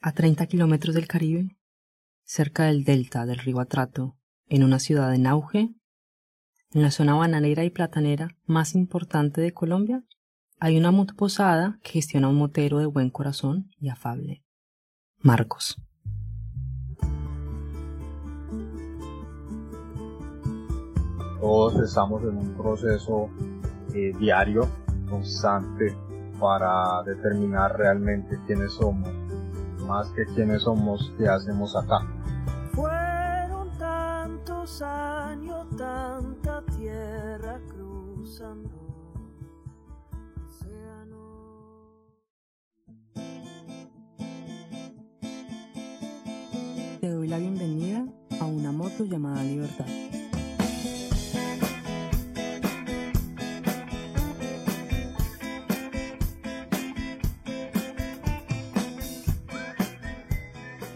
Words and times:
A 0.00 0.12
30 0.12 0.46
kilómetros 0.46 0.94
del 0.94 1.08
Caribe, 1.08 1.56
cerca 2.22 2.66
del 2.66 2.84
delta 2.84 3.26
del 3.26 3.38
río 3.38 3.58
Atrato, 3.58 4.16
en 4.46 4.62
una 4.62 4.78
ciudad 4.78 5.12
en 5.12 5.26
auge, 5.26 5.74
en 6.70 6.82
la 6.82 6.92
zona 6.92 7.14
bananera 7.14 7.64
y 7.64 7.70
platanera 7.70 8.36
más 8.46 8.76
importante 8.76 9.40
de 9.40 9.52
Colombia, 9.52 10.04
hay 10.60 10.78
una 10.78 10.92
motoposada 10.92 11.80
que 11.82 11.94
gestiona 11.94 12.28
un 12.28 12.36
motero 12.36 12.78
de 12.78 12.86
buen 12.86 13.10
corazón 13.10 13.72
y 13.80 13.88
afable. 13.88 14.44
Marcos. 15.18 15.82
Todos 21.40 21.82
estamos 21.82 22.22
en 22.22 22.36
un 22.36 22.56
proceso 22.56 23.30
eh, 23.94 24.12
diario, 24.20 24.68
constante, 25.10 25.96
para 26.38 27.02
determinar 27.02 27.76
realmente 27.76 28.38
quiénes 28.46 28.74
somos, 28.74 29.08
más 29.88 30.10
que 30.10 30.26
quiénes 30.26 30.62
somos, 30.62 31.10
qué 31.16 31.26
hacemos 31.26 31.74
acá. 31.74 32.06
Fueron 32.72 33.70
tantos 33.78 34.82
años, 34.82 35.66
tanta 35.76 36.62
tierra 36.76 37.58
cruzando. 37.68 38.70
Te 47.00 47.08
doy 47.08 47.28
la 47.28 47.38
bienvenida 47.38 48.06
a 48.40 48.44
una 48.44 48.70
moto 48.72 49.04
llamada 49.04 49.42
Libertad. 49.42 49.86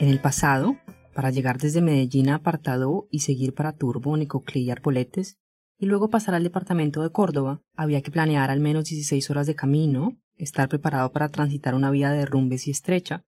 En 0.03 0.09
el 0.09 0.21
pasado, 0.21 0.79
para 1.15 1.31
llegar 1.31 1.59
desde 1.59 1.81
Medellín 1.81 2.29
a 2.29 2.35
Apartado 2.35 3.07
y 3.09 3.21
seguir 3.21 3.55
para 3.55 3.73
Turbo, 3.73 4.17
Necoclí 4.17 4.63
y 4.63 4.71
Arpoletes, 4.73 5.39
y 5.79 5.87
luego 5.87 6.11
pasar 6.11 6.35
al 6.35 6.43
departamento 6.43 7.05
de 7.05 7.11
Córdoba, 7.11 7.63
había 7.77 8.03
que 8.03 8.11
planear 8.11 8.51
al 8.51 8.59
menos 8.59 8.87
16 8.87 9.31
horas 9.31 9.47
de 9.47 9.55
camino, 9.55 10.17
estar 10.35 10.69
preparado 10.69 11.13
para 11.13 11.29
transitar 11.29 11.77
una 11.77 11.93
vía 11.93 12.11
de 12.11 12.19
derrumbes 12.19 12.67
y 12.67 12.73
estrecha, 12.73 13.25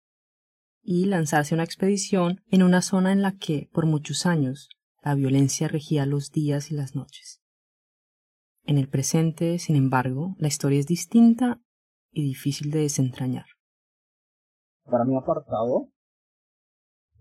y 0.81 1.07
lanzarse 1.07 1.53
a 1.53 1.57
una 1.57 1.65
expedición 1.65 2.39
en 2.49 2.63
una 2.63 2.81
zona 2.81 3.11
en 3.11 3.21
la 3.21 3.33
que, 3.33 3.69
por 3.73 3.85
muchos 3.85 4.25
años, 4.25 4.69
la 5.03 5.13
violencia 5.13 5.67
regía 5.67 6.05
los 6.05 6.31
días 6.31 6.71
y 6.71 6.75
las 6.75 6.95
noches. 6.95 7.41
En 8.63 8.77
el 8.77 8.87
presente, 8.87 9.59
sin 9.59 9.75
embargo, 9.75 10.37
la 10.37 10.47
historia 10.47 10.79
es 10.79 10.87
distinta 10.87 11.59
y 12.11 12.23
difícil 12.23 12.71
de 12.71 12.79
desentrañar. 12.79 13.47
Para 14.85 15.03
mí 15.03 15.17
apartado 15.17 15.90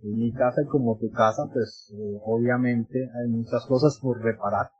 en 0.02 0.18
mi 0.18 0.32
casa 0.32 0.62
como 0.68 0.98
tu 0.98 1.10
casa, 1.10 1.42
pues 1.52 1.92
eh, 1.94 2.18
obviamente 2.24 3.10
hay 3.14 3.28
muchas 3.28 3.66
cosas 3.66 3.98
por 4.00 4.22
reparar, 4.22 4.70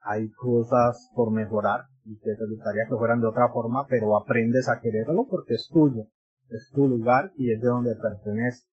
hay 0.00 0.30
cosas 0.30 1.10
por 1.14 1.30
mejorar 1.30 1.86
y 2.04 2.16
te 2.18 2.34
gustaría 2.48 2.86
que 2.88 2.96
fueran 2.96 3.20
de 3.20 3.28
otra 3.28 3.50
forma, 3.52 3.86
pero 3.88 4.16
aprendes 4.16 4.68
a 4.68 4.80
quererlo 4.80 5.26
porque 5.28 5.54
es 5.54 5.68
tuyo, 5.70 6.06
es 6.48 6.70
tu 6.72 6.88
lugar 6.88 7.32
y 7.36 7.52
es 7.52 7.60
de 7.60 7.68
donde 7.68 7.94
pertenece. 7.96 8.66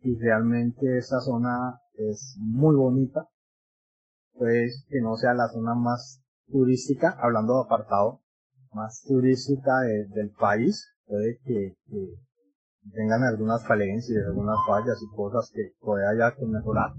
Y 0.00 0.18
realmente 0.18 0.98
esa 0.98 1.20
zona 1.20 1.80
es 1.94 2.36
muy 2.38 2.74
bonita, 2.74 3.28
pues 4.34 4.84
que 4.88 5.00
no 5.00 5.16
sea 5.16 5.34
la 5.34 5.48
zona 5.48 5.74
más 5.74 6.22
turística, 6.48 7.16
hablando 7.20 7.54
de 7.54 7.64
apartado, 7.64 8.20
más 8.72 9.02
turística 9.06 9.80
del 9.80 10.30
país, 10.38 10.86
puede 11.06 11.38
que 11.44 11.76
tengan 12.92 13.22
algunas 13.24 13.66
falencias, 13.66 14.26
algunas 14.26 14.58
fallas 14.66 14.98
y 15.02 15.14
cosas 15.14 15.50
que 15.52 15.72
todavía 15.80 16.10
haya 16.10 16.36
que 16.36 16.46
mejorar. 16.46 16.92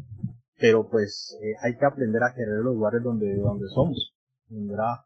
Pero 0.59 0.89
pues 0.89 1.38
eh, 1.41 1.53
hay 1.61 1.77
que 1.77 1.85
aprender 1.85 2.23
a 2.23 2.33
querer 2.33 2.59
los 2.63 2.75
lugares 2.75 3.03
donde, 3.03 3.35
donde 3.38 3.67
somos. 3.73 4.14
Aprender 4.45 4.80
a, 4.80 5.05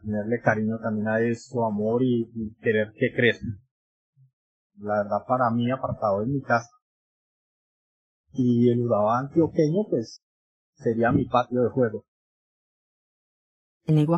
tenerle 0.00 0.40
cariño 0.40 0.78
también 0.78 1.08
a 1.08 1.20
eso, 1.20 1.66
amor 1.66 2.02
y, 2.02 2.54
querer 2.62 2.92
que 2.96 3.12
crezca. 3.14 3.46
La 4.78 5.02
verdad 5.02 5.24
para 5.26 5.50
mí 5.50 5.70
apartado 5.70 6.22
en 6.22 6.32
mi 6.32 6.42
casa. 6.42 6.70
Y 8.32 8.70
el 8.70 8.80
Urabá 8.80 9.20
antioqueño 9.20 9.84
pues 9.88 10.22
sería 10.74 11.12
mi 11.12 11.26
patio 11.26 11.62
de 11.62 11.70
juego. 11.70 12.04
En 13.86 13.98
el 13.98 14.08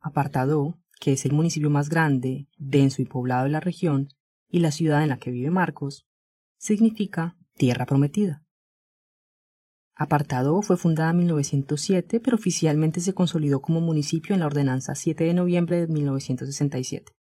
apartado, 0.00 0.74
que 0.98 1.12
es 1.12 1.24
el 1.24 1.32
municipio 1.32 1.70
más 1.70 1.88
grande, 1.88 2.48
denso 2.58 3.00
y 3.00 3.06
poblado 3.06 3.44
de 3.44 3.50
la 3.50 3.60
región, 3.60 4.08
y 4.50 4.60
la 4.60 4.70
ciudad 4.70 5.02
en 5.02 5.08
la 5.08 5.18
que 5.18 5.30
vive 5.30 5.50
Marcos 5.50 6.06
significa 6.58 7.36
tierra 7.54 7.86
prometida. 7.86 8.42
Apartado 9.94 10.62
fue 10.62 10.78
fundada 10.78 11.10
en 11.10 11.18
1907, 11.18 12.20
pero 12.20 12.36
oficialmente 12.36 13.00
se 13.00 13.12
consolidó 13.12 13.60
como 13.60 13.82
municipio 13.82 14.34
en 14.34 14.40
la 14.40 14.46
ordenanza 14.46 14.94
7 14.94 15.24
de 15.24 15.34
noviembre 15.34 15.78
de 15.80 15.88
1967. 15.88 17.12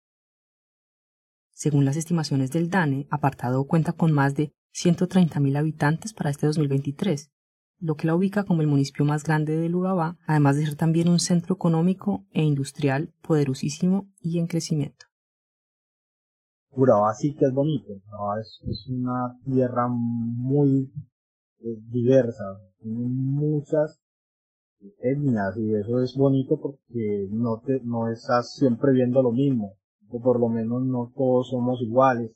Según 1.53 1.85
las 1.85 1.97
estimaciones 1.97 2.53
del 2.53 2.71
DANE, 2.71 3.09
Apartado 3.11 3.65
cuenta 3.65 3.93
con 3.93 4.13
más 4.13 4.37
de 4.37 4.53
130.000 4.77 5.59
habitantes 5.59 6.13
para 6.15 6.31
este 6.31 6.47
2023, 6.47 7.33
lo 7.81 7.97
que 7.97 8.07
la 8.07 8.15
ubica 8.15 8.45
como 8.45 8.63
el 8.63 8.69
municipio 8.69 9.05
más 9.05 9.25
grande 9.25 9.57
del 9.57 9.75
Urabá, 9.75 10.17
además 10.25 10.57
de 10.57 10.67
ser 10.67 10.77
también 10.77 11.09
un 11.09 11.19
centro 11.19 11.57
económico 11.57 12.27
e 12.31 12.45
industrial 12.45 13.13
poderosísimo 13.23 14.09
y 14.21 14.39
en 14.39 14.47
crecimiento. 14.47 15.08
Urabá 16.79 17.13
sí 17.13 17.35
que 17.35 17.45
es 17.45 17.53
bonito, 17.53 17.93
es, 18.41 18.87
una 18.89 19.37
tierra 19.45 19.89
muy 19.89 20.89
eh, 21.59 21.77
diversa, 21.91 22.45
tiene 22.79 23.05
muchas 23.05 24.01
etnias 25.01 25.57
y 25.57 25.75
eso 25.75 26.01
es 26.01 26.15
bonito 26.17 26.57
porque 26.61 27.27
no 27.33 27.61
te, 27.67 27.81
no 27.83 28.09
estás 28.09 28.55
siempre 28.55 28.93
viendo 28.93 29.23
lo 29.23 29.33
mismo, 29.33 29.75
o 30.09 30.21
por 30.21 30.39
lo 30.39 30.49
menos 30.49 30.83
no 30.85 31.13
todos 31.17 31.51
somos 31.51 31.83
iguales, 31.83 32.31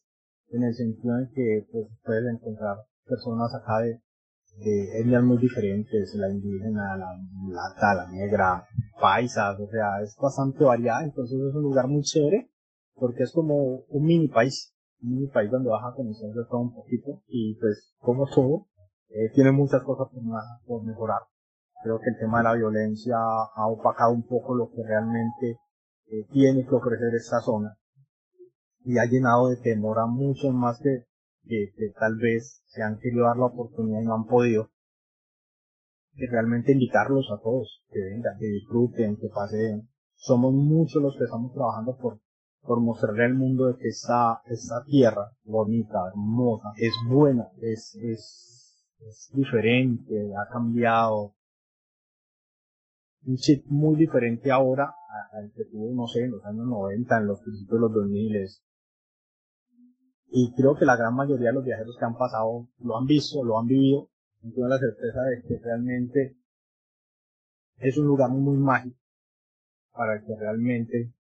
en 0.48 0.64
el 0.64 0.74
sentido 0.74 1.20
en 1.20 1.30
que 1.32 1.68
pues, 1.70 1.86
puedes 2.04 2.24
encontrar 2.26 2.78
personas 3.06 3.54
acá 3.54 3.78
de, 3.78 4.00
etnias 4.98 5.22
muy 5.22 5.38
diferentes, 5.38 6.16
la 6.16 6.28
indígena, 6.28 6.96
la 6.96 7.16
mulata, 7.30 7.94
la 7.94 8.10
negra, 8.10 8.66
paisas, 9.00 9.60
o 9.60 9.68
sea, 9.68 10.02
es 10.02 10.16
bastante 10.20 10.64
variada, 10.64 11.04
entonces 11.04 11.38
es 11.38 11.54
un 11.54 11.62
lugar 11.62 11.86
muy 11.86 12.02
chévere 12.02 12.51
porque 13.02 13.24
es 13.24 13.32
como 13.32 13.82
un 13.88 14.04
mini 14.04 14.28
país, 14.28 14.72
un 15.02 15.16
mini 15.16 15.26
país 15.26 15.50
donde 15.50 15.68
vas 15.68 15.82
a 15.82 15.92
conocer 15.92 16.32
de 16.32 16.44
todo 16.44 16.60
un 16.60 16.72
poquito 16.72 17.20
y 17.26 17.56
pues 17.56 17.96
como 17.98 18.28
todo, 18.32 18.68
eh, 19.08 19.28
tiene 19.34 19.50
muchas 19.50 19.82
cosas 19.82 20.06
por, 20.64 20.84
mejorar. 20.84 21.22
Creo 21.82 21.98
que 21.98 22.10
el 22.10 22.18
tema 22.20 22.38
de 22.38 22.44
la 22.44 22.54
violencia 22.54 23.16
ha 23.16 23.66
opacado 23.66 24.12
un 24.12 24.24
poco 24.24 24.54
lo 24.54 24.70
que 24.70 24.84
realmente 24.86 25.58
eh, 26.12 26.28
tiene 26.30 26.64
que 26.64 26.72
ofrecer 26.76 27.12
esta 27.16 27.40
zona 27.40 27.76
y 28.84 28.96
ha 28.98 29.06
llenado 29.06 29.48
de 29.48 29.56
temor 29.56 29.98
a 29.98 30.06
muchos 30.06 30.54
más 30.54 30.78
que, 30.78 31.06
que, 31.44 31.72
tal 31.98 32.18
vez 32.18 32.62
se 32.66 32.84
han 32.84 33.00
querido 33.00 33.24
dar 33.24 33.36
la 33.36 33.46
oportunidad 33.46 34.00
y 34.00 34.04
no 34.04 34.14
han 34.14 34.26
podido. 34.26 34.70
Que 36.14 36.28
realmente 36.30 36.70
invitarlos 36.70 37.26
a 37.32 37.42
todos, 37.42 37.82
que 37.90 37.98
vengan, 37.98 38.38
que 38.38 38.46
disfruten, 38.46 39.16
que 39.16 39.26
pasen. 39.26 39.88
Somos 40.14 40.54
muchos 40.54 41.02
los 41.02 41.16
que 41.18 41.24
estamos 41.24 41.52
trabajando 41.52 41.96
por 41.96 42.20
por 42.62 42.80
mostrarle 42.80 43.24
al 43.24 43.34
mundo 43.34 43.66
de 43.66 43.76
que 43.76 43.88
esta, 43.88 44.40
esta 44.46 44.84
tierra 44.84 45.32
bonita, 45.44 46.08
hermosa, 46.08 46.72
es 46.76 46.94
buena, 47.08 47.48
es, 47.60 47.94
es, 47.96 48.86
es 49.00 49.30
diferente, 49.34 50.32
ha 50.36 50.48
cambiado. 50.48 51.34
Un 53.24 53.36
chip 53.36 53.66
muy 53.66 53.96
diferente 53.96 54.50
ahora 54.50 54.94
al 55.32 55.52
que 55.52 55.64
tuvo, 55.64 55.94
no 55.94 56.06
sé, 56.06 56.24
en 56.24 56.32
los 56.32 56.44
años 56.44 56.66
90, 56.66 57.18
en 57.18 57.26
los 57.26 57.40
principios 57.40 57.72
de 57.74 57.80
los 57.80 57.92
2000. 57.92 58.48
Y 60.34 60.54
creo 60.54 60.74
que 60.76 60.84
la 60.84 60.96
gran 60.96 61.14
mayoría 61.14 61.48
de 61.48 61.54
los 61.54 61.64
viajeros 61.64 61.96
que 61.98 62.04
han 62.04 62.16
pasado 62.16 62.68
lo 62.78 62.96
han 62.96 63.06
visto, 63.06 63.44
lo 63.44 63.58
han 63.58 63.66
vivido, 63.66 64.08
tengo 64.40 64.66
la 64.66 64.78
certeza 64.78 65.20
de 65.22 65.42
que 65.42 65.58
realmente 65.62 66.36
es 67.78 67.96
un 67.98 68.06
lugar 68.06 68.30
muy 68.30 68.56
mágico 68.56 68.98
para 69.92 70.14
el 70.14 70.24
que 70.24 70.34
realmente 70.36 71.12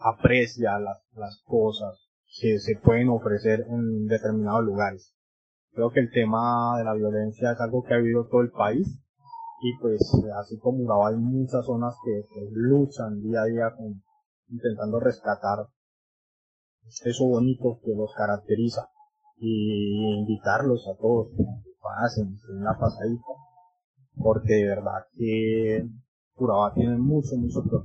aprecia 0.00 0.78
las, 0.78 0.98
las 1.14 1.42
cosas 1.44 2.10
que 2.40 2.58
se 2.58 2.76
pueden 2.82 3.08
ofrecer 3.08 3.66
en 3.68 4.06
determinados 4.06 4.64
lugares. 4.64 5.14
Creo 5.72 5.90
que 5.90 6.00
el 6.00 6.10
tema 6.10 6.78
de 6.78 6.84
la 6.84 6.94
violencia 6.94 7.52
es 7.52 7.60
algo 7.60 7.84
que 7.84 7.94
ha 7.94 7.98
habido 7.98 8.26
todo 8.28 8.40
el 8.40 8.50
país 8.50 8.86
y 9.62 9.76
pues 9.78 10.00
así 10.40 10.58
como 10.58 10.84
Urabá 10.84 11.10
hay 11.10 11.16
muchas 11.16 11.64
zonas 11.66 11.94
que 12.04 12.24
luchan 12.50 13.20
día 13.20 13.42
a 13.42 13.44
día 13.44 13.76
intentando 14.48 14.98
rescatar 14.98 15.66
eso 17.04 17.24
bonito 17.26 17.78
que 17.84 17.94
los 17.94 18.12
caracteriza 18.14 18.88
y 19.36 20.18
invitarlos 20.18 20.88
a 20.88 20.96
todos 20.98 21.28
que 21.36 21.44
pasen, 21.80 22.36
una 22.58 22.76
pasadita 22.78 23.32
porque 24.16 24.54
de 24.54 24.66
verdad 24.66 25.06
que 25.14 25.88
Urabá 26.36 26.72
tiene 26.74 26.96
mucho, 26.96 27.36
mucho 27.36 27.62
que 27.62 27.76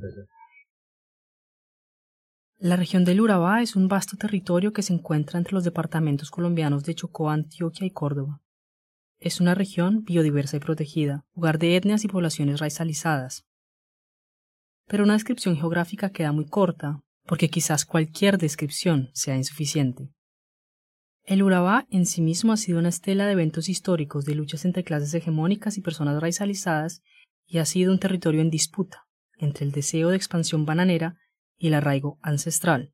La 2.58 2.78
región 2.78 3.04
del 3.04 3.20
Urabá 3.20 3.62
es 3.62 3.76
un 3.76 3.90
vasto 3.90 4.16
territorio 4.16 4.72
que 4.72 4.82
se 4.82 4.94
encuentra 4.94 5.38
entre 5.38 5.54
los 5.54 5.66
departamentos 5.66 6.32
colombianos 6.32 6.86
de 6.86 6.96
Chocó, 6.96 7.30
Antioquia 7.30 7.86
y 7.86 7.92
Córdoba. 7.92 8.42
Es 9.20 9.42
una 9.42 9.56
región 9.56 10.04
biodiversa 10.04 10.56
y 10.56 10.62
protegida, 10.62 11.26
lugar 11.36 11.60
de 11.60 11.76
etnias 11.76 12.06
y 12.06 12.08
poblaciones 12.08 12.62
raizalizadas. 12.62 13.46
Pero 14.88 15.04
una 15.04 15.14
descripción 15.14 15.58
geográfica 15.58 16.12
queda 16.12 16.32
muy 16.32 16.46
corta, 16.46 17.02
porque 17.26 17.50
quizás 17.50 17.86
cualquier 17.86 18.38
descripción 18.38 19.10
sea 19.14 19.36
insuficiente. 19.36 20.12
El 21.24 21.44
Urabá 21.44 21.88
en 21.90 22.06
sí 22.06 22.22
mismo 22.22 22.54
ha 22.54 22.58
sido 22.58 22.80
una 22.80 22.90
estela 22.90 23.26
de 23.26 23.34
eventos 23.34 23.68
históricos 23.68 24.24
de 24.24 24.36
luchas 24.36 24.64
entre 24.64 24.84
clases 24.84 25.14
hegemónicas 25.14 25.78
y 25.78 25.82
personas 25.82 26.22
raizalizadas 26.22 27.02
y 27.48 27.58
ha 27.58 27.66
sido 27.66 27.92
un 27.92 28.00
territorio 28.00 28.42
en 28.42 28.50
disputa 28.50 29.08
entre 29.38 29.66
el 29.66 29.72
deseo 29.74 30.10
de 30.10 30.16
expansión 30.16 30.66
bananera 30.66 31.18
y 31.58 31.68
el 31.68 31.74
arraigo 31.74 32.18
ancestral. 32.22 32.92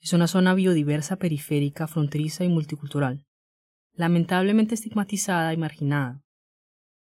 Es 0.00 0.12
una 0.12 0.28
zona 0.28 0.54
biodiversa 0.54 1.16
periférica, 1.16 1.86
fronteriza 1.86 2.44
y 2.44 2.48
multicultural, 2.48 3.24
lamentablemente 3.94 4.74
estigmatizada 4.74 5.52
y 5.52 5.56
marginada. 5.56 6.22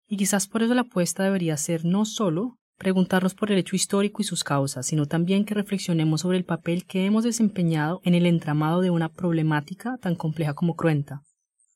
Y 0.08 0.16
quizás 0.16 0.46
por 0.46 0.62
eso 0.62 0.74
la 0.74 0.82
apuesta 0.82 1.24
debería 1.24 1.56
ser 1.56 1.84
no 1.84 2.04
solo 2.04 2.58
preguntarnos 2.78 3.34
por 3.34 3.50
el 3.50 3.58
hecho 3.58 3.74
histórico 3.74 4.22
y 4.22 4.24
sus 4.24 4.44
causas, 4.44 4.86
sino 4.86 5.06
también 5.06 5.44
que 5.44 5.54
reflexionemos 5.54 6.20
sobre 6.20 6.38
el 6.38 6.44
papel 6.44 6.84
que 6.84 7.06
hemos 7.06 7.24
desempeñado 7.24 8.00
en 8.04 8.14
el 8.14 8.26
entramado 8.26 8.80
de 8.80 8.90
una 8.90 9.08
problemática 9.08 9.96
tan 9.98 10.14
compleja 10.14 10.54
como 10.54 10.76
cruenta, 10.76 11.22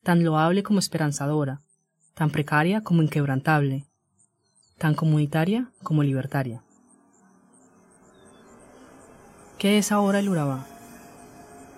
tan 0.02 0.22
loable 0.22 0.62
como 0.62 0.78
esperanzadora, 0.78 1.60
tan 2.14 2.30
precaria 2.30 2.82
como 2.82 3.02
inquebrantable, 3.02 3.86
tan 4.78 4.94
comunitaria 4.94 5.70
como 5.82 6.02
libertaria. 6.02 6.62
¿Qué 9.60 9.76
es 9.76 9.92
ahora 9.92 10.20
el 10.20 10.28
Urabá? 10.30 10.64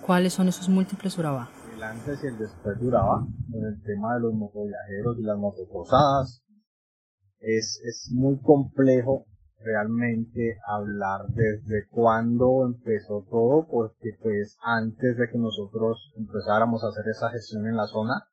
¿Cuáles 0.05 0.31
son 0.31 0.47
esos 0.47 0.69
múltiples 0.69 1.17
Urabá? 1.17 1.49
El 1.75 1.83
antes 1.83 2.23
y 2.23 2.27
el 2.27 2.37
después 2.37 2.79
de 2.79 2.87
Urabá, 2.87 3.27
en 3.53 3.65
el 3.65 3.83
tema 3.83 4.15
de 4.15 4.21
los 4.21 4.33
motoviajeros 4.33 5.17
y 5.19 5.23
las 5.23 5.37
motoposadas, 5.37 6.45
es, 7.39 7.81
es 7.83 8.09
muy 8.13 8.39
complejo 8.39 9.25
realmente 9.59 10.59
hablar 10.65 11.27
desde 11.27 11.89
cuándo 11.89 12.65
empezó 12.65 13.27
todo, 13.29 13.67
porque 13.69 14.11
pues 14.21 14.57
antes 14.63 15.17
de 15.17 15.29
que 15.29 15.37
nosotros 15.37 16.13
empezáramos 16.15 16.85
a 16.85 16.87
hacer 16.87 17.09
esa 17.09 17.31
gestión 17.31 17.67
en 17.67 17.75
la 17.75 17.87
zona, 17.87 18.29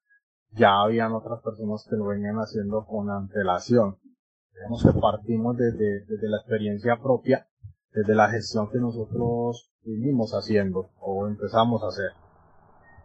ya 0.52 0.80
habían 0.80 1.10
otras 1.10 1.42
personas 1.42 1.84
que 1.90 1.96
lo 1.96 2.06
venían 2.06 2.36
haciendo 2.36 2.86
con 2.86 3.10
antelación. 3.10 3.96
Digamos 4.54 4.84
que 4.84 5.00
partimos 5.00 5.56
desde, 5.56 6.04
desde 6.06 6.28
la 6.28 6.36
experiencia 6.36 7.00
propia, 7.02 7.49
desde 7.92 8.14
la 8.14 8.28
gestión 8.28 8.70
que 8.70 8.78
nosotros 8.78 9.70
vinimos 9.84 10.32
haciendo 10.32 10.90
o 11.00 11.26
empezamos 11.26 11.82
a 11.82 11.88
hacer, 11.88 12.10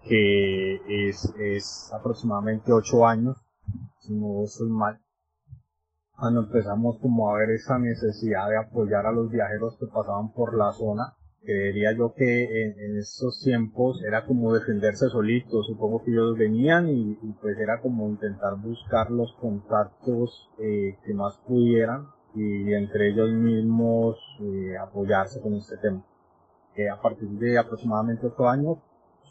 que 0.03 1.07
es, 1.09 1.33
es 1.39 1.91
aproximadamente 1.93 2.71
ocho 2.71 3.07
años, 3.07 3.37
si 3.99 4.13
no 4.13 4.43
estoy 4.43 4.69
mal, 4.69 4.99
cuando 6.17 6.41
empezamos 6.41 6.99
como 6.99 7.29
a 7.29 7.39
ver 7.39 7.51
esa 7.51 7.79
necesidad 7.79 8.49
de 8.49 8.57
apoyar 8.57 9.05
a 9.05 9.11
los 9.11 9.29
viajeros 9.31 9.77
que 9.79 9.87
pasaban 9.87 10.31
por 10.33 10.55
la 10.57 10.71
zona, 10.71 11.13
que 11.43 11.53
diría 11.53 11.95
yo 11.95 12.13
que 12.15 12.63
en, 12.63 12.97
estos 12.97 13.41
tiempos 13.43 14.01
era 14.03 14.25
como 14.25 14.53
defenderse 14.53 15.09
solitos, 15.09 15.67
supongo 15.67 16.03
que 16.03 16.11
ellos 16.11 16.37
venían 16.37 16.89
y, 16.89 17.15
pues 17.41 17.57
era 17.59 17.81
como 17.81 18.07
intentar 18.07 18.55
buscar 18.55 19.11
los 19.11 19.33
contactos 19.33 20.49
eh, 20.59 20.97
que 21.05 21.13
más 21.13 21.37
pudieran 21.47 22.14
y 22.35 22.73
entre 22.73 23.09
ellos 23.09 23.29
mismos 23.31 24.17
eh, 24.41 24.77
apoyarse 24.77 25.41
con 25.41 25.53
este 25.55 25.77
tema. 25.77 26.03
Eh, 26.75 26.89
a 26.89 27.01
partir 27.01 27.29
de 27.29 27.57
aproximadamente 27.57 28.27
ocho 28.27 28.47
años 28.47 28.77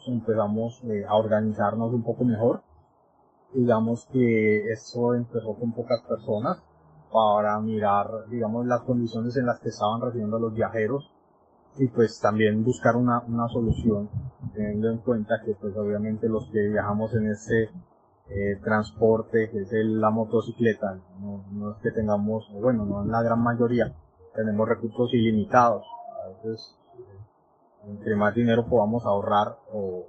empezamos 0.07 0.83
eh, 0.85 1.05
a 1.07 1.15
organizarnos 1.15 1.93
un 1.93 2.03
poco 2.03 2.23
mejor 2.23 2.61
digamos 3.55 4.05
que 4.11 4.71
eso 4.71 5.15
empezó 5.15 5.55
con 5.55 5.71
pocas 5.71 6.01
personas 6.01 6.61
para 7.11 7.59
mirar, 7.61 8.27
digamos, 8.29 8.65
las 8.65 8.81
condiciones 8.81 9.37
en 9.37 9.45
las 9.45 9.59
que 9.59 9.69
estaban 9.69 10.01
recibiendo 10.01 10.37
los 10.37 10.53
viajeros 10.53 11.09
y 11.77 11.87
pues 11.87 12.19
también 12.19 12.63
buscar 12.63 12.95
una, 12.95 13.21
una 13.21 13.47
solución, 13.47 14.09
teniendo 14.53 14.89
en 14.89 14.97
cuenta 14.99 15.41
que 15.45 15.53
pues 15.55 15.75
obviamente 15.77 16.27
los 16.27 16.45
que 16.49 16.67
viajamos 16.67 17.13
en 17.13 17.31
ese 17.31 17.69
eh, 18.29 18.59
transporte, 18.63 19.49
que 19.51 19.61
es 19.61 19.69
la 19.71 20.09
motocicleta, 20.09 20.99
no, 21.19 21.45
no, 21.51 21.71
es 21.71 21.77
que 21.83 21.91
tengamos, 21.91 22.49
bueno, 22.59 22.85
no 22.85 23.03
en 23.03 23.11
la 23.11 23.21
gran 23.21 23.41
mayoría, 23.41 23.95
tenemos 24.33 24.67
recursos 24.67 25.13
ilimitados. 25.13 25.85
A 26.23 26.29
veces, 26.29 26.75
eh, 26.97 27.89
entre 27.89 28.15
más 28.15 28.33
dinero 28.33 28.65
podamos 28.67 29.05
ahorrar 29.05 29.59
o 29.71 30.05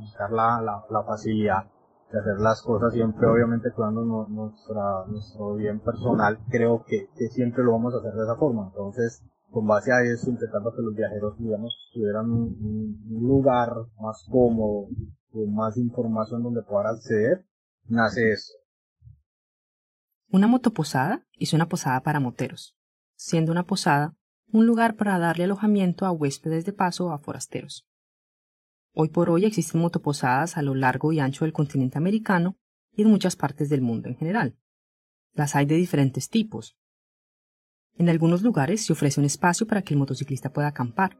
buscar 0.00 0.30
la, 0.32 0.60
la, 0.60 0.84
la 0.90 1.02
facilidad 1.04 1.66
de 2.12 2.20
hacer 2.20 2.38
las 2.38 2.62
cosas 2.62 2.92
siempre 2.92 3.26
obviamente 3.26 3.72
cuidando 3.72 4.04
nuestra, 4.28 5.04
nuestro 5.08 5.54
bien 5.54 5.80
personal, 5.80 6.38
creo 6.50 6.84
que, 6.84 7.08
que, 7.16 7.28
siempre 7.28 7.64
lo 7.64 7.72
vamos 7.72 7.94
a 7.94 7.98
hacer 7.98 8.12
de 8.12 8.22
esa 8.22 8.36
forma. 8.36 8.68
Entonces, 8.68 9.24
con 9.50 9.66
base 9.66 9.92
a 9.92 10.02
eso, 10.02 10.30
intentando 10.30 10.72
que 10.74 10.82
los 10.82 10.94
viajeros, 10.94 11.38
digamos, 11.38 11.74
tuvieran 11.92 12.30
un, 12.30 12.96
lugar 13.08 13.70
más 14.00 14.24
cómodo, 14.30 14.88
más 15.46 15.76
información 15.76 16.42
donde 16.42 16.62
puedan 16.62 16.94
acceder, 16.94 17.44
nace 17.84 18.32
eso. 18.32 18.52
Una 20.30 20.46
motoposada 20.46 21.26
es 21.34 21.52
una 21.52 21.68
posada 21.68 22.02
para 22.02 22.20
moteros, 22.20 22.76
siendo 23.14 23.52
una 23.52 23.64
posada 23.64 24.16
un 24.52 24.66
lugar 24.66 24.96
para 24.96 25.18
darle 25.18 25.44
alojamiento 25.44 26.06
a 26.06 26.12
huéspedes 26.12 26.64
de 26.64 26.72
paso 26.72 27.06
o 27.06 27.10
a 27.10 27.18
forasteros. 27.18 27.86
Hoy 28.92 29.08
por 29.08 29.28
hoy 29.28 29.44
existen 29.44 29.80
motoposadas 29.80 30.56
a 30.56 30.62
lo 30.62 30.74
largo 30.74 31.12
y 31.12 31.20
ancho 31.20 31.44
del 31.44 31.52
continente 31.52 31.98
americano 31.98 32.56
y 32.92 33.02
en 33.02 33.10
muchas 33.10 33.36
partes 33.36 33.68
del 33.68 33.82
mundo 33.82 34.08
en 34.08 34.16
general. 34.16 34.56
Las 35.34 35.54
hay 35.54 35.66
de 35.66 35.74
diferentes 35.74 36.30
tipos. 36.30 36.78
En 37.94 38.08
algunos 38.08 38.42
lugares 38.42 38.84
se 38.86 38.92
ofrece 38.92 39.20
un 39.20 39.26
espacio 39.26 39.66
para 39.66 39.82
que 39.82 39.94
el 39.94 39.98
motociclista 39.98 40.50
pueda 40.50 40.68
acampar. 40.68 41.18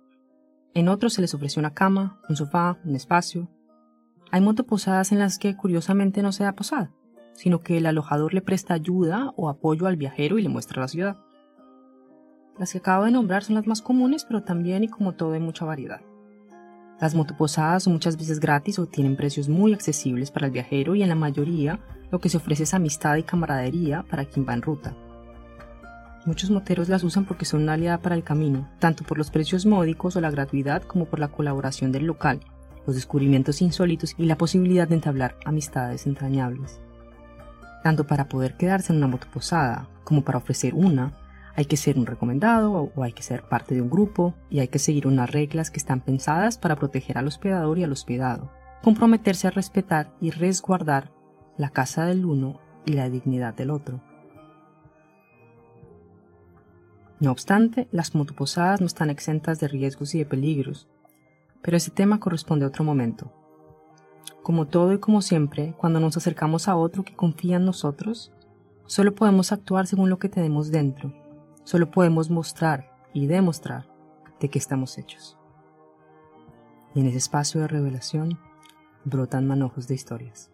En 0.73 0.89
otros 0.89 1.15
se 1.15 1.21
les 1.21 1.35
ofrece 1.35 1.61
una 1.61 1.75
cama, 1.75 2.21
un 2.29 2.37
sofá, 2.37 2.79
un 2.85 2.95
espacio. 2.95 3.51
Hay 4.33 4.41
motoposadas 4.41 5.13
en 5.13 5.21
las 5.21 5.39
que 5.39 5.57
curiosamente 5.57 6.23
no 6.23 6.33
se 6.33 6.45
da 6.45 6.53
posada, 6.53 6.91
sino 7.33 7.61
que 7.61 7.79
el 7.79 7.87
alojador 7.87 8.35
le 8.35 8.43
presta 8.43 8.75
ayuda 8.75 9.33
o 9.37 9.49
apoyo 9.49 9.87
al 9.87 9.97
viajero 9.97 10.39
y 10.39 10.43
le 10.43 10.49
muestra 10.49 10.83
la 10.83 10.89
ciudad. 10.89 11.17
Las 12.59 12.73
que 12.73 12.79
acabo 12.79 13.05
de 13.05 13.13
nombrar 13.13 13.45
son 13.45 13.55
las 13.55 13.67
más 13.67 13.83
comunes, 13.83 14.25
pero 14.25 14.43
también 14.43 14.83
y 14.83 14.89
como 14.89 15.13
todo 15.13 15.35
hay 15.35 15.41
mucha 15.41 15.65
variedad. 15.65 16.01
Las 17.01 17.15
motoposadas 17.15 17.85
son 17.85 17.93
muchas 17.93 18.17
veces 18.17 18.41
gratis 18.41 18.79
o 18.79 18.87
tienen 18.87 19.17
precios 19.17 19.49
muy 19.49 19.75
accesibles 19.75 20.31
para 20.31 20.47
el 20.47 20.53
viajero 20.53 20.95
y 20.95 21.03
en 21.03 21.11
la 21.11 21.15
mayoría 21.15 21.79
lo 22.11 22.19
que 22.21 22.31
se 22.31 22.39
ofrece 22.39 22.63
es 22.63 22.75
amistad 22.75 23.17
y 23.17 23.23
camaradería 23.23 24.03
para 24.09 24.25
quien 24.25 24.47
va 24.49 24.55
en 24.55 24.63
ruta. 24.63 24.97
Muchos 26.25 26.51
moteros 26.51 26.89
las 26.89 27.05
usan 27.05 27.27
porque 27.27 27.45
son 27.45 27.63
una 27.63 27.75
aliada 27.75 27.99
para 27.99 28.17
el 28.17 28.25
camino, 28.25 28.69
tanto 28.81 29.05
por 29.05 29.19
los 29.19 29.31
precios 29.31 29.67
módicos 29.67 30.17
o 30.17 30.21
la 30.21 30.31
gratuidad 30.31 30.83
como 30.83 31.05
por 31.05 31.21
la 31.21 31.29
colaboración 31.29 31.93
del 31.93 32.07
local, 32.07 32.41
los 32.87 32.95
descubrimientos 32.95 33.61
insólitos 33.63 34.15
y 34.17 34.27
la 34.27 34.39
posibilidad 34.39 34.89
de 34.89 34.95
entablar 34.95 35.37
amistades 35.45 36.07
entrañables. 36.07 36.81
Tanto 37.83 38.07
para 38.07 38.29
poder 38.29 38.57
quedarse 38.57 38.93
en 38.93 38.99
una 38.99 39.09
motoposada 39.09 39.89
como 40.05 40.23
para 40.23 40.39
ofrecer 40.39 40.75
una, 40.75 41.13
hay 41.57 41.65
que 41.65 41.77
ser 41.77 41.99
un 41.99 42.07
recomendado 42.07 42.93
o 42.95 43.03
hay 43.03 43.13
que 43.13 43.23
ser 43.23 43.43
parte 43.43 43.75
de 43.75 43.81
un 43.81 43.91
grupo 43.91 44.35
y 44.51 44.61
hay 44.61 44.69
que 44.69 44.79
seguir 44.79 45.07
unas 45.07 45.31
reglas 45.31 45.71
que 45.71 45.79
están 45.79 46.01
pensadas 46.01 46.59
para 46.59 46.77
proteger 46.77 47.17
al 47.17 47.27
hospedador 47.27 47.79
y 47.79 47.85
al 47.85 47.93
hospedado. 47.93 48.51
Comprometerse 48.83 49.49
a 49.49 49.51
respetar 49.51 50.13
y 50.21 50.31
resguardar 50.31 51.13
la 51.57 51.71
casa 51.71 52.05
del 52.05 52.27
uno 52.27 52.61
y 52.85 52.93
la 52.93 53.09
dignidad 53.09 53.55
del 53.55 53.71
otro. 53.71 54.03
No 57.19 57.33
obstante, 57.33 57.89
las 57.91 58.15
motoposadas 58.15 58.83
no 58.83 58.87
están 58.87 59.09
exentas 59.09 59.59
de 59.59 59.69
riesgos 59.69 60.15
y 60.15 60.19
de 60.19 60.27
peligros, 60.27 60.87
pero 61.67 61.77
ese 61.77 61.91
tema 61.91 62.21
corresponde 62.21 62.65
a 62.65 62.69
otro 62.69 62.85
momento. 62.85 63.31
Como 64.43 64.67
todo 64.67 64.95
y 64.95 65.01
como 65.01 65.21
siempre, 65.21 65.75
cuando 65.77 66.01
nos 66.01 66.17
acercamos 66.17 66.69
a 66.69 66.77
otro 66.77 67.05
que 67.05 67.17
confía 67.17 67.57
en 67.57 67.67
nosotros, 67.67 68.33
solo 68.87 69.15
podemos 69.15 69.51
actuar 69.53 69.87
según 69.87 70.09
lo 70.09 70.19
que 70.19 70.31
tenemos 70.31 70.71
dentro 70.71 71.13
Solo 71.67 71.91
podemos 71.91 72.31
mostrar 72.31 72.93
y 73.13 73.27
demostrar 73.27 73.89
de 74.39 74.49
qué 74.49 74.57
estamos 74.61 74.99
hechos. 74.99 75.37
Y 76.95 77.01
en 77.01 77.07
ese 77.07 77.19
espacio 77.19 77.61
de 77.61 77.67
revelación 77.67 78.39
brotan 79.05 79.49
manojos 79.49 79.89
de 79.89 79.97
historias. 79.97 80.53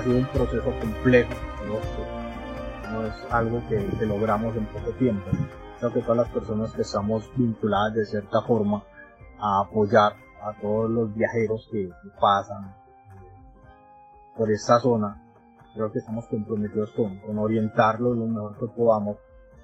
Ha 0.00 0.02
sido 0.02 0.18
un 0.18 0.26
proceso 0.26 0.72
complejo, 0.80 1.30
¿no? 1.66 3.06
es 3.06 3.14
algo 3.30 3.62
que, 3.68 4.06
logramos 4.06 4.56
en 4.56 4.66
poco 4.66 4.90
tiempo. 4.92 5.26
Creo 5.78 5.92
que 5.92 6.00
todas 6.00 6.16
las 6.16 6.28
personas 6.30 6.72
que 6.72 6.82
estamos 6.82 7.30
vinculadas 7.36 7.94
de 7.94 8.06
cierta 8.06 8.40
forma 8.42 8.82
a 9.38 9.60
apoyar 9.60 10.14
a 10.42 10.58
todos 10.60 10.90
los 10.90 11.14
viajeros 11.14 11.68
que, 11.70 11.90
pasan 12.18 12.74
por 14.36 14.50
esta 14.50 14.80
zona, 14.80 15.22
creo 15.74 15.92
que 15.92 15.98
estamos 15.98 16.26
comprometidos 16.28 16.90
con, 16.92 17.18
con 17.20 17.38
orientarlos 17.38 18.16
lo 18.16 18.26
mejor 18.26 18.58
que 18.58 18.66
podamos, 18.68 19.18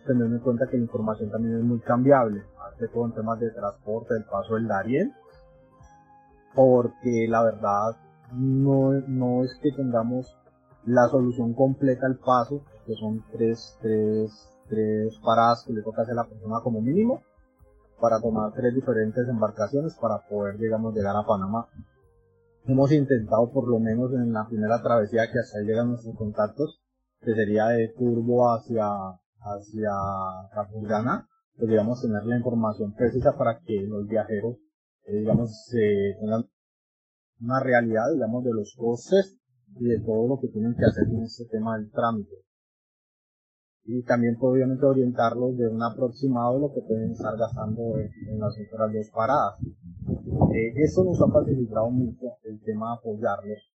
teniendo 0.07 0.37
en 0.37 0.43
cuenta 0.43 0.67
que 0.71 0.77
la 0.77 0.83
información 0.83 1.31
también 1.31 1.57
es 1.57 1.65
muy 1.65 1.81
cambiable, 1.81 2.45
hace 2.75 2.89
todo 2.89 3.07
en 3.07 3.13
temas 3.13 3.41
de 3.41 3.51
transporte, 3.53 4.15
del 4.15 4.25
paso 4.25 4.55
del 4.55 4.69
Darién, 4.69 5.15
porque 6.55 7.27
la 7.27 7.43
verdad 7.43 7.97
no, 8.33 8.93
no 9.07 9.45
es 9.45 9.55
que 9.63 9.73
tengamos 9.73 10.37
la 10.85 11.09
solución 11.09 11.55
completa 11.55 12.07
al 12.07 12.19
paso, 12.19 12.63
que 12.87 12.95
son 12.95 13.25
tres, 13.33 13.77
tres, 13.81 14.31
tres 14.69 15.19
paradas 15.25 15.65
que 15.67 15.73
le 15.73 15.83
toca 15.83 16.03
hacer 16.03 16.13
a 16.13 16.23
la 16.23 16.29
persona 16.29 16.61
como 16.63 16.81
mínimo, 16.81 17.23
para 18.01 18.21
tomar 18.21 18.53
tres 18.53 18.75
diferentes 18.75 19.29
embarcaciones 19.29 19.97
para 20.01 20.19
poder, 20.29 20.59
digamos, 20.59 20.95
llegar 20.95 21.17
a 21.17 21.27
Panamá. 21.27 21.69
Hemos 22.67 22.93
intentado 22.93 23.51
por 23.53 23.69
lo 23.69 23.79
menos 23.79 24.13
en 24.13 24.33
la 24.33 24.47
primera 24.47 24.83
travesía 24.83 25.31
que 25.31 25.39
hasta 25.39 25.61
llegan 25.61 25.89
nuestros 25.89 26.17
contactos, 26.17 26.81
que 27.21 27.35
sería 27.35 27.69
de 27.69 27.89
Turbo 27.97 28.53
hacia, 28.53 28.87
hacia 29.41 29.91
Capurgana, 30.53 31.29
pues 31.57 31.71
digamos 31.71 32.03
tener 32.03 32.25
la 32.25 32.37
información 32.37 32.93
precisa 32.95 33.37
para 33.37 33.61
que 33.61 33.81
los 33.83 34.07
viajeros, 34.07 34.57
eh, 35.05 35.21
digamos, 35.21 35.65
se 35.67 36.17
tengan 36.21 36.45
una 37.41 37.61
realidad, 37.61 38.13
digamos, 38.13 38.45
de 38.45 38.53
los 38.53 38.75
costes 38.77 39.39
y 39.79 39.85
de 39.85 40.01
todo 40.01 40.29
lo 40.29 40.41
que 40.41 40.49
tienen 40.49 40.75
que 40.75 40.85
hacer 40.85 41.05
en 41.09 41.23
este 41.23 41.45
tema 41.47 41.77
del 41.77 41.91
trámite. 41.91 42.35
Y 43.85 44.03
también, 44.03 44.37
pues, 44.39 44.53
obviamente, 44.53 44.85
orientarlos 44.85 45.57
de 45.57 45.69
un 45.69 45.83
aproximado 45.83 46.55
de 46.55 46.61
lo 46.61 46.75
que 46.75 46.81
pueden 46.81 47.13
estar 47.13 47.37
gastando 47.37 47.99
en, 47.99 48.39
las 48.39 48.55
otras 48.59 48.93
dos 48.93 49.11
paradas. 49.15 49.61
Eh, 49.63 50.73
eso 50.77 51.05
nos 51.05 51.21
ha 51.21 51.31
facilitado 51.33 51.91
mucho 51.91 52.39
el 52.45 52.61
tema 52.63 52.91
de 52.91 52.99
apoyarlos 52.99 53.77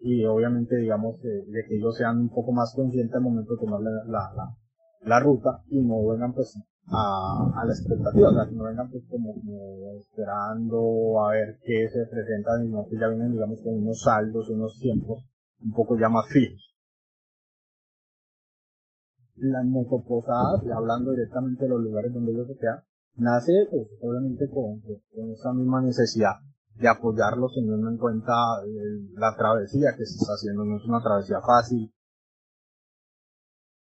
y 0.00 0.24
obviamente, 0.24 0.76
digamos, 0.76 1.20
de 1.20 1.64
que 1.68 1.76
ellos 1.76 1.96
sean 1.96 2.18
un 2.18 2.28
poco 2.30 2.52
más 2.52 2.72
conscientes 2.74 3.14
al 3.14 3.22
momento 3.22 3.54
de 3.54 3.60
tomar 3.60 3.80
la, 3.80 3.90
la, 4.06 4.56
la 5.02 5.20
ruta 5.20 5.62
y 5.68 5.80
no 5.80 6.06
vengan 6.06 6.34
pues 6.34 6.56
a, 6.90 7.60
a 7.60 7.64
la 7.64 7.72
expectativa, 7.72 8.30
o 8.30 8.34
sea, 8.34 8.48
que 8.48 8.54
no 8.54 8.64
vengan 8.64 8.90
pues 8.90 9.04
como, 9.10 9.34
esperando 10.00 11.24
a 11.24 11.32
ver 11.32 11.58
qué 11.62 11.88
se 11.88 12.06
presenta, 12.06 12.58
sino 12.60 12.86
que 12.88 12.98
ya 12.98 13.08
vienen 13.08 13.32
digamos 13.32 13.60
con 13.62 13.74
unos 13.74 14.00
saldos, 14.02 14.48
unos 14.48 14.78
tiempos 14.78 15.24
un 15.60 15.72
poco 15.72 15.98
ya 15.98 16.08
más 16.08 16.26
fijos. 16.28 16.74
Las 19.36 19.64
motoposadas, 19.64 20.62
hablando 20.74 21.12
directamente 21.12 21.64
de 21.64 21.70
los 21.70 21.80
lugares 21.80 22.12
donde 22.12 22.32
ellos 22.32 22.48
se 22.48 22.56
quedan, 22.56 22.82
nace 23.16 23.52
pues 23.70 23.88
obviamente 24.00 24.48
con, 24.48 24.80
con 24.80 25.30
esa 25.32 25.52
misma 25.52 25.82
necesidad 25.82 26.34
de 26.74 26.88
apoyarlos 26.88 27.52
teniendo 27.54 27.88
en 27.88 27.98
cuenta 27.98 28.32
la 29.14 29.36
travesía 29.36 29.94
que 29.96 30.06
se 30.06 30.16
está 30.16 30.34
haciendo, 30.34 30.64
no 30.64 30.76
es 30.76 30.84
una 30.84 31.02
travesía 31.02 31.40
fácil. 31.40 31.92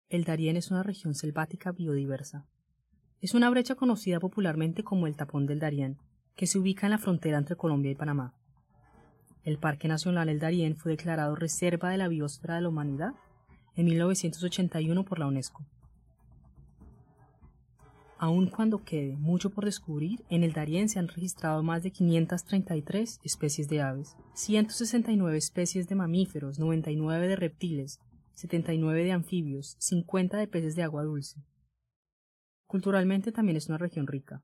El 0.09 0.25
Darién 0.25 0.57
es 0.57 0.69
una 0.69 0.83
región 0.83 1.15
selvática 1.15 1.71
biodiversa, 1.71 2.45
es 3.23 3.33
una 3.33 3.49
brecha 3.49 3.75
conocida 3.75 4.19
popularmente 4.19 4.83
como 4.83 5.07
el 5.07 5.15
Tapón 5.15 5.45
del 5.45 5.59
Darién, 5.59 5.97
que 6.35 6.45
se 6.45 6.59
ubica 6.59 6.87
en 6.87 6.91
la 6.91 6.97
frontera 6.97 7.37
entre 7.37 7.55
Colombia 7.55 7.89
y 7.89 7.95
Panamá. 7.95 8.33
El 9.45 9.59
Parque 9.59 9.87
Nacional 9.87 10.27
El 10.27 10.39
Darién 10.39 10.75
fue 10.75 10.91
declarado 10.91 11.33
Reserva 11.33 11.89
de 11.89 11.97
la 11.97 12.09
Biosfera 12.09 12.55
de 12.55 12.61
la 12.63 12.67
Humanidad 12.67 13.13
en 13.77 13.85
1981 13.85 15.05
por 15.05 15.19
la 15.19 15.27
UNESCO. 15.27 15.65
Aun 18.17 18.47
cuando 18.47 18.83
quede 18.83 19.15
mucho 19.15 19.51
por 19.51 19.63
descubrir, 19.63 20.25
en 20.29 20.43
el 20.43 20.51
Darién 20.51 20.89
se 20.89 20.99
han 20.99 21.07
registrado 21.07 21.63
más 21.63 21.81
de 21.81 21.91
533 21.91 23.21
especies 23.23 23.69
de 23.69 23.81
aves, 23.81 24.17
169 24.33 25.37
especies 25.37 25.87
de 25.87 25.95
mamíferos, 25.95 26.59
99 26.59 27.29
de 27.29 27.37
reptiles, 27.37 28.01
79 28.33 29.05
de 29.05 29.13
anfibios, 29.13 29.77
50 29.79 30.35
de 30.35 30.47
peces 30.49 30.75
de 30.75 30.83
agua 30.83 31.03
dulce, 31.03 31.41
Culturalmente 32.73 33.31
también 33.31 33.55
es 33.55 33.69
una 33.69 33.77
región 33.77 34.07
rica. 34.07 34.43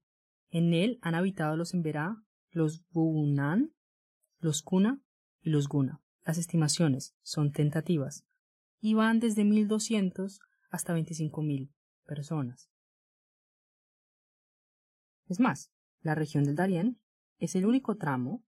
En 0.52 0.72
él 0.76 1.00
han 1.02 1.16
habitado 1.16 1.58
los 1.58 1.74
Emberá, 1.74 2.22
los 2.52 2.88
Bunan, 2.92 3.74
los 4.38 4.62
Kuna 4.62 5.02
y 5.42 5.50
los 5.50 5.68
Guna. 5.68 6.04
Las 6.24 6.38
estimaciones 6.38 7.16
son 7.24 7.52
tentativas 7.52 8.28
y 8.82 8.94
van 8.94 9.20
desde 9.20 9.46
1.200 9.46 10.38
hasta 10.70 10.96
25.000 10.96 11.72
personas. 12.06 12.70
Es 15.26 15.40
más, 15.40 15.72
la 16.02 16.14
región 16.14 16.44
del 16.44 16.56
Darién 16.56 17.02
es 17.40 17.56
el 17.56 17.66
único 17.66 17.98
tramo 17.98 18.44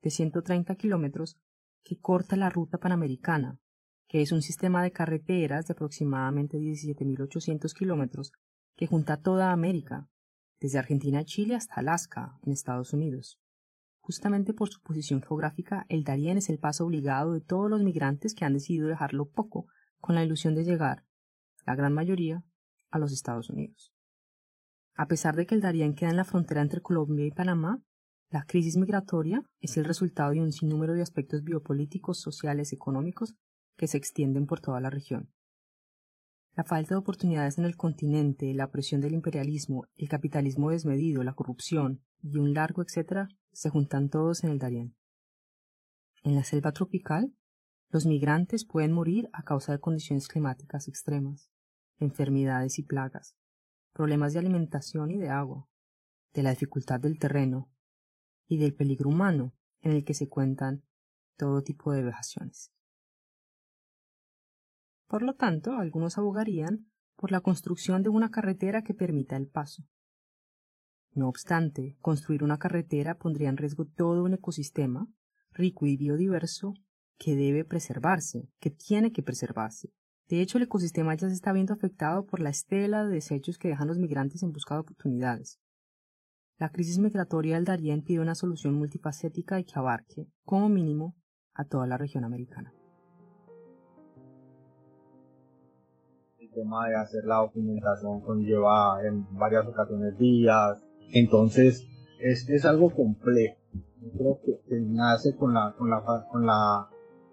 de 0.00 0.10
130 0.10 0.76
kilómetros 0.76 1.40
que 1.82 1.98
corta 1.98 2.36
la 2.36 2.50
ruta 2.50 2.78
panamericana, 2.78 3.58
que 4.06 4.22
es 4.22 4.30
un 4.30 4.42
sistema 4.42 4.84
de 4.84 4.92
carreteras 4.92 5.66
de 5.66 5.72
aproximadamente 5.72 6.56
17.800 6.58 7.74
kilómetros 7.74 8.30
que 8.76 8.86
junta 8.86 9.20
toda 9.20 9.52
América, 9.52 10.08
desde 10.60 10.78
Argentina 10.78 11.20
a 11.20 11.24
Chile 11.24 11.54
hasta 11.54 11.74
Alaska, 11.76 12.38
en 12.42 12.52
Estados 12.52 12.92
Unidos. 12.92 13.38
Justamente 14.00 14.52
por 14.52 14.68
su 14.68 14.80
posición 14.82 15.22
geográfica, 15.22 15.86
el 15.88 16.04
Darién 16.04 16.36
es 16.36 16.50
el 16.50 16.58
paso 16.58 16.84
obligado 16.84 17.32
de 17.32 17.40
todos 17.40 17.70
los 17.70 17.82
migrantes 17.82 18.34
que 18.34 18.44
han 18.44 18.52
decidido 18.52 18.88
dejarlo 18.88 19.30
poco, 19.30 19.66
con 19.98 20.14
la 20.14 20.24
ilusión 20.24 20.54
de 20.54 20.64
llegar, 20.64 21.04
la 21.66 21.74
gran 21.74 21.92
mayoría, 21.94 22.44
a 22.90 22.98
los 22.98 23.12
Estados 23.12 23.48
Unidos. 23.48 23.92
A 24.94 25.08
pesar 25.08 25.34
de 25.34 25.46
que 25.46 25.54
el 25.54 25.60
Darién 25.60 25.94
queda 25.94 26.10
en 26.10 26.16
la 26.16 26.24
frontera 26.24 26.62
entre 26.62 26.80
Colombia 26.80 27.26
y 27.26 27.30
Panamá, 27.30 27.82
la 28.30 28.44
crisis 28.44 28.76
migratoria 28.76 29.42
es 29.60 29.76
el 29.76 29.84
resultado 29.84 30.32
de 30.32 30.40
un 30.40 30.52
sinnúmero 30.52 30.92
de 30.94 31.02
aspectos 31.02 31.42
biopolíticos, 31.42 32.20
sociales, 32.20 32.72
y 32.72 32.76
económicos 32.76 33.34
que 33.76 33.86
se 33.86 33.96
extienden 33.96 34.46
por 34.46 34.60
toda 34.60 34.80
la 34.80 34.90
región. 34.90 35.30
La 36.56 36.62
falta 36.62 36.94
de 36.94 37.00
oportunidades 37.00 37.58
en 37.58 37.64
el 37.64 37.76
continente, 37.76 38.54
la 38.54 38.70
presión 38.70 39.00
del 39.00 39.14
imperialismo, 39.14 39.88
el 39.96 40.08
capitalismo 40.08 40.70
desmedido, 40.70 41.24
la 41.24 41.34
corrupción 41.34 42.04
y 42.22 42.38
un 42.38 42.54
largo 42.54 42.80
etcétera 42.82 43.28
se 43.52 43.70
juntan 43.70 44.08
todos 44.08 44.44
en 44.44 44.50
el 44.50 44.60
Darién. 44.60 44.94
En 46.22 46.36
la 46.36 46.44
selva 46.44 46.70
tropical, 46.70 47.34
los 47.90 48.06
migrantes 48.06 48.64
pueden 48.64 48.92
morir 48.92 49.28
a 49.32 49.42
causa 49.42 49.72
de 49.72 49.80
condiciones 49.80 50.28
climáticas 50.28 50.86
extremas, 50.86 51.50
enfermedades 51.98 52.78
y 52.78 52.84
plagas, 52.84 53.36
problemas 53.92 54.32
de 54.32 54.38
alimentación 54.38 55.10
y 55.10 55.18
de 55.18 55.30
agua, 55.30 55.68
de 56.34 56.44
la 56.44 56.50
dificultad 56.50 57.00
del 57.00 57.18
terreno 57.18 57.68
y 58.46 58.58
del 58.58 58.74
peligro 58.74 59.10
humano 59.10 59.54
en 59.80 59.90
el 59.90 60.04
que 60.04 60.14
se 60.14 60.28
cuentan 60.28 60.84
todo 61.36 61.62
tipo 61.62 61.92
de 61.92 62.04
vejaciones. 62.04 62.72
Por 65.14 65.22
lo 65.22 65.34
tanto, 65.34 65.74
algunos 65.74 66.18
abogarían 66.18 66.88
por 67.14 67.30
la 67.30 67.40
construcción 67.40 68.02
de 68.02 68.08
una 68.08 68.32
carretera 68.32 68.82
que 68.82 68.94
permita 68.94 69.36
el 69.36 69.46
paso. 69.46 69.84
No 71.12 71.28
obstante, 71.28 71.96
construir 72.00 72.42
una 72.42 72.58
carretera 72.58 73.16
pondría 73.16 73.48
en 73.48 73.56
riesgo 73.56 73.84
todo 73.84 74.24
un 74.24 74.34
ecosistema 74.34 75.06
rico 75.52 75.86
y 75.86 75.96
biodiverso 75.96 76.74
que 77.16 77.36
debe 77.36 77.64
preservarse, 77.64 78.48
que 78.58 78.70
tiene 78.70 79.12
que 79.12 79.22
preservarse. 79.22 79.92
De 80.26 80.40
hecho, 80.40 80.58
el 80.58 80.64
ecosistema 80.64 81.14
ya 81.14 81.28
se 81.28 81.34
está 81.34 81.52
viendo 81.52 81.74
afectado 81.74 82.26
por 82.26 82.40
la 82.40 82.50
estela 82.50 83.04
de 83.04 83.14
desechos 83.14 83.56
que 83.56 83.68
dejan 83.68 83.86
los 83.86 83.98
migrantes 83.98 84.42
en 84.42 84.50
busca 84.50 84.74
de 84.74 84.80
oportunidades. 84.80 85.60
La 86.58 86.70
crisis 86.70 86.98
migratoria 86.98 87.54
del 87.54 87.66
Darién 87.66 88.02
pide 88.02 88.18
una 88.18 88.34
solución 88.34 88.74
multifacética 88.74 89.60
y 89.60 89.64
que 89.64 89.78
abarque, 89.78 90.26
como 90.42 90.68
mínimo, 90.68 91.14
a 91.52 91.64
toda 91.64 91.86
la 91.86 91.98
región 91.98 92.24
americana. 92.24 92.74
Tema 96.54 96.88
de 96.88 96.96
hacer 96.96 97.24
la 97.24 97.36
documentación 97.36 98.20
conlleva 98.20 98.98
en 99.04 99.26
varias 99.36 99.66
ocasiones 99.66 100.16
días, 100.18 100.80
entonces 101.12 101.86
es, 102.20 102.48
es 102.48 102.64
algo 102.64 102.90
complejo. 102.90 103.56
Yo 104.00 104.10
creo 104.18 104.40
que, 104.68 104.80
nace 104.80 105.36
con 105.36 105.54
la, 105.54 105.74
con 105.76 105.90
la, 105.90 106.02
con 106.30 106.46
la, 106.46 106.88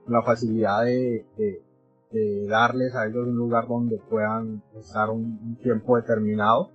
la 0.07 0.21
facilidad 0.23 0.85
de, 0.85 1.25
de, 1.37 2.47
darles 2.47 2.93
a 2.95 3.05
ellos 3.07 3.27
un 3.27 3.37
lugar 3.37 3.67
donde 3.67 3.97
puedan 4.09 4.61
estar 4.77 5.09
un, 5.09 5.57
tiempo 5.63 5.95
determinado 5.95 6.71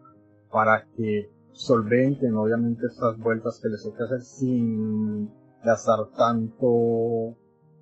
para 0.50 0.86
que 0.96 1.30
solventen 1.52 2.34
obviamente 2.34 2.86
estas 2.86 3.18
vueltas 3.18 3.60
que 3.62 3.68
les 3.68 3.82
toca 3.82 4.04
hacer 4.04 4.22
sin 4.22 5.30
gastar 5.62 5.98
tanto 6.16 7.36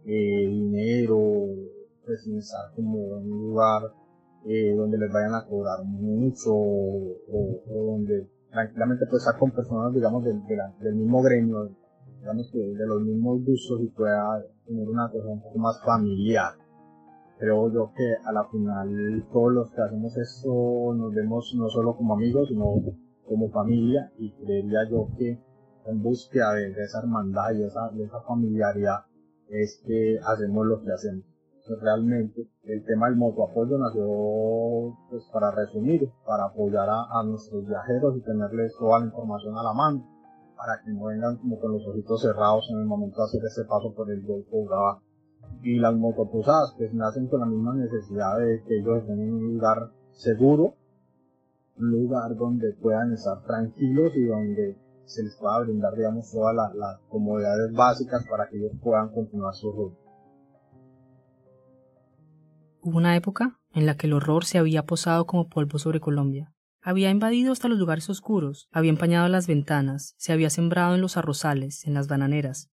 eh, 0.04 0.47
dinero, 0.49 1.47
pues 2.04 2.23
sin 2.23 2.38
estar 2.38 2.73
como 2.75 3.18
en 3.18 3.33
un 3.33 3.49
lugar 3.49 3.83
eh, 4.47 4.75
donde 4.77 4.99
les 4.99 5.13
vayan 5.13 5.35
a 5.35 5.47
cobrar 5.47 5.85
mucho 5.85 6.53
o, 6.53 7.63
donde 7.67 8.29
tranquilamente 8.51 9.07
puede 9.07 9.19
estar 9.19 9.39
con 9.39 9.51
personas, 9.51 9.93
digamos, 9.93 10.25
del, 10.25 10.41
del 10.81 10.95
mismo 10.95 11.23
gremio, 11.23 11.71
digamos 12.21 12.51
que 12.53 12.59
de 12.59 12.87
los 12.87 13.03
mismos 13.03 13.45
gustos 13.45 13.81
y 13.83 13.89
pueda 13.89 14.43
tener 14.67 14.89
una 14.89 15.11
cosa 15.11 15.29
un 15.29 15.43
poco 15.43 15.59
más 15.59 15.83
familiar. 15.85 16.53
Creo 17.39 17.73
yo 17.73 17.93
que 17.97 18.15
a 18.25 18.33
la 18.33 18.45
final 18.49 19.27
todos 19.33 19.53
los 19.53 19.71
que 19.73 19.83
hacemos 19.83 20.17
esto 20.17 20.95
nos 20.95 21.13
vemos 21.13 21.53
no 21.57 21.69
solo 21.69 21.97
como 21.97 22.15
amigos, 22.15 22.49
sino 22.49 22.81
como 23.27 23.51
familia 23.51 24.13
y 24.19 24.33
creería 24.33 24.89
yo 24.89 25.09
que 25.19 25.41
en 25.87 26.03
búsqueda 26.03 26.55
de, 26.55 26.71
esa 26.71 27.01
hermandad 27.01 27.53
y 27.55 27.65
esa, 27.65 27.91
de 27.91 28.05
esa 28.05 28.21
familiaridad 28.23 29.01
es 29.49 29.83
que 29.87 30.19
hacemos 30.25 30.67
lo 30.67 30.83
que 30.83 30.93
hacemos. 30.93 31.25
Realmente 31.80 32.49
el 32.64 32.85
tema 32.85 33.06
del 33.06 33.16
motoapoyo 33.16 33.78
nació, 33.78 34.97
pues 35.11 35.25
para 35.33 35.50
resumir, 35.50 36.11
para 36.26 36.44
apoyar 36.47 36.88
a, 36.90 37.23
nuestros 37.25 37.66
viajeros 37.66 38.16
y 38.16 38.21
tenerles 38.21 38.75
toda 38.78 39.00
la 39.00 39.06
información 39.06 39.56
a 39.56 39.62
la 39.62 39.73
mano, 39.73 40.06
para 40.56 40.83
que 40.83 40.92
no 40.92 41.06
vengan 41.06 41.37
como 41.38 41.59
con 41.59 41.73
los 41.73 41.87
ojitos 41.87 42.23
cerrados 42.23 42.68
en 42.71 42.80
el 42.80 42.87
momento 42.87 43.16
de 43.18 43.25
hacer 43.25 43.44
ese 43.44 43.64
paso 43.64 43.94
por 43.94 44.11
el 44.11 44.25
Golfo 44.26 44.56
Urabá. 44.56 45.00
Y 45.62 45.78
las 45.78 45.94
motoposadas 45.94 46.75
pues 46.76 46.92
nacen 46.92 47.28
con 47.28 47.40
la 47.40 47.47
misma 47.47 47.75
necesidad 47.75 48.38
de 48.38 48.62
que 48.66 48.78
ellos 48.78 48.99
estén 48.99 49.21
en 49.21 49.33
un 49.33 49.54
lugar 49.54 49.90
seguro, 50.12 50.75
un 51.78 51.90
lugar 51.90 52.37
donde 52.37 52.73
puedan 52.75 53.12
estar 53.12 53.42
tranquilos 53.44 54.12
y 54.14 54.26
donde 54.26 54.76
se 55.06 55.23
les 55.23 55.37
pueda 55.37 55.61
brindar, 55.61 55.94
digamos, 55.94 56.30
todas 56.30 56.54
las, 56.54 56.99
comodidades 57.09 57.73
básicas 57.73 58.25
para 58.28 58.49
que 58.49 58.59
ellos 58.59 58.73
puedan 58.83 59.12
continuar 59.12 59.54
su 59.54 59.73
ruta. 59.73 60.04
Hubo 62.87 62.99
una 62.99 63.17
época 63.17 63.59
en 63.73 63.87
la 63.87 63.97
que 63.97 64.07
el 64.07 64.12
horror 64.12 64.45
se 64.45 64.59
había 64.59 64.85
posado 64.85 65.25
como 65.25 65.49
polvo 65.49 65.79
sobre 65.79 66.00
Colombia. 66.00 66.53
Había 66.83 67.09
invadido 67.09 67.50
hasta 67.50 67.67
los 67.67 67.79
lugares 67.79 68.11
oscuros, 68.11 68.69
había 68.73 68.91
empañado 68.91 69.26
las 69.29 69.47
ventanas, 69.47 70.14
se 70.19 70.35
había 70.35 70.50
sembrado 70.50 70.95
en 70.95 71.00
los 71.00 71.17
arrozales, 71.17 71.87
en 71.87 71.95
las 71.95 72.09
bananeras. 72.09 72.69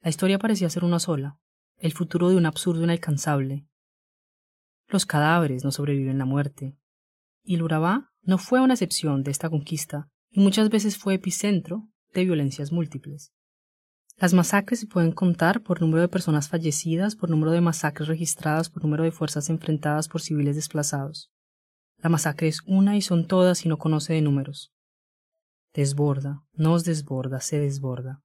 La 0.00 0.08
historia 0.08 0.38
parecía 0.38 0.70
ser 0.70 0.82
una 0.82 0.98
sola, 0.98 1.38
el 1.76 1.92
futuro 1.92 2.30
de 2.30 2.36
un 2.36 2.46
absurdo 2.46 2.84
inalcanzable. 2.84 3.66
Los 4.88 5.04
cadáveres 5.04 5.62
no 5.62 5.72
sobreviven 5.72 6.16
la 6.16 6.24
muerte. 6.24 6.78
Y 7.42 7.56
el 7.56 7.68
no 8.22 8.38
fue 8.38 8.62
una 8.62 8.72
excepción 8.72 9.24
de 9.24 9.30
esta 9.30 9.50
conquista, 9.50 10.08
y 10.30 10.40
muchas 10.40 10.70
veces 10.70 10.96
fue 10.96 11.16
epicentro 11.16 11.86
de 12.14 12.24
violencias 12.24 12.72
múltiples. 12.72 13.34
Las 14.16 14.34
masacres 14.34 14.80
se 14.80 14.86
pueden 14.86 15.12
contar 15.12 15.62
por 15.62 15.80
número 15.80 16.00
de 16.00 16.08
personas 16.08 16.48
fallecidas, 16.48 17.16
por 17.16 17.30
número 17.30 17.50
de 17.50 17.60
masacres 17.60 18.08
registradas, 18.08 18.70
por 18.70 18.82
número 18.82 19.02
de 19.02 19.10
fuerzas 19.10 19.50
enfrentadas 19.50 20.08
por 20.08 20.20
civiles 20.20 20.56
desplazados. 20.56 21.30
La 21.98 22.08
masacre 22.08 22.48
es 22.48 22.60
una 22.66 22.96
y 22.96 23.02
son 23.02 23.26
todas 23.26 23.64
y 23.64 23.68
no 23.68 23.78
conoce 23.78 24.12
de 24.12 24.22
números. 24.22 24.72
Desborda, 25.74 26.44
nos 26.52 26.84
desborda, 26.84 27.40
se 27.40 27.58
desborda. 27.58 28.22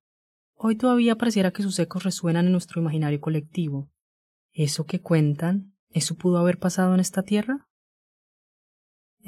Hoy 0.55 0.75
todavía 0.75 1.15
pareciera 1.15 1.51
que 1.51 1.63
sus 1.63 1.77
ecos 1.79 2.03
resuenan 2.03 2.47
en 2.47 2.51
nuestro 2.51 2.81
imaginario 2.81 3.21
colectivo. 3.21 3.89
¿Eso 4.51 4.85
que 4.85 5.01
cuentan, 5.01 5.75
eso 5.89 6.15
pudo 6.15 6.39
haber 6.39 6.59
pasado 6.59 6.93
en 6.93 6.99
esta 6.99 7.23
tierra? 7.23 7.67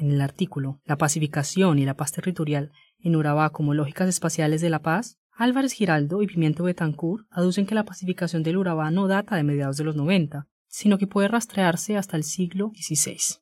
en 0.00 0.10
el 0.10 0.20
artículo 0.20 0.80
La 0.84 0.96
pacificación 0.96 1.78
y 1.78 1.84
la 1.84 1.94
paz 1.94 2.12
territorial 2.12 2.72
en 2.98 3.16
Urabá 3.16 3.50
como 3.50 3.74
lógicas 3.74 4.08
espaciales 4.08 4.60
de 4.60 4.70
la 4.70 4.82
paz, 4.82 5.18
Álvarez 5.40 5.72
Giraldo 5.72 6.20
y 6.20 6.26
Pimiento 6.26 6.64
Betancourt 6.64 7.26
aducen 7.30 7.64
que 7.64 7.74
la 7.74 7.86
pacificación 7.86 8.42
del 8.42 8.58
Urabá 8.58 8.90
no 8.90 9.08
data 9.08 9.36
de 9.36 9.42
mediados 9.42 9.78
de 9.78 9.84
los 9.84 9.96
90, 9.96 10.46
sino 10.66 10.98
que 10.98 11.06
puede 11.06 11.28
rastrearse 11.28 11.96
hasta 11.96 12.18
el 12.18 12.24
siglo 12.24 12.72
XVI. 12.74 13.40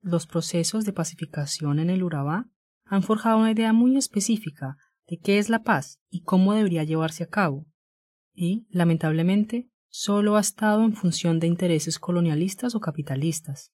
Los 0.00 0.26
procesos 0.26 0.86
de 0.86 0.94
pacificación 0.94 1.78
en 1.80 1.90
el 1.90 2.02
Urabá 2.02 2.46
han 2.86 3.02
forjado 3.02 3.40
una 3.40 3.50
idea 3.50 3.74
muy 3.74 3.98
específica 3.98 4.78
de 5.06 5.18
qué 5.18 5.36
es 5.38 5.50
la 5.50 5.64
paz 5.64 6.00
y 6.08 6.22
cómo 6.22 6.54
debería 6.54 6.84
llevarse 6.84 7.24
a 7.24 7.28
cabo, 7.28 7.66
y, 8.32 8.66
lamentablemente, 8.70 9.68
solo 9.90 10.36
ha 10.36 10.40
estado 10.40 10.82
en 10.82 10.94
función 10.94 11.40
de 11.40 11.46
intereses 11.46 11.98
colonialistas 11.98 12.74
o 12.74 12.80
capitalistas. 12.80 13.70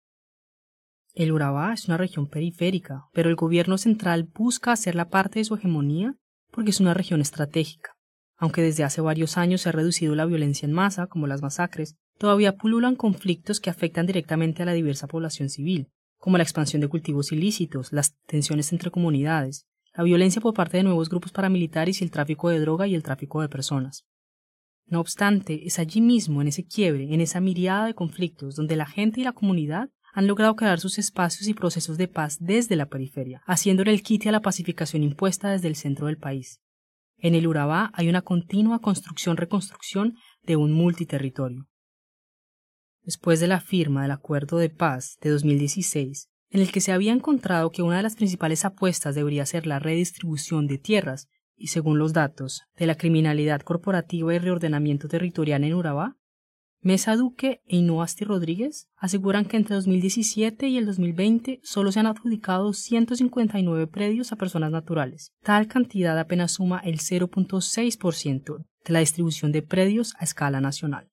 El 1.14 1.30
Urabá 1.30 1.72
es 1.72 1.86
una 1.86 1.98
región 1.98 2.26
periférica, 2.26 3.04
pero 3.12 3.30
el 3.30 3.36
gobierno 3.36 3.78
central 3.78 4.24
busca 4.24 4.72
hacerla 4.72 5.08
parte 5.08 5.38
de 5.38 5.44
su 5.44 5.54
hegemonía 5.54 6.18
porque 6.58 6.72
es 6.72 6.80
una 6.80 6.92
región 6.92 7.20
estratégica. 7.20 7.92
Aunque 8.36 8.62
desde 8.62 8.82
hace 8.82 9.00
varios 9.00 9.38
años 9.38 9.60
se 9.60 9.68
ha 9.68 9.72
reducido 9.72 10.16
la 10.16 10.26
violencia 10.26 10.66
en 10.66 10.72
masa, 10.72 11.06
como 11.06 11.28
las 11.28 11.40
masacres, 11.40 11.94
todavía 12.18 12.56
pululan 12.56 12.96
conflictos 12.96 13.60
que 13.60 13.70
afectan 13.70 14.06
directamente 14.06 14.64
a 14.64 14.66
la 14.66 14.72
diversa 14.72 15.06
población 15.06 15.50
civil, 15.50 15.86
como 16.16 16.36
la 16.36 16.42
expansión 16.42 16.80
de 16.80 16.88
cultivos 16.88 17.30
ilícitos, 17.30 17.92
las 17.92 18.16
tensiones 18.26 18.72
entre 18.72 18.90
comunidades, 18.90 19.68
la 19.94 20.02
violencia 20.02 20.42
por 20.42 20.52
parte 20.52 20.78
de 20.78 20.82
nuevos 20.82 21.08
grupos 21.08 21.30
paramilitares 21.30 22.00
y 22.00 22.04
el 22.04 22.10
tráfico 22.10 22.48
de 22.48 22.58
droga 22.58 22.88
y 22.88 22.96
el 22.96 23.04
tráfico 23.04 23.40
de 23.40 23.48
personas. 23.48 24.04
No 24.86 24.98
obstante, 24.98 25.64
es 25.64 25.78
allí 25.78 26.00
mismo, 26.00 26.42
en 26.42 26.48
ese 26.48 26.66
quiebre, 26.66 27.14
en 27.14 27.20
esa 27.20 27.38
mirada 27.38 27.86
de 27.86 27.94
conflictos, 27.94 28.56
donde 28.56 28.74
la 28.74 28.86
gente 28.86 29.20
y 29.20 29.24
la 29.24 29.32
comunidad 29.32 29.90
han 30.12 30.26
logrado 30.26 30.56
crear 30.56 30.80
sus 30.80 30.98
espacios 30.98 31.48
y 31.48 31.54
procesos 31.54 31.98
de 31.98 32.08
paz 32.08 32.38
desde 32.40 32.76
la 32.76 32.86
periferia, 32.86 33.42
haciéndole 33.46 33.92
el 33.92 34.02
quite 34.02 34.28
a 34.28 34.32
la 34.32 34.42
pacificación 34.42 35.02
impuesta 35.02 35.50
desde 35.50 35.68
el 35.68 35.76
centro 35.76 36.06
del 36.06 36.18
país. 36.18 36.60
En 37.16 37.34
el 37.34 37.46
Urabá 37.46 37.90
hay 37.94 38.08
una 38.08 38.22
continua 38.22 38.80
construcción-reconstrucción 38.80 40.16
de 40.42 40.56
un 40.56 40.72
multiterritorio. 40.72 41.66
Después 43.02 43.40
de 43.40 43.48
la 43.48 43.60
firma 43.60 44.02
del 44.02 44.10
Acuerdo 44.10 44.58
de 44.58 44.70
Paz 44.70 45.16
de 45.20 45.30
2016, 45.30 46.28
en 46.50 46.60
el 46.60 46.70
que 46.70 46.80
se 46.80 46.92
había 46.92 47.12
encontrado 47.12 47.70
que 47.70 47.82
una 47.82 47.96
de 47.96 48.02
las 48.02 48.16
principales 48.16 48.64
apuestas 48.64 49.14
debería 49.14 49.46
ser 49.46 49.66
la 49.66 49.78
redistribución 49.78 50.66
de 50.66 50.78
tierras, 50.78 51.28
y 51.56 51.68
según 51.68 51.98
los 51.98 52.12
datos 52.12 52.62
de 52.76 52.86
la 52.86 52.94
criminalidad 52.94 53.62
corporativa 53.62 54.32
y 54.32 54.38
reordenamiento 54.38 55.08
territorial 55.08 55.64
en 55.64 55.74
Urabá, 55.74 56.17
Mesa 56.80 57.16
Duque 57.16 57.60
e 57.66 57.76
Inuasti 57.78 58.24
Rodríguez 58.24 58.88
aseguran 58.96 59.44
que 59.44 59.56
entre 59.56 59.74
2017 59.74 60.68
y 60.68 60.78
el 60.78 60.86
2020 60.86 61.58
solo 61.64 61.90
se 61.90 61.98
han 61.98 62.06
adjudicado 62.06 62.72
159 62.72 63.88
predios 63.88 64.32
a 64.32 64.36
personas 64.36 64.70
naturales. 64.70 65.32
Tal 65.42 65.66
cantidad 65.66 66.16
apenas 66.16 66.52
suma 66.52 66.78
el 66.78 66.98
0.6% 66.98 68.64
de 68.86 68.92
la 68.92 69.00
distribución 69.00 69.50
de 69.50 69.62
predios 69.62 70.14
a 70.20 70.24
escala 70.24 70.60
nacional. 70.60 71.08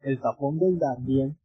El 0.00 0.20
tapón 0.20 0.58
del 0.58 0.78
Dardien, 0.78 1.38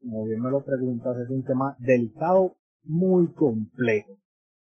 como 0.00 0.24
bien 0.24 0.40
me 0.40 0.50
lo 0.50 0.64
preguntas, 0.64 1.18
es 1.18 1.28
un 1.28 1.44
tema 1.44 1.76
delicado, 1.78 2.56
muy 2.84 3.32
complejo. 3.34 4.16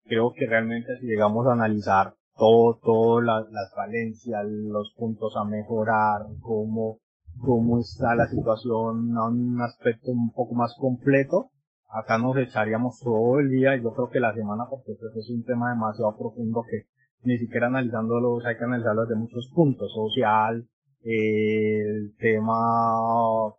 Creo 0.05 0.33
que 0.33 0.47
realmente 0.47 0.99
si 0.99 1.07
llegamos 1.07 1.47
a 1.47 1.53
analizar 1.53 2.15
todo, 2.37 2.79
todas 2.83 3.47
las 3.51 3.75
valencias, 3.77 4.45
los 4.47 4.95
puntos 4.97 5.35
a 5.37 5.45
mejorar, 5.45 6.23
cómo 6.41 7.01
cómo 7.41 7.81
está 7.81 8.15
la 8.15 8.27
situación 8.27 9.17
a 9.17 9.29
un 9.29 9.61
aspecto 9.61 10.11
un 10.11 10.33
poco 10.33 10.55
más 10.55 10.75
completo. 10.79 11.51
Acá 11.89 12.19
nos 12.19 12.37
echaríamos 12.37 12.99
todo 13.01 13.39
el 13.39 13.51
día 13.51 13.77
y 13.77 13.83
yo 13.83 13.93
creo 13.93 14.11
que 14.11 14.21
la 14.21 14.35
semana 14.35 14.65
porque 14.69 14.93
pues 14.99 15.15
es 15.17 15.31
un 15.31 15.45
tema 15.45 15.71
demasiado 15.71 16.17
profundo 16.17 16.65
que 16.69 16.89
ni 17.23 17.39
siquiera 17.39 17.69
analizándolo 17.69 18.39
hay 18.45 18.57
que 18.57 18.65
analizarlo 18.65 19.03
desde 19.03 19.21
muchos 19.21 19.51
puntos, 19.55 19.93
social, 19.93 20.69
el 21.03 22.15
tema 22.19 22.55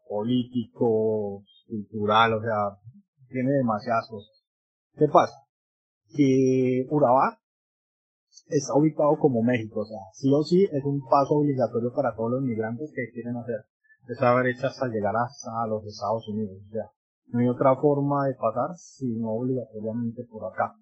político, 0.09 1.43
cultural, 1.67 2.33
o 2.33 2.41
sea, 2.41 2.77
tiene 3.29 3.51
demasiadas. 3.51 4.09
¿Qué 4.97 5.07
pasa? 5.07 5.33
Que 6.15 6.87
Urabá 6.89 7.39
está 8.47 8.73
ubicado 8.75 9.17
como 9.17 9.41
México, 9.41 9.81
o 9.81 9.85
sea, 9.85 9.99
sí 10.13 10.31
o 10.33 10.43
sí 10.43 10.63
es 10.71 10.83
un 10.83 11.01
paso 11.09 11.35
obligatorio 11.35 11.91
para 11.93 12.15
todos 12.15 12.31
los 12.31 12.41
migrantes 12.41 12.91
que 12.93 13.11
quieren 13.11 13.37
hacer 13.37 13.65
esa 14.07 14.35
brecha 14.35 14.67
hasta 14.67 14.87
llegar 14.87 15.15
hasta 15.15 15.65
los 15.67 15.85
Estados 15.85 16.27
Unidos, 16.29 16.61
o 16.67 16.71
sea, 16.71 16.85
no 17.27 17.39
hay 17.39 17.47
otra 17.47 17.75
forma 17.75 18.27
de 18.27 18.35
pasar 18.35 18.75
sino 18.77 19.31
obligatoriamente 19.31 20.23
por 20.25 20.45
acá. 20.45 20.75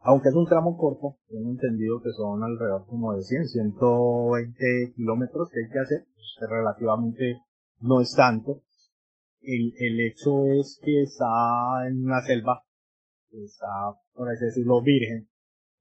Aunque 0.00 0.28
es 0.28 0.34
un 0.34 0.46
tramo 0.46 0.76
corto, 0.76 1.16
tengo 1.28 1.50
entendido 1.50 2.00
que 2.00 2.12
son 2.12 2.42
alrededor 2.42 2.86
como 2.86 3.14
de 3.14 3.22
100, 3.22 3.48
120 3.48 4.92
kilómetros 4.94 5.50
que 5.50 5.60
hay 5.60 5.70
que 5.72 5.78
hacer, 5.80 6.06
pues, 6.14 6.50
relativamente 6.50 7.40
no 7.80 8.00
es 8.00 8.14
tanto. 8.14 8.62
El, 9.40 9.72
el 9.78 10.00
hecho 10.00 10.44
es 10.46 10.78
que 10.82 11.02
está 11.02 11.88
en 11.88 12.04
una 12.04 12.20
selva, 12.22 12.62
está, 13.30 13.98
por 14.14 14.28
así 14.28 14.44
decirlo, 14.44 14.82
virgen, 14.82 15.28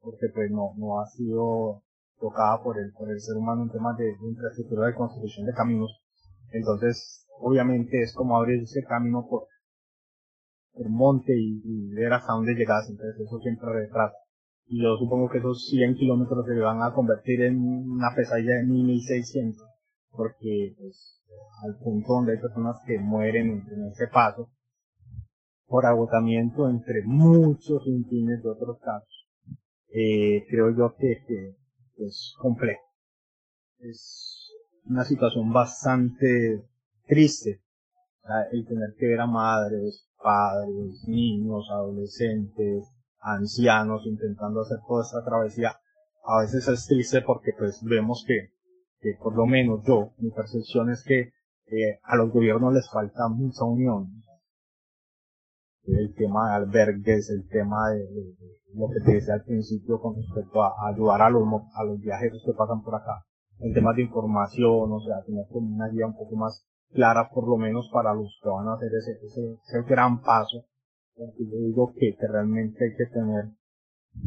porque 0.07 0.27
pues 0.33 0.49
no, 0.49 0.71
no 0.77 1.01
ha 1.01 1.05
sido 1.07 1.83
tocada 2.17 2.63
por 2.63 2.79
el, 2.79 2.93
por 2.93 3.11
el 3.11 3.19
ser 3.19 3.35
humano 3.35 3.63
en 3.63 3.71
temas 3.71 3.97
de, 3.97 4.15
infraestructura 4.21 4.87
de 4.87 4.95
construcción 4.95 5.45
de 5.45 5.53
caminos. 5.53 6.01
Entonces, 6.51 7.27
obviamente 7.41 8.01
es 8.01 8.13
como 8.13 8.37
abrir 8.37 8.63
ese 8.63 8.83
camino 8.83 9.27
por, 9.29 9.47
el 10.75 10.89
monte 10.89 11.33
y, 11.35 11.89
ver 11.93 12.13
hasta 12.13 12.31
dónde 12.31 12.53
llegas, 12.53 12.89
entonces 12.89 13.19
eso 13.19 13.37
siempre 13.39 13.67
retrasa. 13.69 14.15
Y 14.67 14.81
yo 14.81 14.95
supongo 14.95 15.29
que 15.29 15.39
esos 15.39 15.67
100 15.67 15.95
kilómetros 15.95 16.45
se 16.45 16.57
van 16.57 16.81
a 16.83 16.93
convertir 16.93 17.41
en 17.41 17.57
una 17.57 18.15
pesadilla 18.15 18.55
de 18.55 18.63
1600, 18.63 19.61
porque 20.11 20.73
pues, 20.77 21.21
al 21.65 21.77
punto 21.79 22.13
donde 22.13 22.33
hay 22.33 22.39
personas 22.39 22.77
que 22.85 22.97
mueren 22.97 23.65
en, 23.69 23.87
ese 23.91 24.07
paso, 24.07 24.51
por 25.65 25.85
agotamiento 25.85 26.69
entre 26.69 27.03
muchos 27.03 27.85
infines 27.87 28.41
de 28.41 28.49
otros 28.49 28.79
casos. 28.79 29.26
Eh, 29.89 30.45
creo 30.49 30.75
yo 30.75 30.95
que, 30.97 31.55
es 31.97 32.35
complejo. 32.39 32.81
Es 33.79 34.51
una 34.85 35.03
situación 35.03 35.51
bastante 35.51 36.63
triste. 37.07 37.61
El 38.51 38.65
tener 38.67 38.93
que 38.99 39.07
ver 39.07 39.21
a 39.21 39.25
madres, 39.25 40.09
padres, 40.21 41.03
niños, 41.07 41.69
adolescentes, 41.71 42.85
ancianos 43.19 44.05
intentando 44.05 44.61
hacer 44.61 44.79
toda 44.87 45.03
esta 45.03 45.23
travesía, 45.23 45.79
a 46.25 46.41
veces 46.41 46.67
es 46.67 46.85
triste 46.87 47.21
porque 47.21 47.53
pues 47.57 47.81
vemos 47.83 48.25
que, 48.27 48.51
que 48.99 49.17
por 49.21 49.35
lo 49.35 49.45
menos 49.45 49.81
yo, 49.87 50.13
mi 50.17 50.29
percepción 50.31 50.91
es 50.91 51.03
que 51.03 51.31
eh, 51.69 51.99
a 52.03 52.15
los 52.17 52.31
gobiernos 52.31 52.73
les 52.73 52.89
falta 52.89 53.27
mucha 53.29 53.63
unión. 53.63 54.23
El 55.87 56.13
tema 56.15 56.49
de 56.49 56.55
albergues, 56.55 57.29
el 57.29 57.47
tema 57.47 57.89
de, 57.91 58.35
lo 58.73 58.89
que 58.89 58.99
te 59.05 59.13
decía 59.13 59.35
al 59.35 59.43
principio 59.43 59.99
con 60.01 60.15
respecto 60.15 60.61
a, 60.61 60.73
ayudar 60.89 61.21
a 61.21 61.29
los, 61.29 61.43
a 61.75 61.83
los 61.85 61.99
viajeros 62.01 62.43
que 62.45 62.53
pasan 62.53 62.83
por 62.83 62.95
acá. 62.95 63.23
El 63.59 63.73
tema 63.73 63.93
de 63.93 64.03
información, 64.03 64.91
o 64.91 64.99
sea, 64.99 65.23
tener 65.25 65.45
como 65.51 65.73
una 65.75 65.87
guía 65.87 66.05
un 66.05 66.17
poco 66.17 66.35
más 66.35 66.67
clara 66.93 67.29
por 67.33 67.47
lo 67.47 67.57
menos 67.57 67.89
para 67.91 68.13
los 68.13 68.37
que 68.43 68.49
van 68.49 68.67
a 68.67 68.73
hacer 68.73 68.91
ese, 68.93 69.13
ese, 69.25 69.53
ese 69.65 69.81
gran 69.83 70.21
paso. 70.21 70.65
Porque 71.15 71.45
yo 71.45 71.57
digo 71.57 71.93
que, 71.93 72.15
que, 72.15 72.27
realmente 72.27 72.83
hay 72.83 72.95
que 72.95 73.05
tener 73.07 73.45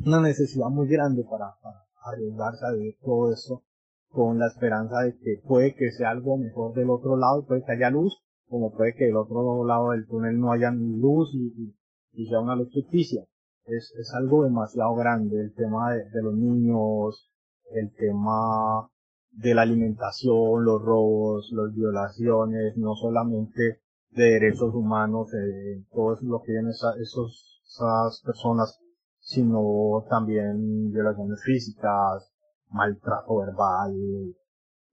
una 0.04 0.20
necesidad 0.22 0.68
muy 0.68 0.88
grande 0.88 1.24
para, 1.24 1.54
para 1.62 1.84
arriesgarse 2.04 2.66
a 2.66 2.72
vivir 2.72 2.96
todo 3.02 3.32
esto 3.32 3.62
con 4.08 4.38
la 4.38 4.46
esperanza 4.46 5.00
de 5.02 5.16
que 5.18 5.40
puede 5.46 5.74
que 5.74 5.92
sea 5.92 6.10
algo 6.10 6.36
mejor 6.36 6.74
del 6.74 6.90
otro 6.90 7.16
lado, 7.16 7.46
puede 7.46 7.62
que 7.64 7.72
haya 7.72 7.90
luz, 7.90 8.20
como 8.50 8.72
puede 8.72 8.94
que 8.94 9.04
del 9.04 9.16
otro 9.16 9.64
lado 9.64 9.92
del 9.92 10.06
túnel 10.08 10.38
no 10.38 10.50
haya 10.50 10.72
luz 10.72 11.30
y, 11.34 11.72
y, 12.12 12.26
sea 12.26 12.40
una 12.40 12.56
luz 12.56 12.68
ficticia. 12.72 13.24
Es, 13.64 13.94
es 13.96 14.12
algo 14.14 14.42
demasiado 14.42 14.94
grande 14.96 15.40
el 15.40 15.54
tema 15.54 15.92
de, 15.94 16.22
los 16.22 16.34
niños, 16.34 17.30
el 17.70 17.94
tema 17.94 18.90
de 19.30 19.54
la 19.54 19.62
alimentación, 19.62 20.64
los 20.64 20.82
robos, 20.82 21.48
las 21.52 21.72
violaciones, 21.72 22.76
no 22.76 22.96
solamente 22.96 23.80
de 24.10 24.24
derechos 24.24 24.74
humanos, 24.74 25.32
eh, 25.32 25.84
todo 25.92 26.14
eso 26.14 26.24
lo 26.24 26.40
que 26.40 26.46
tienen 26.46 26.70
esa, 26.70 26.92
esos, 27.00 27.62
esas 27.64 28.20
personas, 28.26 28.80
sino 29.20 30.04
también 30.10 30.90
violaciones 30.90 31.40
físicas, 31.44 32.32
maltrato 32.70 33.36
verbal, 33.36 33.94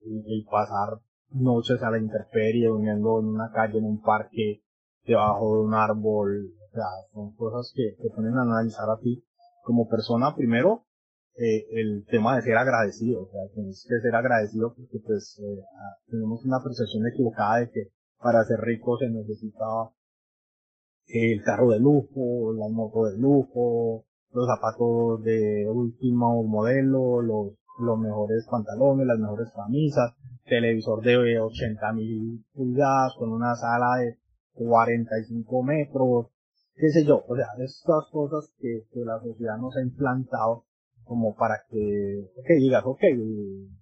y, 0.02 0.44
pasar 0.44 1.00
noches 1.32 1.82
a 1.82 1.92
la 1.92 2.00
intemperie, 2.00 2.68
durmiendo 2.68 3.20
en 3.20 3.28
una 3.28 3.52
calle, 3.52 3.80
en 3.80 3.86
un 3.86 4.02
parque, 4.02 4.64
debajo 5.06 5.56
de 5.56 5.62
un 5.64 5.74
árbol, 5.74 6.54
o 6.70 6.74
sea, 6.74 6.84
son 7.14 7.36
cosas 7.36 7.72
que 7.76 7.96
te 8.02 8.10
ponen 8.10 8.38
a 8.38 8.42
analizar 8.42 8.90
a 8.90 9.00
ti 9.00 9.24
como 9.64 9.88
persona. 9.88 10.36
Primero 10.36 10.86
eh, 11.36 11.68
el 11.72 12.06
tema 12.10 12.36
de 12.36 12.42
ser 12.42 12.58
agradecido, 12.58 13.24
o 13.24 13.32
sea, 13.32 13.42
tienes 13.54 13.86
que 13.88 14.00
ser 14.02 14.16
agradecido 14.16 14.74
porque 14.76 15.00
pues 15.06 15.40
eh, 15.40 15.62
tenemos 16.08 16.44
una 16.44 16.64
percepción 16.64 17.06
equivocada 17.08 17.60
de 17.60 17.70
que 17.70 17.92
para 18.20 18.44
ser 18.46 18.60
rico 18.60 18.98
se 18.98 19.10
necesita 19.10 19.66
el 21.08 21.44
carro 21.44 21.70
de 21.70 21.80
lujo, 21.80 22.54
la 22.54 22.68
moto 22.70 23.06
de 23.06 23.18
lujo, 23.18 24.06
los 24.32 24.48
zapatos 24.48 25.24
de 25.24 25.70
último 25.70 26.44
modelo, 26.44 27.22
los, 27.22 27.54
los 27.80 28.00
mejores 28.00 28.46
pantalones, 28.50 29.08
las 29.08 29.20
mejores 29.20 29.52
camisas, 29.56 30.14
televisor 30.46 31.02
de 31.04 31.40
80 31.40 31.94
mil 31.94 32.46
pulgadas 32.54 33.14
con 33.18 33.32
una 33.32 33.56
sala 33.56 33.98
de 33.98 34.18
45 34.54 35.64
metros, 35.64 36.28
qué 36.76 36.90
sé 36.90 37.06
yo, 37.06 37.24
o 37.28 37.36
sea, 37.36 37.48
estas 37.60 38.06
cosas 38.12 38.52
que, 38.60 38.86
que 38.92 39.02
la 39.02 39.20
sociedad 39.20 39.58
nos 39.58 39.76
ha 39.76 39.82
implantado 39.82 40.66
como 41.08 41.36
para 41.36 41.64
que, 41.70 42.30
que 42.46 42.54
digas, 42.56 42.84
ok, 42.86 43.02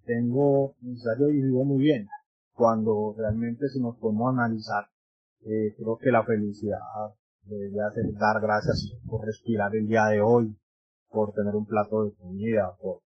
tengo 0.06 0.76
necesario 0.82 1.30
y 1.30 1.42
vivo 1.42 1.66
muy 1.66 1.80
bien. 1.80 2.08
Cuando 2.54 3.16
realmente 3.18 3.68
si 3.68 3.82
nos 3.82 3.98
podemos 3.98 4.34
analizar, 4.34 4.86
eh, 5.46 5.74
creo 5.76 5.98
que 5.98 6.12
la 6.12 6.24
felicidad 6.24 6.80
debería 7.44 7.90
ser 7.92 8.14
dar 8.14 8.42
gracias 8.42 8.94
por 9.08 9.26
respirar 9.26 9.76
el 9.76 9.88
día 9.88 10.06
de 10.06 10.22
hoy, 10.22 10.56
por 11.10 11.34
tener 11.34 11.56
un 11.56 11.66
plato 11.66 12.06
de 12.06 12.14
comida, 12.14 12.76
por 12.82 13.02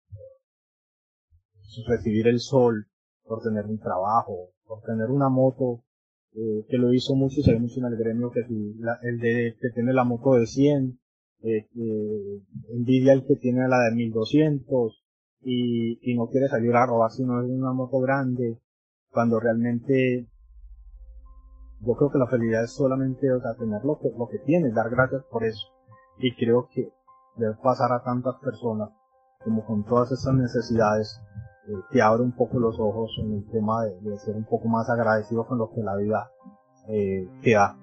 recibir 1.86 2.28
el 2.28 2.40
sol, 2.40 2.86
por 3.24 3.42
tener 3.42 3.66
un 3.66 3.78
trabajo, 3.78 4.50
por 4.66 4.80
tener 4.82 5.10
una 5.10 5.28
moto, 5.28 5.84
eh, 6.34 6.64
que 6.68 6.78
lo 6.78 6.92
hizo 6.92 7.14
mucho, 7.14 7.42
se 7.42 7.52
ve 7.52 7.58
mucho 7.58 7.80
en 7.80 7.86
el 7.86 7.96
gremio 7.96 8.30
que 8.30 8.40
el 8.40 9.18
de 9.18 9.56
que 9.60 9.70
tiene 9.74 9.92
la 9.92 10.04
moto 10.04 10.34
de 10.34 10.46
100, 10.46 10.98
eh, 11.42 11.68
envidia 12.70 13.12
el 13.12 13.24
que 13.26 13.36
tiene 13.36 13.68
la 13.68 13.78
de 13.84 13.94
1200 13.94 15.04
y, 15.42 15.98
y 16.02 16.16
no 16.16 16.28
quiere 16.28 16.48
salir 16.48 16.74
a 16.74 16.86
robar 16.86 17.10
si 17.10 17.24
no 17.24 17.42
es 17.42 17.48
una 17.48 17.72
moto 17.72 18.00
grande, 18.00 18.60
cuando 19.10 19.40
realmente 19.40 20.28
yo 21.80 21.94
creo 21.94 22.10
que 22.10 22.18
la 22.18 22.26
felicidad 22.26 22.64
es 22.64 22.72
solamente 22.72 23.30
o 23.32 23.40
sea, 23.40 23.54
tener 23.54 23.84
lo 23.84 23.98
que, 23.98 24.10
lo 24.16 24.28
que 24.28 24.38
tienes, 24.38 24.74
dar 24.74 24.90
gracias 24.90 25.22
por 25.30 25.44
eso. 25.44 25.68
Y 26.18 26.34
creo 26.34 26.68
que 26.72 26.92
debe 27.36 27.54
pasar 27.62 27.92
a 27.92 28.02
tantas 28.02 28.34
personas, 28.42 28.90
como 29.44 29.64
con 29.64 29.84
todas 29.84 30.10
esas 30.10 30.34
necesidades, 30.34 31.20
eh, 31.68 31.72
que 31.90 32.00
abre 32.00 32.22
un 32.22 32.32
poco 32.32 32.58
los 32.58 32.80
ojos 32.80 33.10
en 33.18 33.34
el 33.34 33.50
tema 33.50 33.84
de, 33.84 34.00
de, 34.00 34.18
ser 34.18 34.34
un 34.34 34.44
poco 34.44 34.68
más 34.68 34.88
agradecido 34.88 35.46
con 35.46 35.58
lo 35.58 35.70
que 35.70 35.82
la 35.82 35.96
vida 35.96 36.30
eh, 36.88 37.28
te 37.42 37.52
da. 37.52 37.76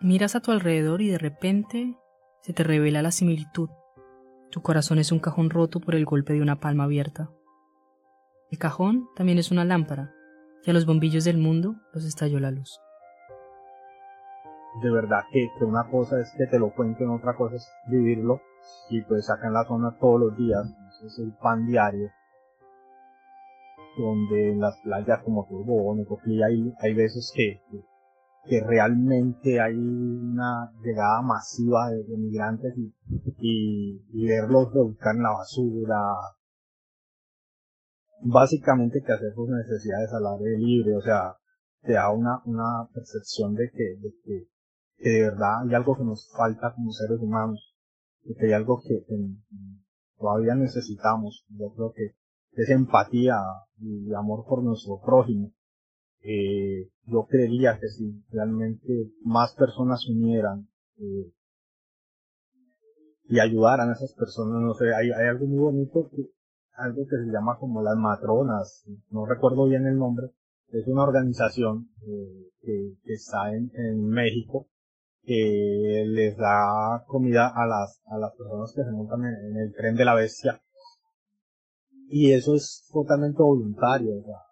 Miras 0.00 0.34
a 0.34 0.40
tu 0.40 0.50
alrededor 0.50 1.02
y 1.02 1.08
de 1.08 1.18
repente 1.18 1.94
se 2.40 2.54
te 2.54 2.64
revela 2.64 3.02
la 3.02 3.10
similitud. 3.10 3.68
Tu 4.50 4.62
corazón 4.62 4.98
es 4.98 5.12
un 5.12 5.18
cajón 5.18 5.50
roto 5.50 5.78
por 5.80 5.94
el 5.94 6.06
golpe 6.06 6.32
de 6.32 6.40
una 6.40 6.58
palma 6.58 6.84
abierta. 6.84 7.30
El 8.50 8.58
cajón 8.58 9.08
también 9.14 9.38
es 9.38 9.50
una 9.50 9.66
lámpara, 9.66 10.14
y 10.64 10.70
a 10.70 10.72
los 10.72 10.86
bombillos 10.86 11.24
del 11.24 11.36
mundo 11.36 11.76
los 11.92 12.06
estalló 12.06 12.40
la 12.40 12.50
luz. 12.50 12.80
De 14.82 14.90
verdad 14.90 15.24
que, 15.32 15.48
una 15.60 15.88
cosa 15.90 16.20
es 16.20 16.32
que 16.38 16.46
te 16.46 16.58
lo 16.58 16.72
cuenten, 16.74 17.10
otra 17.10 17.36
cosa 17.36 17.56
es 17.56 17.68
vivirlo, 17.88 18.40
y 18.88 19.02
pues 19.02 19.28
acá 19.28 19.48
en 19.48 19.54
la 19.54 19.64
zona 19.64 19.96
todos 19.98 20.20
los 20.20 20.36
días, 20.36 20.64
es 21.04 21.18
el 21.18 21.32
pan 21.42 21.66
diario, 21.66 22.08
donde 23.98 24.52
en 24.52 24.60
las 24.60 24.78
playas 24.82 25.22
como 25.24 25.46
Turbo, 25.48 25.94
hay, 26.46 26.72
hay 26.80 26.94
veces 26.94 27.32
que 27.34 27.60
que 28.44 28.60
realmente 28.60 29.60
hay 29.60 29.76
una 29.76 30.72
llegada 30.82 31.20
masiva 31.22 31.90
de, 31.90 32.16
migrantes 32.16 32.74
y, 32.76 34.02
y, 34.12 34.26
verlos 34.26 34.72
buscar 34.72 35.14
en 35.14 35.22
la 35.22 35.32
basura, 35.32 36.00
básicamente 38.22 39.02
que 39.04 39.12
hacer 39.12 39.34
sus 39.34 39.48
necesidades 39.48 40.10
al 40.12 40.26
aire 40.38 40.58
libre, 40.58 40.96
o 40.96 41.00
sea, 41.00 41.36
te 41.82 41.92
da 41.92 42.10
una, 42.10 42.40
una 42.44 42.88
percepción 42.92 43.54
de 43.54 43.70
que, 43.70 43.96
de 44.00 44.14
que, 44.24 44.48
de 45.08 45.22
verdad 45.22 45.62
hay 45.62 45.74
algo 45.74 45.96
que 45.96 46.04
nos 46.04 46.30
falta 46.36 46.74
como 46.74 46.92
seres 46.92 47.18
humanos, 47.20 47.74
y 48.24 48.34
que 48.34 48.46
hay 48.46 48.52
algo 48.52 48.82
que, 48.82 49.04
todavía 50.18 50.54
necesitamos, 50.54 51.46
yo 51.48 51.72
creo 51.74 51.92
que 51.92 52.14
es 52.52 52.68
empatía 52.68 53.36
y 53.78 54.12
amor 54.14 54.44
por 54.46 54.62
nuestro 54.62 55.00
prójimo, 55.00 55.52
eh, 56.22 56.90
yo 57.06 57.26
creería 57.26 57.78
que 57.80 57.88
si 57.88 58.22
realmente 58.30 59.10
más 59.22 59.54
personas 59.54 60.06
unieran 60.06 60.68
eh, 60.98 61.32
y 63.24 63.40
ayudaran 63.40 63.88
a 63.88 63.92
esas 63.94 64.12
personas, 64.12 64.60
no 64.60 64.74
sé, 64.74 64.94
hay, 64.94 65.10
hay 65.10 65.28
algo 65.28 65.46
muy 65.46 65.58
bonito, 65.58 66.10
que, 66.10 66.30
algo 66.74 67.06
que 67.06 67.16
se 67.16 67.32
llama 67.32 67.58
como 67.58 67.82
las 67.82 67.96
matronas, 67.96 68.84
no 69.08 69.24
recuerdo 69.24 69.66
bien 69.66 69.86
el 69.86 69.96
nombre, 69.96 70.26
es 70.68 70.86
una 70.86 71.04
organización 71.04 71.88
eh, 72.06 72.50
que, 72.60 72.94
que, 73.02 73.14
está 73.14 73.54
en 73.54 74.06
México 74.08 74.69
que 75.22 76.04
les 76.06 76.36
da 76.36 77.04
comida 77.06 77.48
a 77.48 77.66
las, 77.66 78.00
a 78.06 78.18
las 78.18 78.34
personas 78.34 78.72
que 78.74 78.82
se 78.82 78.90
montan 78.90 79.24
en, 79.24 79.56
el 79.56 79.74
tren 79.74 79.96
de 79.96 80.04
la 80.04 80.14
bestia. 80.14 80.60
Y 82.08 82.32
eso 82.32 82.54
es 82.54 82.88
totalmente 82.92 83.42
voluntario, 83.42 84.18
o 84.18 84.22
sea, 84.24 84.50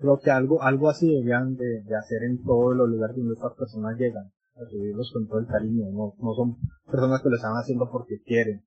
Creo 0.00 0.18
que 0.18 0.30
algo, 0.30 0.62
algo 0.62 0.88
así 0.88 1.06
deberían 1.06 1.56
de, 1.56 1.82
de 1.82 1.94
hacer 1.94 2.22
en 2.22 2.42
todos 2.42 2.74
los 2.74 2.88
lugares 2.88 3.14
donde 3.16 3.34
estas 3.34 3.52
personas 3.52 3.98
llegan, 3.98 4.32
recibirlos 4.56 5.12
con 5.12 5.28
todo 5.28 5.40
el 5.40 5.46
cariño, 5.46 5.92
no, 5.92 6.14
no 6.16 6.34
son 6.34 6.56
personas 6.90 7.20
que 7.22 7.28
lo 7.28 7.36
están 7.36 7.52
haciendo 7.52 7.90
porque 7.90 8.22
quieren. 8.24 8.64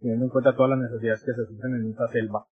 Teniendo 0.00 0.24
en 0.24 0.30
cuenta 0.32 0.56
todas 0.56 0.70
las 0.70 0.80
necesidades 0.80 1.22
que 1.22 1.32
se 1.32 1.46
sufren 1.46 1.76
en 1.76 1.90
esta 1.90 2.08
selva, 2.08 2.44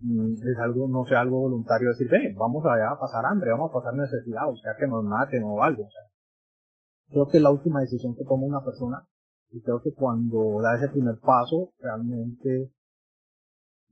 mm, 0.00 0.34
es 0.34 0.58
algo, 0.58 0.88
no 0.88 1.04
sea 1.04 1.20
algo 1.20 1.42
voluntario 1.42 1.90
decir, 1.90 2.08
ve, 2.10 2.34
vamos 2.36 2.64
allá 2.66 2.90
a 2.90 2.98
pasar 2.98 3.24
hambre, 3.24 3.52
vamos 3.52 3.70
a 3.70 3.74
pasar 3.74 3.94
necesidad, 3.94 4.50
o 4.50 4.56
sea, 4.56 4.74
que 4.76 4.88
nos 4.88 5.04
maten 5.04 5.44
o 5.44 5.62
algo. 5.62 5.84
O 5.84 5.90
sea, 5.90 6.02
creo 7.12 7.28
que 7.28 7.36
es 7.36 7.42
la 7.42 7.50
última 7.50 7.80
decisión 7.80 8.16
que 8.16 8.24
toma 8.24 8.46
una 8.46 8.64
persona 8.64 9.06
y 9.50 9.60
creo 9.60 9.82
que 9.82 9.92
cuando 9.92 10.60
da 10.62 10.76
ese 10.76 10.88
primer 10.88 11.18
paso, 11.20 11.72
realmente 11.78 12.72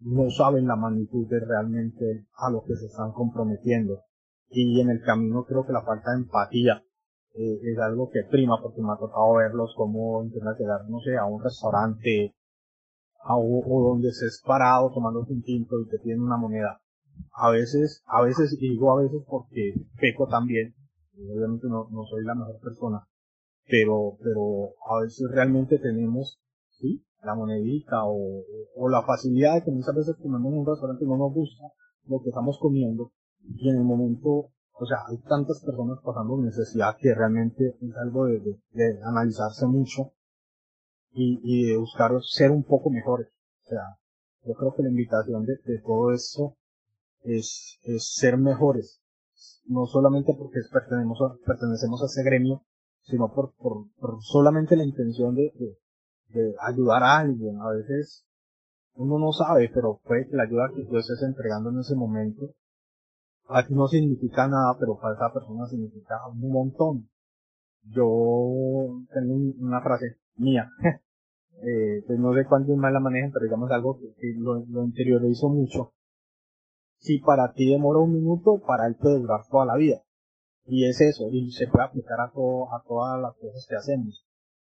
no 0.00 0.30
saben 0.30 0.66
la 0.66 0.76
magnitud 0.76 1.28
de 1.28 1.40
realmente 1.40 2.26
a 2.34 2.50
lo 2.50 2.64
que 2.64 2.74
se 2.76 2.86
están 2.86 3.12
comprometiendo. 3.12 4.00
Y 4.48 4.80
en 4.80 4.88
el 4.88 5.02
camino 5.02 5.44
creo 5.44 5.66
que 5.66 5.72
la 5.72 5.82
falta 5.82 6.12
de 6.12 6.22
empatía 6.22 6.82
eh, 7.34 7.60
es 7.62 7.78
algo 7.78 8.10
que 8.10 8.24
prima 8.30 8.60
porque 8.62 8.80
me 8.80 8.92
ha 8.92 8.96
tocado 8.96 9.34
verlos 9.34 9.74
como 9.76 10.24
intentan 10.24 10.56
llegar, 10.58 10.88
no 10.88 10.98
sé, 11.00 11.16
a 11.16 11.26
un 11.26 11.42
restaurante 11.42 12.34
a, 13.22 13.36
o, 13.36 13.90
donde 13.90 14.12
se 14.12 14.26
es 14.26 14.42
parado 14.44 14.90
tomando 14.92 15.20
un 15.20 15.42
tinto 15.42 15.78
y 15.80 15.88
te 15.88 15.98
tienen 15.98 16.22
una 16.22 16.38
moneda. 16.38 16.80
A 17.34 17.50
veces, 17.50 18.02
a 18.06 18.22
veces, 18.22 18.56
y 18.58 18.70
digo 18.70 18.90
a 18.96 19.02
veces 19.02 19.22
porque 19.28 19.74
peco 20.00 20.26
también, 20.26 20.74
obviamente 21.14 21.68
no, 21.68 21.86
no 21.90 22.04
soy 22.06 22.24
la 22.24 22.34
mejor 22.34 22.58
persona, 22.60 23.06
pero, 23.66 24.16
pero 24.22 24.74
a 24.88 25.02
veces 25.02 25.30
realmente 25.30 25.78
tenemos, 25.78 26.40
sí, 26.68 27.04
la 27.22 27.34
monedita 27.34 28.04
o, 28.04 28.42
o 28.76 28.88
la 28.88 29.02
facilidad 29.02 29.54
de 29.54 29.64
que 29.64 29.70
muchas 29.70 29.94
veces 29.94 30.16
comemos 30.22 30.52
en 30.52 30.58
un 30.60 30.66
restaurante 30.66 31.04
no 31.04 31.16
nos 31.16 31.34
gusta 31.34 31.64
lo 32.06 32.20
que 32.22 32.30
estamos 32.30 32.58
comiendo 32.58 33.12
y 33.56 33.68
en 33.68 33.76
el 33.76 33.84
momento 33.84 34.50
o 34.80 34.86
sea, 34.86 34.96
hay 35.08 35.18
tantas 35.28 35.62
personas 35.62 35.98
pasando 36.02 36.38
necesidad 36.38 36.96
que 36.98 37.14
realmente 37.14 37.76
es 37.82 37.96
algo 38.02 38.24
de, 38.24 38.40
de, 38.72 38.98
analizarse 39.04 39.66
mucho 39.66 40.14
y, 41.12 41.38
y, 41.44 41.68
de 41.68 41.76
buscar 41.76 42.12
ser 42.22 42.50
un 42.50 42.64
poco 42.64 42.88
mejores. 42.88 43.28
O 43.66 43.68
sea, 43.68 43.98
yo 44.42 44.54
creo 44.54 44.74
que 44.74 44.82
la 44.82 44.88
invitación 44.88 45.44
de, 45.44 45.56
de 45.66 45.82
todo 45.84 46.12
esto 46.12 46.56
es, 47.24 47.78
es 47.82 48.14
ser 48.14 48.38
mejores. 48.38 49.02
No 49.66 49.84
solamente 49.84 50.32
porque 50.32 50.60
pertenecemos 50.72 51.18
a, 51.20 51.36
pertenecemos 51.44 52.02
a 52.02 52.06
ese 52.06 52.22
gremio, 52.24 52.64
sino 53.10 53.32
por, 53.32 53.52
por, 53.56 53.86
solamente 54.22 54.76
la 54.76 54.84
intención 54.84 55.34
de, 55.34 55.52
de, 56.28 56.54
ayudar 56.60 57.02
a 57.02 57.18
alguien. 57.18 57.58
A 57.60 57.70
veces 57.70 58.26
uno 58.94 59.18
no 59.18 59.32
sabe, 59.32 59.70
pero 59.72 60.00
que 60.06 60.28
la 60.36 60.44
ayuda 60.44 60.70
que 60.74 60.84
tú 60.84 60.96
estés 60.96 61.22
entregando 61.22 61.70
en 61.70 61.80
ese 61.80 61.94
momento 61.94 62.54
aquí 63.50 63.74
no 63.74 63.88
significa 63.88 64.46
nada, 64.46 64.76
pero 64.78 64.98
para 64.98 65.14
esa 65.14 65.32
persona 65.32 65.66
significa 65.66 66.14
un 66.28 66.52
montón. 66.52 67.08
Yo 67.82 69.02
tengo 69.12 69.34
una 69.58 69.80
frase 69.82 70.18
mía, 70.36 70.70
eh, 71.62 72.02
pues 72.06 72.18
no 72.18 72.34
sé 72.34 72.44
cuántos 72.44 72.76
más 72.76 72.92
la 72.92 73.00
manejan, 73.00 73.32
pero 73.32 73.44
digamos 73.44 73.70
algo 73.70 73.98
que, 73.98 74.34
lo, 74.36 74.64
lo 74.66 74.84
interiorizo 74.84 75.48
mucho. 75.48 75.92
Si 76.98 77.18
para 77.18 77.52
ti 77.52 77.70
demora 77.70 78.00
un 78.00 78.12
minuto, 78.12 78.60
para 78.66 78.86
él 78.86 78.96
puede 78.96 79.20
durar 79.20 79.40
toda 79.50 79.64
la 79.64 79.76
vida. 79.76 80.02
Y 80.66 80.86
es 80.86 81.00
eso, 81.00 81.28
y 81.30 81.50
se 81.52 81.66
puede 81.66 81.84
aplicar 81.84 82.20
a, 82.20 82.30
todo, 82.30 82.72
a 82.74 82.82
todas 82.86 83.20
las 83.20 83.34
cosas 83.36 83.66
que 83.68 83.76
hacemos. 83.76 84.24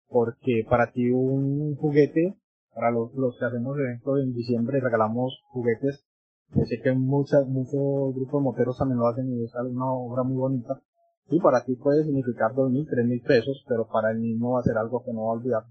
Porque 0.09 0.65
para 0.69 0.93
ti 0.93 1.11
un 1.11 1.77
juguete, 1.77 2.37
para 2.75 2.91
los, 2.91 3.13
los 3.15 3.39
que 3.39 3.45
hacemos 3.45 3.79
eventos 3.79 4.21
en 4.21 4.33
diciembre 4.33 4.81
regalamos 4.81 5.43
juguetes 5.49 6.07
yo 6.53 6.65
sé 6.65 6.81
que 6.83 6.93
muchas, 6.93 7.47
muchos 7.47 8.15
grupos 8.15 8.43
moteros 8.43 8.77
también 8.77 8.99
lo 8.99 9.07
hacen 9.07 9.33
y 9.33 9.45
es 9.45 9.55
una 9.55 9.93
obra 9.93 10.25
muy 10.25 10.37
bonita. 10.37 10.83
Y 11.29 11.39
para 11.39 11.65
ti 11.65 11.77
puede 11.77 12.03
significar 12.03 12.55
dos 12.55 12.71
mil, 12.71 12.89
tres 12.89 13.07
mil 13.07 13.23
pesos, 13.23 13.65
pero 13.69 13.87
para 13.87 14.11
el 14.11 14.21
niño 14.21 14.51
va 14.51 14.61
a 14.61 14.65
ser 14.65 14.77
algo 14.77 15.05
que 15.05 15.13
no 15.13 15.27
va 15.27 15.29
a 15.29 15.37
olvidar 15.37 15.63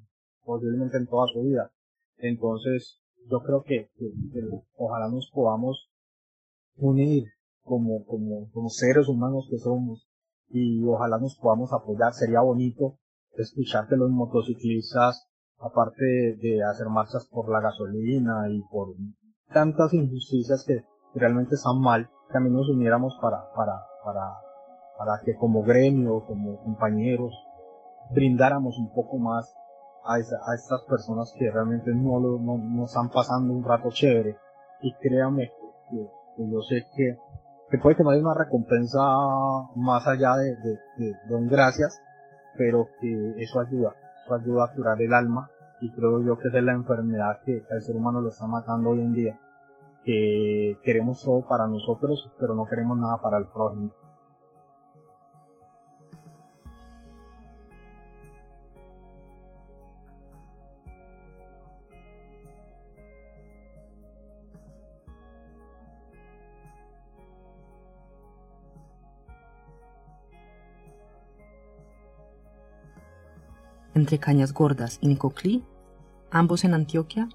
posiblemente 0.46 0.98
en 0.98 1.08
toda 1.08 1.28
su 1.34 1.42
vida. 1.42 1.70
Entonces, 2.18 3.02
yo 3.30 3.42
creo 3.42 3.64
que, 3.64 3.90
ojalá 4.78 5.10
nos 5.10 5.30
podamos 5.34 5.90
unir 6.78 7.26
como, 7.64 8.06
como, 8.06 8.50
como 8.52 8.70
seres 8.70 9.10
humanos 9.10 9.48
que 9.50 9.58
somos 9.58 10.09
y 10.50 10.84
ojalá 10.86 11.18
nos 11.20 11.38
podamos 11.38 11.72
apoyar. 11.74 12.14
Sería 12.14 12.42
bonito 12.42 12.98
escuchar 13.34 13.88
que 13.88 13.96
los 13.96 14.10
motociclistas, 14.10 15.28
aparte 15.60 16.04
de 16.42 16.64
hacer 16.64 16.88
marchas 16.88 17.28
por 17.32 17.50
la 17.50 17.62
gasolina 17.62 18.50
y 18.50 18.62
por 18.72 18.96
tantas 19.54 19.94
injusticias 19.94 20.66
que 20.66 20.84
realmente 21.16 21.56
están 21.56 21.80
mal, 21.80 22.10
también 22.32 22.56
nos 22.56 22.70
uniéramos 22.70 23.18
para, 23.22 23.52
para, 23.56 23.74
para, 24.04 24.38
para 24.98 25.22
que 25.24 25.36
como 25.36 25.64
gremio, 25.64 26.24
como 26.26 26.62
compañeros, 26.64 27.34
brindáramos 28.12 28.78
un 28.78 28.94
poco 28.94 29.18
más 29.18 29.56
a, 30.04 30.16
a 30.16 30.56
estas 30.56 30.82
personas 30.84 31.34
que 31.38 31.50
realmente 31.52 31.92
no, 31.94 32.20
lo, 32.20 32.40
no, 32.40 32.58
no, 32.58 32.86
están 32.86 33.10
pasando 33.10 33.54
un 33.54 33.64
rato 33.64 33.90
chévere. 33.92 34.38
Y 34.82 34.94
créanme 34.96 35.52
que, 35.90 36.08
yo 36.38 36.62
sé 36.62 36.86
que, 36.96 37.18
que 37.70 37.78
puede 37.78 37.96
que 37.96 38.04
no 38.04 38.10
haya 38.10 38.22
una 38.22 38.34
recompensa 38.34 39.00
más 39.76 40.08
allá 40.08 40.36
de, 40.36 40.56
de 40.98 41.16
gracias, 41.48 42.02
pero 42.58 42.88
que 43.00 43.36
eso 43.38 43.60
ayuda, 43.60 43.94
eso 44.26 44.36
ayuda 44.36 44.66
a 44.66 44.74
curar 44.74 45.02
el 45.02 45.14
alma 45.14 45.50
y 45.82 45.92
creo 45.92 46.22
yo 46.22 46.38
que 46.38 46.48
es 46.50 46.64
la 46.64 46.74
enfermedad 46.74 47.40
que 47.46 47.64
el 47.70 47.82
ser 47.82 47.96
humano 47.96 48.22
lo 48.22 48.30
está 48.30 48.48
matando 48.48 48.90
hoy 48.90 49.02
en 49.02 49.14
día, 49.14 49.40
que 50.04 50.78
queremos 50.84 51.24
todo 51.24 51.48
para 51.48 51.68
nosotros, 51.68 52.32
pero 52.40 52.56
no 52.56 52.66
queremos 52.66 52.98
nada 52.98 53.18
para 53.22 53.38
el 53.38 53.46
prójimo. 53.46 53.92
Entre 74.00 74.18
Cañas 74.18 74.54
Gordas 74.54 74.98
y 75.02 75.08
Nicoclí, 75.08 75.62
ambos 76.32 76.64
en 76.64 76.74
Antioquia, 76.74 77.28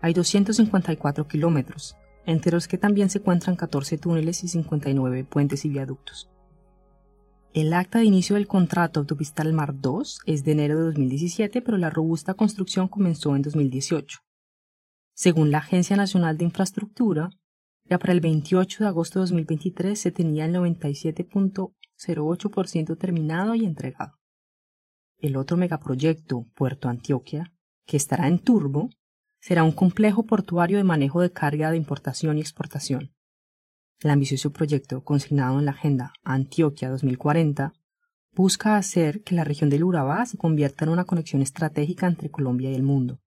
hay 0.00 0.14
254 0.14 1.28
kilómetros, 1.28 1.98
entre 2.24 2.52
los 2.52 2.66
que 2.66 2.78
también 2.78 3.10
se 3.10 3.18
encuentran 3.18 3.56
14 3.56 3.98
túneles 3.98 4.42
y 4.42 4.48
59 4.48 5.24
puentes 5.24 5.66
y 5.66 5.68
viaductos. 5.68 6.30
El 7.52 7.74
acta 7.74 7.98
de 7.98 8.06
inicio 8.06 8.36
del 8.36 8.46
contrato 8.46 9.00
autopistal 9.00 9.52
Mar 9.52 9.78
2 9.78 10.20
es 10.24 10.44
de 10.44 10.52
enero 10.52 10.78
de 10.78 10.84
2017, 10.86 11.60
pero 11.60 11.76
la 11.76 11.90
robusta 11.90 12.32
construcción 12.32 12.88
comenzó 12.88 13.36
en 13.36 13.42
2018. 13.42 14.20
Según 15.12 15.50
la 15.50 15.58
Agencia 15.58 15.94
Nacional 15.94 16.38
de 16.38 16.44
Infraestructura, 16.44 17.28
ya 17.84 17.98
para 17.98 18.14
el 18.14 18.20
28 18.20 18.82
de 18.82 18.88
agosto 18.88 19.18
de 19.18 19.24
2023 19.24 20.00
se 20.00 20.10
tenía 20.10 20.46
el 20.46 20.54
97.08% 20.54 22.96
terminado 22.96 23.54
y 23.54 23.66
entregado. 23.66 24.17
El 25.18 25.36
otro 25.36 25.56
megaproyecto, 25.56 26.46
Puerto 26.54 26.88
Antioquia, 26.88 27.52
que 27.86 27.96
estará 27.96 28.28
en 28.28 28.38
turbo, 28.38 28.88
será 29.40 29.64
un 29.64 29.72
complejo 29.72 30.24
portuario 30.26 30.78
de 30.78 30.84
manejo 30.84 31.20
de 31.20 31.32
carga 31.32 31.72
de 31.72 31.76
importación 31.76 32.38
y 32.38 32.40
exportación. 32.40 33.12
El 34.00 34.10
ambicioso 34.10 34.52
proyecto, 34.52 35.02
consignado 35.02 35.58
en 35.58 35.64
la 35.64 35.72
Agenda 35.72 36.12
Antioquia 36.22 36.88
2040, 36.88 37.72
busca 38.32 38.76
hacer 38.76 39.24
que 39.24 39.34
la 39.34 39.42
región 39.42 39.70
del 39.70 39.82
Urabá 39.82 40.24
se 40.24 40.38
convierta 40.38 40.84
en 40.84 40.92
una 40.92 41.04
conexión 41.04 41.42
estratégica 41.42 42.06
entre 42.06 42.30
Colombia 42.30 42.70
y 42.70 42.76
el 42.76 42.84
mundo. 42.84 43.18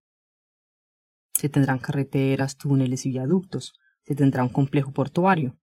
Se 1.34 1.50
tendrán 1.50 1.80
carreteras, 1.80 2.56
túneles 2.56 3.06
y 3.06 3.10
viaductos, 3.10 3.74
se 4.04 4.16
tendrá 4.16 4.44
un 4.44 4.50
complejo 4.50 4.94
portuario. 4.94 5.58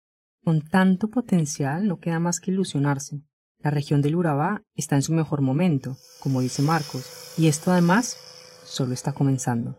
Con 0.44 0.60
tanto 0.60 1.08
potencial 1.08 1.86
no 1.86 2.00
queda 2.00 2.20
más 2.20 2.38
que 2.38 2.50
ilusionarse. 2.50 3.22
La 3.60 3.72
región 3.72 4.02
del 4.02 4.14
Urabá 4.14 4.62
está 4.76 4.94
en 4.94 5.02
su 5.02 5.12
mejor 5.12 5.40
momento, 5.40 5.96
como 6.20 6.40
dice 6.40 6.62
Marcos, 6.62 7.34
y 7.36 7.48
esto 7.48 7.72
además 7.72 8.16
solo 8.64 8.94
está 8.94 9.12
comenzando. 9.12 9.76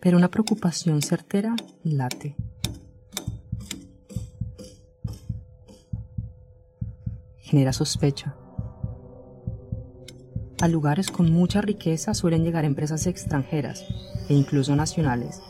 Pero 0.00 0.16
una 0.16 0.28
preocupación 0.28 1.02
certera 1.02 1.54
late. 1.84 2.34
Genera 7.38 7.72
sospecha. 7.72 8.34
A 10.60 10.66
lugares 10.66 11.12
con 11.12 11.30
mucha 11.30 11.60
riqueza 11.60 12.14
suelen 12.14 12.42
llegar 12.42 12.64
empresas 12.64 13.06
extranjeras 13.06 13.84
e 14.28 14.34
incluso 14.34 14.74
nacionales, 14.74 15.40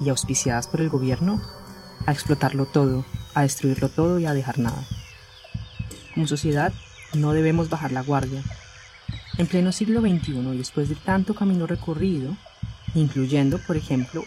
y 0.00 0.08
auspiciadas 0.08 0.66
por 0.66 0.80
el 0.80 0.88
gobierno, 0.88 1.40
a 2.06 2.10
explotarlo 2.10 2.66
todo, 2.66 3.04
a 3.34 3.42
destruirlo 3.42 3.90
todo 3.90 4.18
y 4.18 4.26
a 4.26 4.34
dejar 4.34 4.58
nada. 4.58 4.84
Como 6.20 6.28
sociedad, 6.28 6.74
no 7.14 7.32
debemos 7.32 7.70
bajar 7.70 7.92
la 7.92 8.02
guardia. 8.02 8.42
En 9.38 9.46
pleno 9.46 9.72
siglo 9.72 10.02
XXI 10.02 10.54
después 10.54 10.90
de 10.90 10.94
tanto 10.94 11.34
camino 11.34 11.66
recorrido, 11.66 12.36
incluyendo, 12.94 13.58
por 13.66 13.78
ejemplo, 13.78 14.26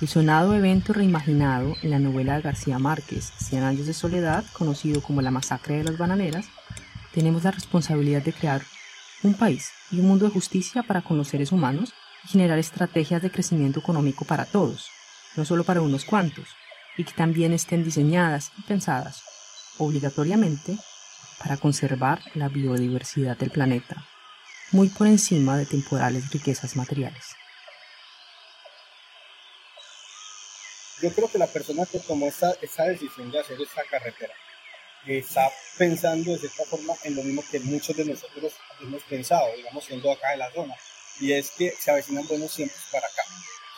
el 0.00 0.06
sonado 0.06 0.54
evento 0.54 0.92
reimaginado 0.92 1.74
en 1.82 1.90
la 1.90 1.98
novela 1.98 2.36
de 2.36 2.42
García 2.42 2.78
Márquez, 2.78 3.32
Cien 3.38 3.64
años 3.64 3.88
de 3.88 3.92
soledad, 3.92 4.44
conocido 4.52 5.02
como 5.02 5.20
la 5.20 5.32
masacre 5.32 5.78
de 5.78 5.82
las 5.82 5.98
bananeras, 5.98 6.46
tenemos 7.12 7.42
la 7.42 7.50
responsabilidad 7.50 8.22
de 8.22 8.34
crear 8.34 8.62
un 9.24 9.34
país 9.34 9.70
y 9.90 9.98
un 9.98 10.06
mundo 10.06 10.26
de 10.26 10.30
justicia 10.30 10.84
para 10.84 11.02
con 11.02 11.18
los 11.18 11.26
seres 11.26 11.50
humanos 11.50 11.92
y 12.24 12.28
generar 12.28 12.60
estrategias 12.60 13.20
de 13.20 13.32
crecimiento 13.32 13.80
económico 13.80 14.24
para 14.24 14.44
todos, 14.44 14.90
no 15.34 15.44
solo 15.44 15.64
para 15.64 15.80
unos 15.80 16.04
cuantos, 16.04 16.50
y 16.96 17.02
que 17.02 17.14
también 17.14 17.52
estén 17.52 17.82
diseñadas 17.82 18.52
y 18.56 18.62
pensadas 18.62 19.24
obligatoriamente 19.78 20.78
para 21.42 21.56
conservar 21.56 22.20
la 22.34 22.48
biodiversidad 22.48 23.36
del 23.36 23.50
planeta, 23.50 24.06
muy 24.70 24.88
por 24.88 25.06
encima 25.06 25.56
de 25.56 25.66
temporales 25.66 26.30
riquezas 26.30 26.76
materiales. 26.76 27.34
Yo 31.02 31.12
creo 31.12 31.28
que 31.28 31.38
la 31.38 31.48
persona 31.48 31.84
que 31.84 31.98
tomó 31.98 32.28
esa, 32.28 32.52
esa 32.62 32.84
decisión 32.84 33.32
de 33.32 33.40
hacer 33.40 33.60
esta 33.60 33.82
carretera 33.90 34.32
está 35.04 35.50
pensando 35.76 36.30
de 36.30 36.38
cierta 36.38 36.64
forma 36.64 36.94
en 37.02 37.16
lo 37.16 37.24
mismo 37.24 37.42
que 37.50 37.58
muchos 37.58 37.96
de 37.96 38.04
nosotros 38.04 38.52
hemos 38.80 39.02
pensado, 39.02 39.48
digamos, 39.56 39.84
siendo 39.84 40.12
acá 40.12 40.30
de 40.30 40.36
la 40.36 40.52
zona, 40.52 40.74
y 41.18 41.32
es 41.32 41.50
que 41.50 41.74
se 41.78 41.90
avecinan 41.90 42.26
buenos 42.28 42.54
tiempos 42.54 42.78
para 42.92 43.06
acá, 43.06 43.22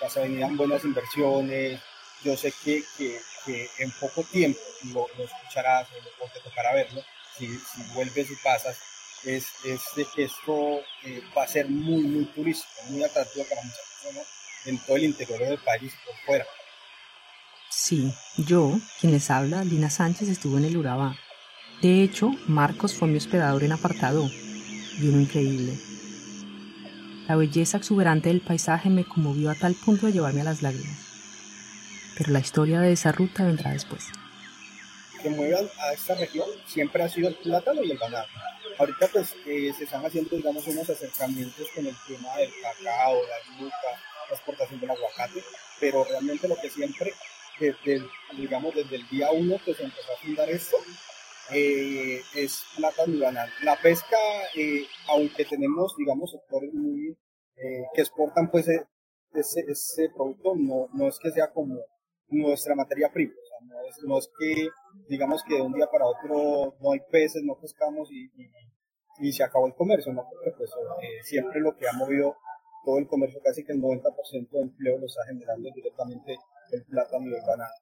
ya 0.03 0.11
se 0.11 0.21
avecinan 0.21 0.57
buenas 0.57 0.85
inversiones, 0.85 1.81
yo 2.23 2.37
sé 2.37 2.53
que, 2.63 2.85
que, 2.99 3.21
que 3.45 3.71
en 3.79 3.91
poco 3.93 4.23
tiempo 4.25 4.61
lo, 4.93 5.07
lo 5.17 5.25
escucharás 5.25 5.89
o, 6.21 6.29
te 6.29 6.41
tocará 6.41 6.75
verlo, 6.75 7.03
si, 7.39 7.47
si 7.49 7.83
vuelves 7.95 8.31
y 8.31 8.37
pasas, 8.37 8.77
es, 9.25 9.47
es 9.65 9.81
de 9.97 10.07
que 10.15 10.25
esto 10.25 10.81
eh, 11.05 11.23
va 11.37 11.45
a 11.45 11.49
ser 11.49 11.69
muy, 11.69 12.03
muy 12.03 12.25
turístico, 12.27 12.73
muy 12.89 13.03
atractivo 13.03 13.45
para 13.49 13.63
muchas 13.63 13.81
personas 14.03 14.27
en 14.67 14.79
todo 14.79 14.97
el 14.97 15.05
interior 15.05 15.39
del 15.41 15.59
país 15.59 15.93
y 15.93 16.07
por 16.07 16.17
fuera. 16.27 16.47
Sí, 17.71 18.15
yo, 18.37 18.79
quien 19.01 19.13
les 19.13 19.31
habla, 19.31 19.65
Lina 19.65 19.91
Sánchez, 19.91 20.29
estuvo 20.29 20.59
en 20.59 20.65
el 20.65 20.77
Urabá. 20.77 21.17
De 21.83 22.03
hecho, 22.03 22.31
Marcos 22.47 22.95
fue 22.95 23.09
mi 23.09 23.17
hospedador 23.17 23.65
en 23.65 23.73
apartado. 23.73 24.31
Y 25.01 25.09
uno 25.09 25.21
increíble. 25.21 25.77
La 27.27 27.37
belleza 27.37 27.79
exuberante 27.79 28.29
del 28.29 28.41
paisaje 28.41 28.91
me 28.91 29.05
conmovió 29.05 29.51
a 29.51 29.55
tal 29.55 29.75
punto 29.75 30.07
de 30.07 30.13
llevarme 30.13 30.43
a 30.43 30.45
las 30.45 30.63
lágrimas. 30.63 30.97
Pero 32.17 32.33
la 32.33 32.39
historia 32.39 32.81
de 32.81 32.93
esa 32.93 33.11
ruta 33.11 33.45
vendrá 33.45 33.73
después. 33.73 34.05
Que 35.25 35.31
muevan 35.31 35.71
a 35.79 35.95
esta 35.95 36.15
región 36.17 36.47
siempre 36.67 37.03
ha 37.03 37.09
sido 37.09 37.29
el 37.29 37.35
plátano 37.37 37.83
y 37.83 37.91
el 37.91 37.97
banano. 37.97 38.29
Ahorita 38.77 39.09
pues 39.11 39.35
eh, 39.47 39.73
se 39.73 39.85
están 39.85 40.05
haciendo 40.05 40.37
digamos 40.37 40.67
unos 40.67 40.91
acercamientos 40.91 41.67
con 41.75 41.87
el 41.87 41.97
tema 42.07 42.37
del 42.37 42.53
cacao, 42.61 43.23
la 43.23 43.59
yuca, 43.59 44.03
la 44.29 44.35
exportación 44.37 44.81
del 44.81 44.91
aguacate, 44.91 45.43
pero 45.81 46.05
realmente 46.05 46.47
lo 46.47 46.57
que 46.57 46.69
siempre 46.69 47.15
desde, 47.59 48.07
digamos, 48.37 48.75
desde 48.75 48.97
el 48.97 49.09
día 49.09 49.31
uno 49.31 49.57
que 49.65 49.73
se 49.73 49.85
empezó 49.85 50.13
a 50.13 50.17
fundar 50.19 50.51
esto, 50.51 50.77
eh, 51.53 52.21
es 52.35 52.63
plátano 52.77 53.15
y 53.15 53.21
banano. 53.21 53.53
La 53.63 53.81
pesca, 53.81 54.19
eh, 54.55 54.87
aunque 55.09 55.47
tenemos, 55.47 55.97
digamos, 55.97 56.33
sectores 56.33 56.71
muy, 56.75 57.17
que 57.95 58.03
exportan 58.03 58.51
pues 58.51 58.69
e, 58.69 58.85
ese, 59.33 59.61
ese 59.69 60.11
producto, 60.11 60.55
no, 60.55 60.91
no 60.93 61.09
es 61.09 61.19
que 61.19 61.31
sea 61.31 61.51
como 61.51 61.79
nuestra 62.29 62.75
materia 62.75 63.11
prima. 63.11 63.33
No, 63.63 63.81
es, 63.89 64.03
no, 64.05 64.19
es, 64.19 64.31
que, 64.39 64.69
digamos, 65.09 65.43
que 65.45 65.57
de 65.57 65.63
un 65.63 65.73
día 65.73 65.87
para 65.91 66.07
otro 66.07 66.77
no 66.81 66.93
hay 66.93 67.01
peces, 67.11 67.43
no 67.45 67.59
pescamos 67.61 68.11
y, 68.11 68.25
y, 68.37 68.51
y 69.19 69.33
se 69.33 69.45
acabó 69.45 69.67
el 69.67 69.75
comercio, 69.75 70.13
¿no? 70.13 70.25
Porque 70.31 70.53
pues 70.57 70.71
siempre 71.23 71.61
lo 71.61 71.77
que 71.77 71.89
ha 71.89 71.93
movido 71.93 72.37
todo 72.85 72.99
el 72.99 73.07
comercio, 73.07 73.41
casi 73.43 73.65
que 73.65 73.73
el 73.73 73.81
90% 73.81 74.51
de 74.51 74.61
empleo 74.61 74.99
lo 74.99 75.07
está 75.07 75.25
generando 75.27 75.71
directamente 75.75 76.37
el 76.73 76.85
plátano 76.85 77.27
y 77.29 77.35
el 77.35 77.43
banano. 77.47 77.73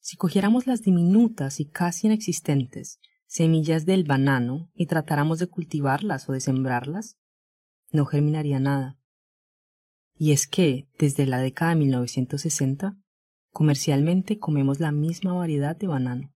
Si 0.00 0.16
cogiéramos 0.16 0.66
las 0.66 0.82
diminutas 0.82 1.60
y 1.60 1.70
casi 1.70 2.08
inexistentes 2.08 3.00
semillas 3.26 3.86
del 3.86 4.04
banano 4.04 4.70
y 4.74 4.86
tratáramos 4.86 5.38
de 5.38 5.46
cultivarlas 5.46 6.28
o 6.28 6.32
de 6.32 6.40
sembrarlas, 6.40 7.16
no 7.90 8.04
germinaría 8.04 8.60
nada. 8.60 8.98
Y 10.16 10.32
es 10.32 10.46
que, 10.46 10.88
desde 10.98 11.26
la 11.26 11.38
década 11.38 11.70
de 11.70 11.76
1960, 11.76 12.96
comercialmente 13.54 14.40
comemos 14.40 14.80
la 14.80 14.90
misma 14.90 15.32
variedad 15.32 15.76
de 15.76 15.86
banano. 15.86 16.34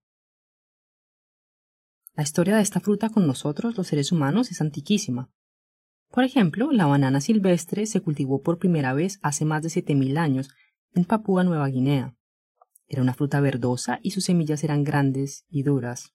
La 2.15 2.23
historia 2.23 2.55
de 2.55 2.61
esta 2.61 2.79
fruta 2.79 3.09
con 3.09 3.27
nosotros, 3.27 3.77
los 3.77 3.87
seres 3.87 4.13
humanos, 4.13 4.51
es 4.51 4.61
antiquísima. 4.61 5.29
Por 6.09 6.23
ejemplo, 6.23 6.71
la 6.71 6.85
banana 6.85 7.19
silvestre 7.19 7.85
se 7.87 7.99
cultivó 7.99 8.41
por 8.41 8.57
primera 8.57 8.93
vez 8.93 9.19
hace 9.21 9.43
más 9.43 9.61
de 9.61 9.69
7.000 9.69 10.17
años 10.17 10.49
en 10.93 11.03
Papúa 11.03 11.43
Nueva 11.43 11.67
Guinea. 11.67 12.15
Era 12.87 13.01
una 13.01 13.13
fruta 13.13 13.41
verdosa 13.41 13.99
y 14.01 14.11
sus 14.11 14.23
semillas 14.23 14.63
eran 14.63 14.85
grandes 14.85 15.45
y 15.49 15.63
duras. 15.63 16.13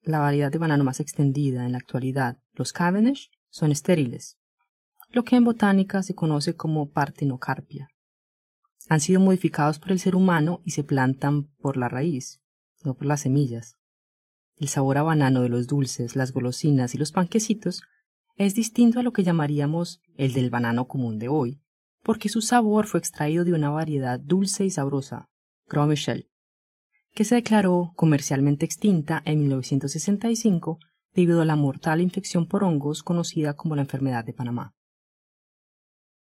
La 0.00 0.18
variedad 0.18 0.50
de 0.50 0.58
banano 0.58 0.82
más 0.82 0.98
extendida 0.98 1.66
en 1.66 1.72
la 1.72 1.78
actualidad, 1.78 2.38
los 2.54 2.72
Cavendish, 2.72 3.30
son 3.50 3.70
estériles, 3.70 4.38
lo 5.10 5.24
que 5.24 5.36
en 5.36 5.44
botánica 5.44 6.02
se 6.02 6.14
conoce 6.14 6.56
como 6.56 6.90
partenocarpia. 6.90 7.90
Han 8.88 9.00
sido 9.00 9.20
modificados 9.20 9.78
por 9.78 9.92
el 9.92 9.98
ser 9.98 10.14
humano 10.14 10.60
y 10.64 10.70
se 10.70 10.84
plantan 10.84 11.44
por 11.60 11.76
la 11.76 11.88
raíz, 11.88 12.40
no 12.84 12.94
por 12.94 13.06
las 13.06 13.22
semillas. 13.22 13.76
El 14.56 14.68
sabor 14.68 14.98
a 14.98 15.02
banano 15.02 15.42
de 15.42 15.48
los 15.48 15.66
dulces, 15.66 16.16
las 16.16 16.32
golosinas 16.32 16.94
y 16.94 16.98
los 16.98 17.12
panquecitos 17.12 17.82
es 18.36 18.54
distinto 18.54 19.00
a 19.00 19.02
lo 19.02 19.12
que 19.12 19.24
llamaríamos 19.24 20.00
el 20.16 20.32
del 20.32 20.50
banano 20.50 20.86
común 20.86 21.18
de 21.18 21.28
hoy, 21.28 21.60
porque 22.02 22.28
su 22.28 22.40
sabor 22.40 22.86
fue 22.86 23.00
extraído 23.00 23.44
de 23.44 23.52
una 23.52 23.70
variedad 23.70 24.20
dulce 24.20 24.64
y 24.64 24.70
sabrosa, 24.70 25.28
Gros 25.66 25.88
Michel, 25.88 26.30
que 27.12 27.24
se 27.24 27.34
declaró 27.34 27.92
comercialmente 27.96 28.64
extinta 28.64 29.22
en 29.24 29.40
1965 29.40 30.78
debido 31.12 31.40
a 31.40 31.44
la 31.44 31.56
mortal 31.56 32.00
infección 32.00 32.46
por 32.46 32.62
hongos 32.62 33.02
conocida 33.02 33.54
como 33.54 33.74
la 33.74 33.82
enfermedad 33.82 34.24
de 34.24 34.34
Panamá. 34.34 34.75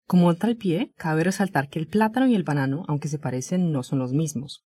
Como 0.09 0.33
tal 0.33 0.57
pie, 0.57 0.91
cabe 0.97 1.23
resaltar 1.23 1.69
que 1.69 1.77
el 1.77 1.87
plátano 1.87 2.25
y 2.25 2.33
el 2.33 2.41
banano, 2.41 2.83
aunque 2.87 3.07
se 3.07 3.19
parecen, 3.19 3.71
no 3.71 3.83
son 3.83 3.99
los 3.99 4.11
mismos. 4.11 4.65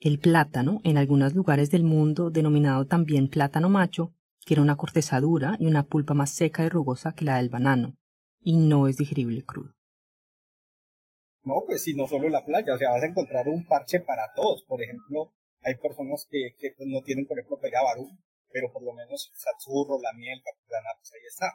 El 0.00 0.18
plátano, 0.18 0.80
en 0.82 0.98
algunos 0.98 1.34
lugares 1.34 1.70
del 1.70 1.84
mundo 1.84 2.30
denominado 2.30 2.84
también 2.84 3.28
plátano 3.28 3.68
macho, 3.68 4.12
tiene 4.44 4.60
una 4.60 4.74
corteza 4.74 5.20
dura 5.20 5.54
y 5.60 5.66
una 5.66 5.84
pulpa 5.84 6.14
más 6.14 6.30
seca 6.34 6.64
y 6.64 6.68
rugosa 6.68 7.12
que 7.12 7.24
la 7.24 7.36
del 7.36 7.48
banano, 7.48 7.94
y 8.40 8.56
no 8.56 8.88
es 8.88 8.96
digerible 8.96 9.44
crudo. 9.44 9.72
No, 11.44 11.62
pues 11.64 11.84
sí, 11.84 11.94
no 11.94 12.08
solo 12.08 12.28
la 12.28 12.44
playa, 12.44 12.74
o 12.74 12.78
sea, 12.78 12.90
vas 12.90 13.04
a 13.04 13.06
encontrar 13.06 13.46
un 13.46 13.64
parche 13.64 14.00
para 14.00 14.32
todos. 14.34 14.64
Por 14.64 14.82
ejemplo, 14.82 15.32
hay 15.60 15.76
personas 15.76 16.26
que, 16.28 16.56
que 16.58 16.74
pues, 16.76 16.88
no 16.88 17.02
tienen, 17.02 17.28
por 17.28 17.38
ejemplo, 17.38 17.60
barú, 17.62 18.10
pero 18.50 18.72
por 18.72 18.82
lo 18.82 18.94
menos 18.94 19.30
satzurro, 19.32 20.02
la 20.02 20.12
miel, 20.14 20.42
capulana, 20.44 20.88
pues 20.98 21.12
ahí 21.12 21.24
está. 21.28 21.52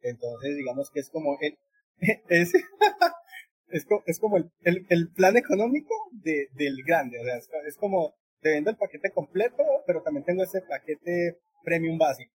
Entonces, 0.00 0.56
digamos 0.56 0.90
que 0.90 1.00
es 1.00 1.10
como 1.10 1.36
el, 1.42 1.58
es, 2.28 2.52
es, 3.68 3.86
es 4.06 4.18
como 4.20 4.36
el, 4.36 4.50
el, 4.62 4.86
el, 4.88 5.12
plan 5.12 5.36
económico 5.36 5.94
de, 6.12 6.48
del 6.54 6.82
grande, 6.86 7.18
o 7.20 7.24
sea, 7.24 7.36
es, 7.36 7.48
es 7.66 7.76
como, 7.76 8.14
te 8.40 8.50
vendo 8.50 8.70
el 8.70 8.76
paquete 8.76 9.10
completo, 9.12 9.62
pero 9.86 10.02
también 10.02 10.24
tengo 10.24 10.42
ese 10.42 10.60
paquete 10.62 11.38
premium 11.64 11.98
básico. 11.98 12.32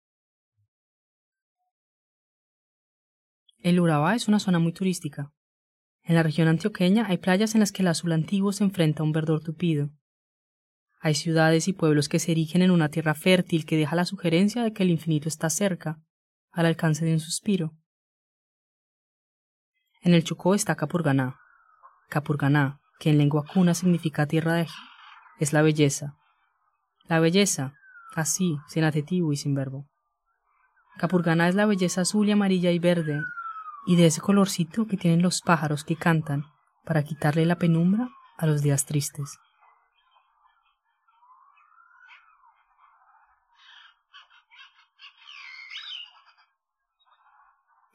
El 3.59 3.79
Urabá 3.79 4.17
es 4.17 4.27
una 4.27 4.41
zona 4.41 4.59
muy 4.59 4.73
turística. 4.73 5.33
En 6.03 6.17
la 6.17 6.25
región 6.25 6.49
antioqueña 6.49 7.07
hay 7.07 7.19
playas 7.19 7.55
en 7.55 7.61
las 7.61 7.71
que 7.71 7.83
el 7.83 7.89
azul 7.89 8.11
antiguo 8.11 8.53
se 8.53 8.65
enfrenta 8.65 9.03
a 9.03 9.07
un 9.07 9.13
verdor 9.13 9.41
tupido. 9.41 9.91
Hay 11.01 11.15
ciudades 11.15 11.69
y 11.69 11.73
pueblos 11.73 12.09
que 12.09 12.19
se 12.19 12.33
erigen 12.33 12.63
en 12.63 12.73
una 12.73 12.89
tierra 12.89 13.15
fértil 13.15 13.65
que 13.65 13.77
deja 13.77 13.95
la 13.95 14.05
sugerencia 14.05 14.63
de 14.63 14.73
que 14.73 14.83
el 14.83 14.91
infinito 14.91 15.29
está 15.29 15.49
cerca, 15.49 16.01
al 16.51 16.67
alcance 16.67 17.05
de 17.05 17.13
un 17.13 17.21
suspiro. 17.21 17.77
En 20.05 20.15
el 20.15 20.25
Chocó 20.25 20.57
está 20.57 20.75
Capurganá. 20.75 21.39
Capurganá, 22.09 22.81
que 22.99 23.11
en 23.11 23.19
lengua 23.19 23.45
cuna 23.45 23.73
significa 23.73 24.27
tierra 24.27 24.55
de 24.55 24.67
es 25.39 25.53
la 25.53 25.63
belleza. 25.63 26.17
La 27.05 27.21
belleza, 27.21 27.75
así, 28.17 28.59
sin 28.67 28.83
adjetivo 28.83 29.33
y 29.33 29.37
sin 29.37 29.55
verbo. 29.55 29.87
Capurganá 30.99 31.49
es 31.49 31.55
la 31.55 31.67
belleza 31.67 32.01
azul 32.01 32.29
y 32.29 32.33
amarilla 32.33 32.73
y 32.73 32.81
verde 32.81 33.21
y 33.87 33.95
de 33.95 34.07
ese 34.07 34.21
colorcito 34.21 34.89
que 34.89 34.97
tienen 34.97 35.23
los 35.23 35.41
pájaros 35.41 35.85
que 35.85 35.95
cantan 35.95 36.47
para 36.85 37.05
quitarle 37.05 37.47
la 37.47 37.57
penumbra 37.57 38.11
a 38.39 38.47
los 38.47 38.61
días 38.61 38.87
tristes. 38.87 39.39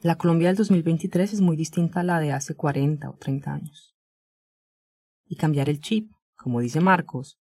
La 0.00 0.14
Colombia 0.14 0.46
del 0.46 0.56
2023 0.56 1.32
es 1.32 1.40
muy 1.40 1.56
distinta 1.56 2.00
a 2.00 2.04
la 2.04 2.20
de 2.20 2.30
hace 2.30 2.54
40 2.54 3.10
o 3.10 3.16
30 3.16 3.52
años. 3.52 3.96
Y 5.26 5.34
cambiar 5.34 5.68
el 5.68 5.80
chip, 5.80 6.12
como 6.36 6.60
dice 6.60 6.80
Marcos, 6.80 7.40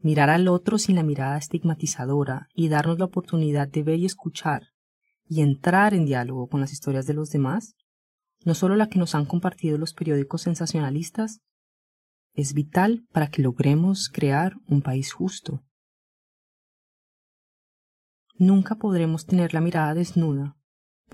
mirar 0.00 0.28
al 0.28 0.48
otro 0.48 0.76
sin 0.76 0.96
la 0.96 1.02
mirada 1.02 1.38
estigmatizadora 1.38 2.48
y 2.52 2.68
darnos 2.68 2.98
la 2.98 3.06
oportunidad 3.06 3.68
de 3.68 3.82
ver 3.82 3.98
y 4.00 4.04
escuchar 4.04 4.68
y 5.26 5.40
entrar 5.40 5.94
en 5.94 6.04
diálogo 6.04 6.46
con 6.46 6.60
las 6.60 6.72
historias 6.72 7.06
de 7.06 7.14
los 7.14 7.30
demás, 7.30 7.74
no 8.44 8.52
solo 8.52 8.76
la 8.76 8.90
que 8.90 8.98
nos 8.98 9.14
han 9.14 9.24
compartido 9.24 9.78
los 9.78 9.94
periódicos 9.94 10.42
sensacionalistas, 10.42 11.40
es 12.34 12.52
vital 12.52 13.06
para 13.12 13.28
que 13.28 13.40
logremos 13.40 14.10
crear 14.10 14.56
un 14.66 14.82
país 14.82 15.14
justo. 15.14 15.64
Nunca 18.36 18.74
podremos 18.74 19.24
tener 19.24 19.54
la 19.54 19.62
mirada 19.62 19.94
desnuda, 19.94 20.58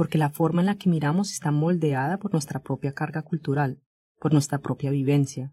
porque 0.01 0.17
la 0.17 0.31
forma 0.31 0.63
en 0.63 0.67
la 0.67 0.77
que 0.77 0.89
miramos 0.89 1.31
está 1.31 1.51
moldeada 1.51 2.17
por 2.17 2.33
nuestra 2.33 2.63
propia 2.63 2.95
carga 2.95 3.21
cultural, 3.21 3.83
por 4.19 4.33
nuestra 4.33 4.57
propia 4.57 4.91
vivencia. 4.91 5.53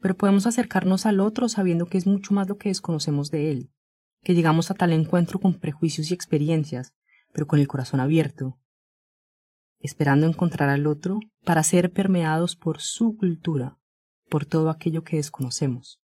Pero 0.00 0.16
podemos 0.16 0.46
acercarnos 0.46 1.04
al 1.04 1.20
otro 1.20 1.46
sabiendo 1.46 1.84
que 1.84 1.98
es 1.98 2.06
mucho 2.06 2.32
más 2.32 2.48
lo 2.48 2.56
que 2.56 2.70
desconocemos 2.70 3.30
de 3.30 3.50
él, 3.50 3.70
que 4.22 4.32
llegamos 4.32 4.70
a 4.70 4.74
tal 4.74 4.94
encuentro 4.94 5.40
con 5.40 5.58
prejuicios 5.58 6.10
y 6.10 6.14
experiencias, 6.14 6.94
pero 7.34 7.46
con 7.46 7.58
el 7.58 7.68
corazón 7.68 8.00
abierto, 8.00 8.58
esperando 9.78 10.26
encontrar 10.26 10.70
al 10.70 10.86
otro 10.86 11.20
para 11.44 11.62
ser 11.62 11.92
permeados 11.92 12.56
por 12.56 12.80
su 12.80 13.14
cultura, 13.18 13.76
por 14.30 14.46
todo 14.46 14.70
aquello 14.70 15.04
que 15.04 15.16
desconocemos. 15.16 16.00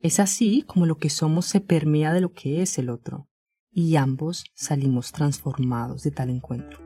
Es 0.00 0.20
así 0.20 0.64
como 0.66 0.84
lo 0.84 0.98
que 0.98 1.08
somos 1.08 1.46
se 1.46 1.62
permea 1.62 2.12
de 2.12 2.20
lo 2.20 2.34
que 2.34 2.60
es 2.60 2.76
el 2.76 2.90
otro, 2.90 3.30
y 3.72 3.96
ambos 3.96 4.44
salimos 4.54 5.12
transformados 5.12 6.02
de 6.02 6.10
tal 6.10 6.30
encuentro. 6.30 6.78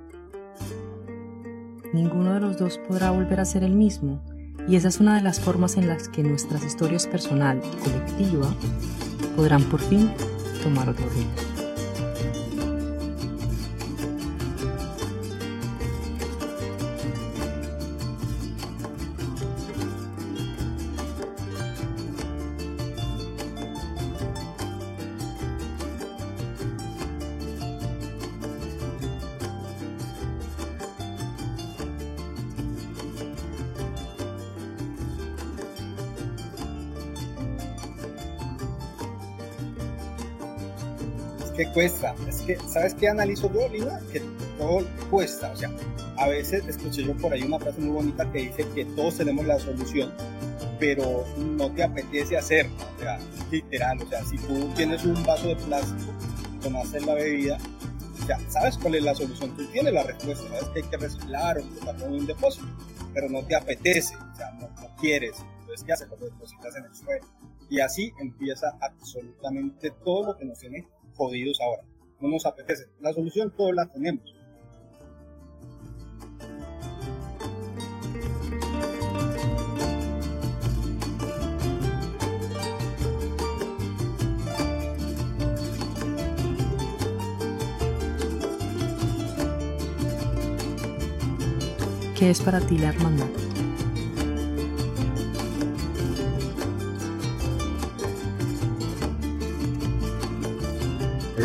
Ninguno 1.93 2.35
de 2.35 2.41
los 2.41 2.59
dos 2.59 2.79
podrá 2.79 3.11
volver 3.11 3.41
a 3.41 3.45
ser 3.45 3.65
el 3.65 3.75
mismo, 3.75 4.23
y 4.69 4.77
esa 4.77 4.89
es 4.89 5.01
una 5.01 5.17
de 5.17 5.23
las 5.23 5.41
formas 5.41 5.77
en 5.77 5.89
las 5.89 6.09
que 6.09 6.23
nuestras 6.23 6.65
historias 6.65 7.07
personal 7.07 7.61
y 7.65 7.77
colectiva 7.77 8.55
podrán 9.37 9.63
por 9.65 9.81
fin 9.81 10.13
tomar 10.63 10.89
otro 10.89 11.07
rumbo. 11.09 11.56
Que 41.57 41.67
cuesta. 41.73 42.15
Es 42.29 42.43
que, 42.43 42.59
¿sabes 42.69 42.95
qué 42.95 43.09
analizo 43.09 43.53
yo, 43.53 43.69
Lina? 43.69 44.01
Que 44.13 44.21
todo 44.59 44.87
cuesta. 45.11 45.51
O 45.53 45.57
sea, 45.57 45.71
a 46.17 46.29
veces 46.29 46.67
escuché 46.67 47.05
yo 47.05 47.17
por 47.17 47.33
ahí 47.33 47.43
una 47.43 47.59
frase 47.59 47.81
muy 47.81 47.95
bonita 47.95 48.31
que 48.31 48.39
dice 48.39 48.67
que 48.75 48.85
todos 48.85 49.17
tenemos 49.17 49.47
la 49.47 49.59
solución, 49.59 50.13
pero 50.79 51.25
no 51.39 51.71
te 51.73 51.83
apetece 51.83 52.37
hacerlo. 52.37 52.77
O 52.97 53.01
sea, 53.01 53.19
literal. 53.51 54.03
O 54.03 54.09
sea, 54.09 54.25
si 54.25 54.37
tú 54.39 54.71
tienes 54.77 55.05
un 55.05 55.23
vaso 55.25 55.49
de 55.49 55.57
plástico 55.57 56.13
tomaste 56.63 57.01
la 57.01 57.15
bebida, 57.15 57.59
ya 58.27 58.39
sabes 58.51 58.77
cuál 58.79 58.97
es 58.97 59.05
la 59.05 59.15
solución. 59.15 59.57
Tú 59.57 59.65
tienes 59.67 59.93
la 59.93 60.03
respuesta. 60.03 60.49
Sabes 60.49 60.69
que 60.71 60.83
hay 60.83 60.89
que 60.89 60.97
reciclar 60.97 61.59
o 61.59 61.65
botarlo 61.65 62.07
en 62.07 62.15
un 62.15 62.27
depósito, 62.27 62.67
pero 63.15 63.29
no 63.29 63.45
te 63.45 63.55
apetece. 63.55 64.17
O 64.17 64.37
sea, 64.37 64.51
no, 64.53 64.69
no 64.69 64.97
quieres. 64.97 65.37
Entonces, 65.61 65.85
¿qué 65.85 65.93
haces? 65.93 66.09
Lo 66.09 66.17
depositas 66.17 66.77
en 66.77 66.85
el 66.85 66.95
suelo. 66.95 67.27
Y 67.69 67.81
así 67.81 68.13
empieza 68.21 68.77
absolutamente 68.81 69.91
todo 70.05 70.27
lo 70.27 70.39
que 70.39 70.45
nos 70.45 70.59
tiene 70.59 70.87
jodidos 71.17 71.61
ahora. 71.61 71.83
No 72.21 72.29
nos 72.29 72.47
apetece. 72.47 72.85
La 73.01 73.13
solución 73.13 73.53
todos 73.57 73.75
la 73.75 73.87
tenemos. 73.87 74.35
¿Qué 92.19 92.31
es 92.31 92.41
para 92.41 92.61
ti 92.61 92.79
la 92.79 92.89
hermandad? 92.89 93.46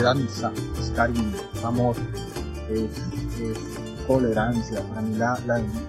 Es 0.01 0.91
cariño, 0.95 1.37
es 1.53 1.63
amor, 1.63 1.95
es, 2.71 4.07
tolerancia. 4.07 4.81
Para 4.89 5.01
mí 5.01 5.15
la, 5.15 5.37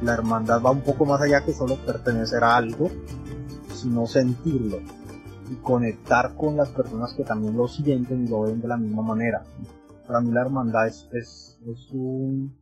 la, 0.02 0.12
hermandad 0.12 0.62
va 0.62 0.70
un 0.70 0.82
poco 0.82 1.06
más 1.06 1.22
allá 1.22 1.42
que 1.46 1.54
solo 1.54 1.76
pertenecer 1.86 2.44
a 2.44 2.56
algo, 2.56 2.90
sino 3.74 4.06
sentirlo 4.06 4.80
y 5.50 5.54
conectar 5.62 6.34
con 6.36 6.58
las 6.58 6.68
personas 6.68 7.14
que 7.14 7.24
también 7.24 7.56
lo 7.56 7.68
sienten 7.68 8.26
y 8.26 8.28
lo 8.28 8.42
ven 8.42 8.60
de 8.60 8.68
la 8.68 8.76
misma 8.76 9.02
manera. 9.02 9.44
Para 10.06 10.20
mí 10.20 10.30
la 10.30 10.42
hermandad 10.42 10.88
es, 10.88 11.08
es, 11.12 11.58
es 11.66 11.90
un, 11.92 12.54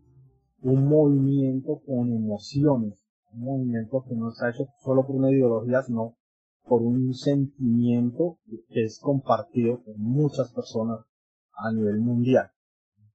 un 0.62 0.88
movimiento 0.88 1.80
con 1.84 2.12
emociones, 2.12 3.04
un 3.32 3.40
movimiento 3.40 4.04
que 4.08 4.14
no 4.14 4.28
está 4.28 4.50
hecho 4.50 4.68
solo 4.84 5.04
por 5.04 5.16
una 5.16 5.32
ideología, 5.32 5.82
sino 5.82 6.14
por 6.62 6.82
un 6.82 7.12
sentimiento 7.12 8.38
que 8.68 8.84
es 8.84 9.00
compartido 9.00 9.82
con 9.82 10.00
muchas 10.00 10.52
personas 10.52 11.09
a 11.54 11.72
nivel 11.72 11.98
mundial. 11.98 12.50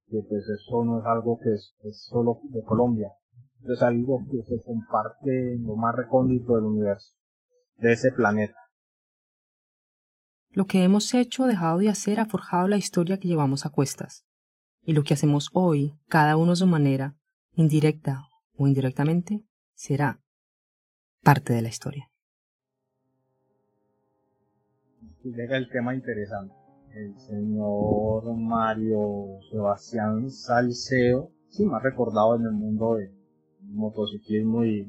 Que 0.08 0.22
pues 0.28 0.44
eso 0.48 0.84
no 0.84 1.00
es 1.00 1.06
algo 1.06 1.38
que 1.38 1.52
es, 1.52 1.74
solo 2.08 2.40
de 2.44 2.62
Colombia. 2.62 3.12
Es 3.64 3.82
algo 3.82 4.24
que 4.30 4.42
se 4.44 4.62
comparte 4.62 5.54
en 5.54 5.64
lo 5.64 5.76
más 5.76 5.94
recóndito 5.94 6.54
del 6.54 6.64
universo, 6.64 7.12
de 7.78 7.92
ese 7.92 8.12
planeta. 8.12 8.56
Lo 10.50 10.66
que 10.66 10.84
hemos 10.84 11.12
hecho 11.12 11.44
o 11.44 11.46
dejado 11.46 11.78
de 11.78 11.88
hacer 11.88 12.20
ha 12.20 12.26
forjado 12.26 12.68
la 12.68 12.76
historia 12.76 13.18
que 13.18 13.28
llevamos 13.28 13.66
a 13.66 13.70
cuestas. 13.70 14.24
Y 14.82 14.92
lo 14.92 15.02
que 15.02 15.14
hacemos 15.14 15.50
hoy, 15.52 15.98
cada 16.08 16.36
uno 16.36 16.52
a 16.52 16.56
su 16.56 16.66
manera, 16.66 17.16
indirecta 17.54 18.28
o 18.56 18.68
indirectamente, 18.68 19.44
será 19.74 20.20
parte 21.22 21.52
de 21.52 21.62
la 21.62 21.68
historia. 21.68 22.08
Llega 25.24 25.56
el 25.56 25.68
tema 25.68 25.92
interesante 25.92 26.65
el 26.96 27.14
señor 27.18 28.34
Mario 28.36 29.38
Sebastián 29.50 30.30
Salcedo, 30.30 31.30
sí, 31.50 31.66
más 31.66 31.82
recordado 31.82 32.36
en 32.36 32.42
el 32.42 32.52
mundo 32.52 32.94
del 32.94 33.12
motociclismo 33.60 34.64
y, 34.64 34.88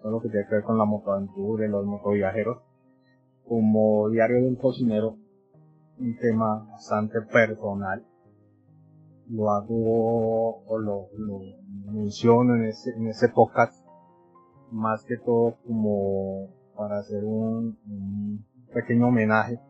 todo 0.00 0.12
lo 0.12 0.20
que 0.20 0.28
tiene 0.28 0.46
que 0.46 0.54
ver 0.54 0.64
con 0.64 0.78
la 0.78 0.84
motoaventura 0.84 1.66
y 1.66 1.68
los 1.68 1.84
motoviajeros, 1.84 2.58
como 3.46 4.08
Diario 4.08 4.36
de 4.36 4.48
un 4.48 4.56
Cocinero, 4.56 5.16
un 5.98 6.16
tema 6.18 6.66
bastante 6.70 7.20
personal. 7.20 8.06
Lo 9.28 9.50
hago 9.50 10.64
o 10.64 10.78
lo, 10.78 11.08
menciono 11.92 12.54
en 12.54 12.66
ese, 12.66 12.90
en 12.96 13.08
ese 13.08 13.28
podcast, 13.28 13.84
más 14.70 15.04
que 15.04 15.16
todo 15.18 15.56
como 15.66 16.48
para 16.76 16.98
hacer 16.98 17.24
un 17.24 17.76
pequeño 18.72 19.08
homenaje 19.08 19.60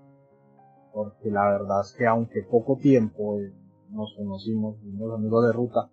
porque 0.96 1.30
la 1.30 1.50
verdad 1.50 1.82
es 1.82 1.92
que 1.92 2.06
aunque 2.06 2.42
poco 2.42 2.78
tiempo 2.78 3.38
eh, 3.38 3.52
nos 3.90 4.14
conocimos, 4.16 4.78
fuimos 4.80 5.12
amigos 5.12 5.46
de 5.46 5.52
ruta, 5.52 5.90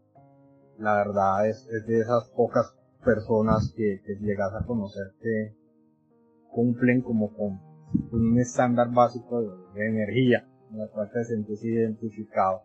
la 0.77 0.95
verdad 0.95 1.45
es, 1.49 1.67
es 1.67 1.85
de 1.85 1.99
esas 1.99 2.29
pocas 2.29 2.73
personas 3.03 3.73
que, 3.75 4.01
que 4.05 4.15
llegas 4.25 4.53
a 4.53 4.65
conocer 4.65 5.11
que 5.21 5.57
cumplen 6.53 7.01
como 7.01 7.33
con 7.35 7.59
un 8.13 8.39
estándar 8.39 8.93
básico 8.93 9.41
de, 9.41 9.85
energía, 9.85 10.47
en 10.71 10.77
la 10.77 10.87
cual 10.87 11.11
te 11.11 11.25
sientes 11.25 11.61
identificado 11.65 12.61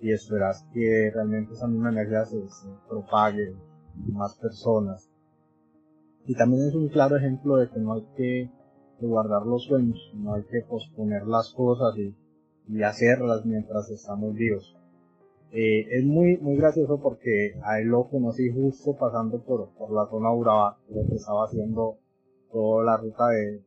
y 0.00 0.10
esperas 0.10 0.66
que 0.74 1.12
realmente 1.14 1.52
esa 1.52 1.68
misma 1.68 1.90
energía 1.90 2.24
se, 2.24 2.48
se 2.48 2.68
propague 2.88 3.54
a 3.54 4.12
más 4.12 4.36
personas. 4.38 5.08
Y 6.24 6.34
también 6.34 6.66
es 6.66 6.74
un 6.74 6.88
claro 6.88 7.16
ejemplo 7.16 7.58
de 7.58 7.70
que 7.70 7.78
no 7.78 7.92
hay 7.92 8.04
que 8.16 8.55
de 9.00 9.06
guardar 9.06 9.46
los 9.46 9.64
sueños, 9.64 9.98
no 10.14 10.34
hay 10.34 10.42
que 10.44 10.62
posponer 10.62 11.26
las 11.26 11.52
cosas 11.52 11.96
y, 11.98 12.14
hacerlas 12.82 13.44
mientras 13.46 13.90
estamos 13.90 14.34
vivos. 14.34 14.76
Eh, 15.52 15.86
es 15.90 16.04
muy, 16.04 16.36
muy 16.38 16.56
gracioso 16.56 17.00
porque 17.00 17.54
a 17.62 17.78
él 17.78 17.88
lo 17.88 18.08
conocí 18.08 18.50
justo 18.50 18.96
pasando 18.96 19.38
por, 19.40 19.68
por 19.78 19.92
la 19.92 20.06
zona 20.10 20.32
Urabá, 20.32 20.76
lo 20.88 21.06
que 21.06 21.14
estaba 21.14 21.44
haciendo 21.44 21.98
toda 22.50 22.84
la 22.84 22.96
ruta 22.96 23.28
de 23.28 23.62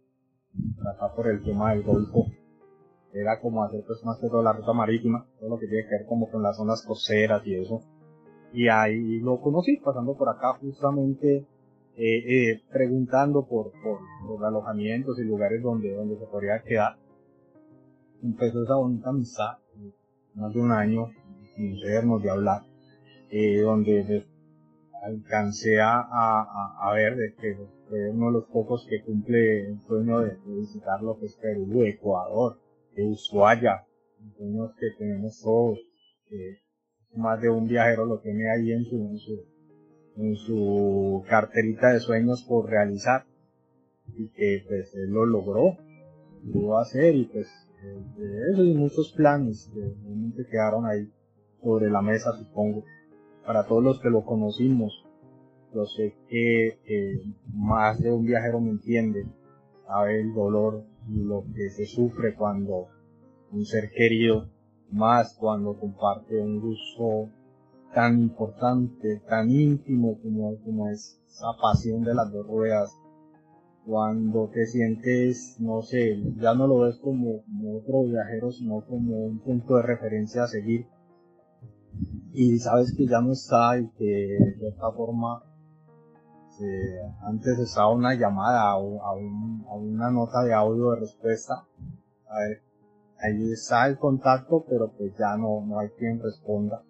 acá 0.85 1.13
por 1.15 1.27
el 1.27 1.43
tema 1.43 1.71
del 1.71 1.83
Golfo. 1.83 2.25
Era 3.13 3.39
como 3.39 3.63
hacer 3.63 3.83
pues 3.87 4.03
más 4.03 4.19
que 4.19 4.27
toda 4.27 4.43
la 4.43 4.53
ruta 4.53 4.73
marítima, 4.73 5.25
todo 5.39 5.49
lo 5.49 5.59
que 5.59 5.67
tiene 5.67 5.83
que 5.83 5.97
ver 5.97 6.05
como 6.05 6.29
con 6.29 6.43
las 6.43 6.57
zonas 6.57 6.85
costeras 6.85 7.45
y 7.45 7.55
eso. 7.55 7.81
Y 8.53 8.67
ahí 8.67 9.19
lo 9.19 9.39
conocí 9.41 9.77
pasando 9.77 10.15
por 10.15 10.29
acá 10.29 10.53
justamente 10.59 11.45
eh, 12.01 12.51
eh, 12.51 12.61
preguntando 12.71 13.45
por, 13.45 13.73
alojamientos 14.45 15.19
y 15.19 15.23
lugares 15.23 15.61
donde, 15.61 15.89
se 16.17 16.25
podría 16.27 16.63
quedar. 16.63 16.95
Empezó 18.23 18.63
esa 18.63 18.75
bonita 18.75 19.09
amistad, 19.09 19.57
más 20.33 20.53
de 20.53 20.61
un 20.61 20.71
año, 20.71 21.11
sin 21.57 21.77
vernos, 21.81 22.23
de 22.23 22.29
hablar, 22.29 22.61
eh, 23.31 23.59
donde 23.59 24.25
alcancé 25.03 25.81
a, 25.81 26.89
ver 26.95 27.17
de 27.17 27.33
que 27.35 27.57
fue 27.89 28.11
uno 28.11 28.27
de 28.27 28.31
los 28.31 28.45
pocos 28.45 28.87
que 28.89 29.03
cumple 29.03 29.67
el 29.67 29.81
sueño 29.81 30.21
de, 30.21 30.37
visitar 30.45 31.03
lo 31.03 31.19
que 31.19 31.25
es 31.25 31.35
Perú, 31.35 31.83
Ecuador, 31.83 32.61
Ushuaia, 32.95 33.85
sueños 34.37 34.71
que 34.79 34.91
tenemos 34.97 35.41
todos. 35.41 35.79
más 37.17 37.41
de 37.41 37.49
un 37.49 37.67
viajero 37.67 38.05
lo 38.05 38.19
tiene 38.19 38.49
ahí 38.49 38.71
en 38.71 38.85
su, 38.85 38.95
en 38.95 39.17
su, 39.17 39.58
en 40.19 40.35
su 40.35 41.23
carterita 41.27 41.93
de 41.93 41.99
sueños 41.99 42.43
por 42.43 42.69
realizar. 42.69 43.25
Y 44.15 44.29
que 44.29 44.63
pues 44.67 44.93
él 44.95 45.11
lo 45.11 45.25
logró, 45.25 45.77
lo 46.43 46.51
pudo 46.53 46.79
hacer 46.79 47.15
y 47.15 47.25
pues 47.25 47.47
de 48.17 48.51
eso 48.51 48.63
y 48.63 48.73
muchos 48.73 49.13
planes 49.13 49.71
que 49.73 49.79
realmente 49.79 50.45
quedaron 50.45 50.85
ahí 50.85 51.09
sobre 51.61 51.89
la 51.89 52.01
mesa 52.01 52.33
supongo. 52.37 52.83
Para 53.45 53.65
todos 53.65 53.83
los 53.83 53.99
que 53.99 54.09
lo 54.09 54.25
conocimos 54.25 55.05
yo 55.73 55.85
sé 55.85 56.15
que 56.27 56.79
más 57.53 58.01
de 58.01 58.11
un 58.11 58.25
viajero 58.25 58.59
me 58.59 58.71
entiende 58.71 59.27
sabe 59.85 60.21
el 60.21 60.33
dolor 60.33 60.83
y 61.07 61.23
lo 61.23 61.43
que 61.55 61.69
se 61.69 61.85
sufre 61.85 62.35
cuando 62.35 62.87
un 63.51 63.65
ser 63.65 63.91
querido, 63.91 64.49
más 64.91 65.35
cuando 65.39 65.79
comparte 65.79 66.39
un 66.39 66.59
gusto 66.59 67.29
tan 67.93 68.19
importante, 68.19 69.21
tan 69.27 69.49
íntimo 69.49 70.19
como, 70.21 70.55
como 70.63 70.89
es 70.89 71.21
esa 71.27 71.47
pasión 71.61 72.03
de 72.03 72.13
las 72.13 72.31
dos 72.31 72.45
ruedas, 72.47 72.91
cuando 73.85 74.49
te 74.49 74.65
sientes, 74.65 75.57
no 75.59 75.81
sé, 75.81 76.21
ya 76.37 76.53
no 76.53 76.67
lo 76.67 76.79
ves 76.79 76.97
como, 76.97 77.43
como 77.43 77.77
otro 77.77 78.03
viajero, 78.03 78.51
sino 78.51 78.81
como 78.85 79.25
un 79.25 79.39
punto 79.39 79.77
de 79.77 79.83
referencia 79.83 80.43
a 80.43 80.47
seguir, 80.47 80.87
y 82.31 82.59
sabes 82.59 82.93
que 82.95 83.07
ya 83.07 83.21
no 83.21 83.31
está 83.31 83.79
y 83.79 83.89
que 83.97 84.05
de 84.05 84.67
esta 84.69 84.91
forma 84.91 85.43
antes 87.21 87.57
estaba 87.59 87.89
una 87.89 88.13
llamada 88.15 88.75
o 88.75 89.01
a, 89.01 89.13
una 89.77 90.11
nota 90.11 90.43
de 90.43 90.53
audio 90.53 90.91
de 90.91 90.99
respuesta. 91.01 91.65
A 92.27 92.39
ver, 92.39 92.61
ahí 93.19 93.51
está 93.51 93.87
el 93.87 93.97
contacto, 93.97 94.65
pero 94.67 94.91
pues 94.91 95.13
ya 95.17 95.37
no, 95.37 95.65
no 95.65 95.79
hay 95.79 95.89
quien 95.97 96.21
responda. 96.21 96.83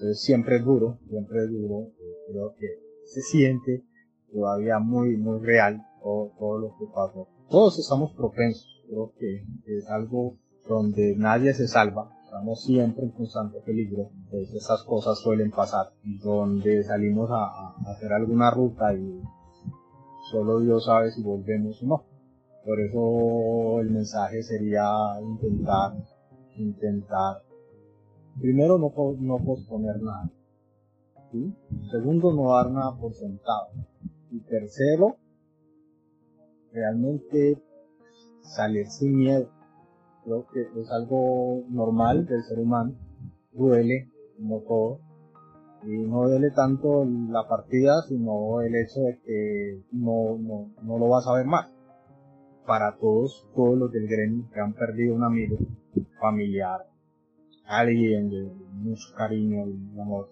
Entonces 0.00 0.22
siempre 0.22 0.56
es 0.56 0.64
duro, 0.64 0.98
siempre 1.10 1.44
es 1.44 1.50
duro. 1.50 1.90
Creo 2.30 2.54
que 2.58 2.66
se 3.04 3.20
siente 3.20 3.84
todavía 4.32 4.78
muy, 4.78 5.18
muy 5.18 5.40
real 5.40 5.84
todo, 6.02 6.32
todo 6.38 6.58
lo 6.58 6.68
que 6.78 6.86
pasó. 6.86 7.28
Todos 7.50 7.78
estamos 7.78 8.14
propensos, 8.14 8.66
creo 8.88 9.12
que 9.18 9.44
es 9.66 9.86
algo 9.90 10.38
donde 10.66 11.14
nadie 11.16 11.52
se 11.52 11.68
salva, 11.68 12.10
estamos 12.24 12.64
siempre 12.64 13.04
en 13.04 13.10
constante 13.10 13.60
peligro, 13.60 14.10
pues 14.30 14.50
esas 14.54 14.84
cosas 14.84 15.18
suelen 15.18 15.50
pasar, 15.50 15.92
donde 16.22 16.82
salimos 16.82 17.28
a, 17.30 17.74
hacer 17.90 18.10
alguna 18.14 18.50
ruta 18.50 18.94
y 18.94 19.20
solo 20.30 20.60
Dios 20.60 20.86
sabe 20.86 21.10
si 21.10 21.22
volvemos 21.22 21.82
o 21.82 21.86
no. 21.86 22.04
Por 22.64 22.80
eso 22.80 23.80
el 23.80 23.90
mensaje 23.90 24.42
sería 24.42 24.88
intentar, 25.20 25.92
intentar, 26.56 27.42
primero 28.38 28.78
no, 28.78 28.90
posponer 28.90 30.02
nada, 30.02 30.30
segundo 31.90 32.32
no 32.32 32.54
dar 32.54 32.70
nada 32.70 32.96
por 32.96 33.14
sentado, 33.14 33.68
y 34.30 34.40
tercero, 34.40 35.16
realmente 36.72 37.62
salir 38.42 38.86
sin 38.86 39.16
miedo. 39.16 39.48
Creo 40.24 40.46
que 40.52 40.60
es 40.62 40.90
algo 40.90 41.64
normal 41.68 42.26
del 42.26 42.42
ser 42.44 42.58
humano, 42.58 42.94
duele, 43.52 44.10
como 44.36 44.60
todo, 44.60 45.00
y 45.82 45.96
no 45.98 46.28
duele 46.28 46.50
tanto 46.50 47.04
la 47.04 47.48
partida, 47.48 48.02
sino 48.02 48.60
el 48.60 48.74
hecho 48.76 49.00
de 49.00 49.18
que 49.24 49.82
no, 49.92 50.36
no, 50.38 50.70
no 50.82 50.98
lo 50.98 51.08
vas 51.08 51.26
a 51.26 51.34
ver 51.34 51.46
más. 51.46 51.72
Para 52.66 52.96
todos, 52.98 53.48
todos 53.54 53.78
los 53.78 53.90
del 53.90 54.06
gremio 54.06 54.48
que 54.52 54.60
han 54.60 54.74
perdido 54.74 55.14
un 55.14 55.24
amigo, 55.24 55.56
familiar, 56.20 56.89
alguien 57.70 58.28
de 58.30 58.50
mucho 58.72 59.14
cariño 59.16 59.64
y 59.68 60.00
amor, 60.00 60.28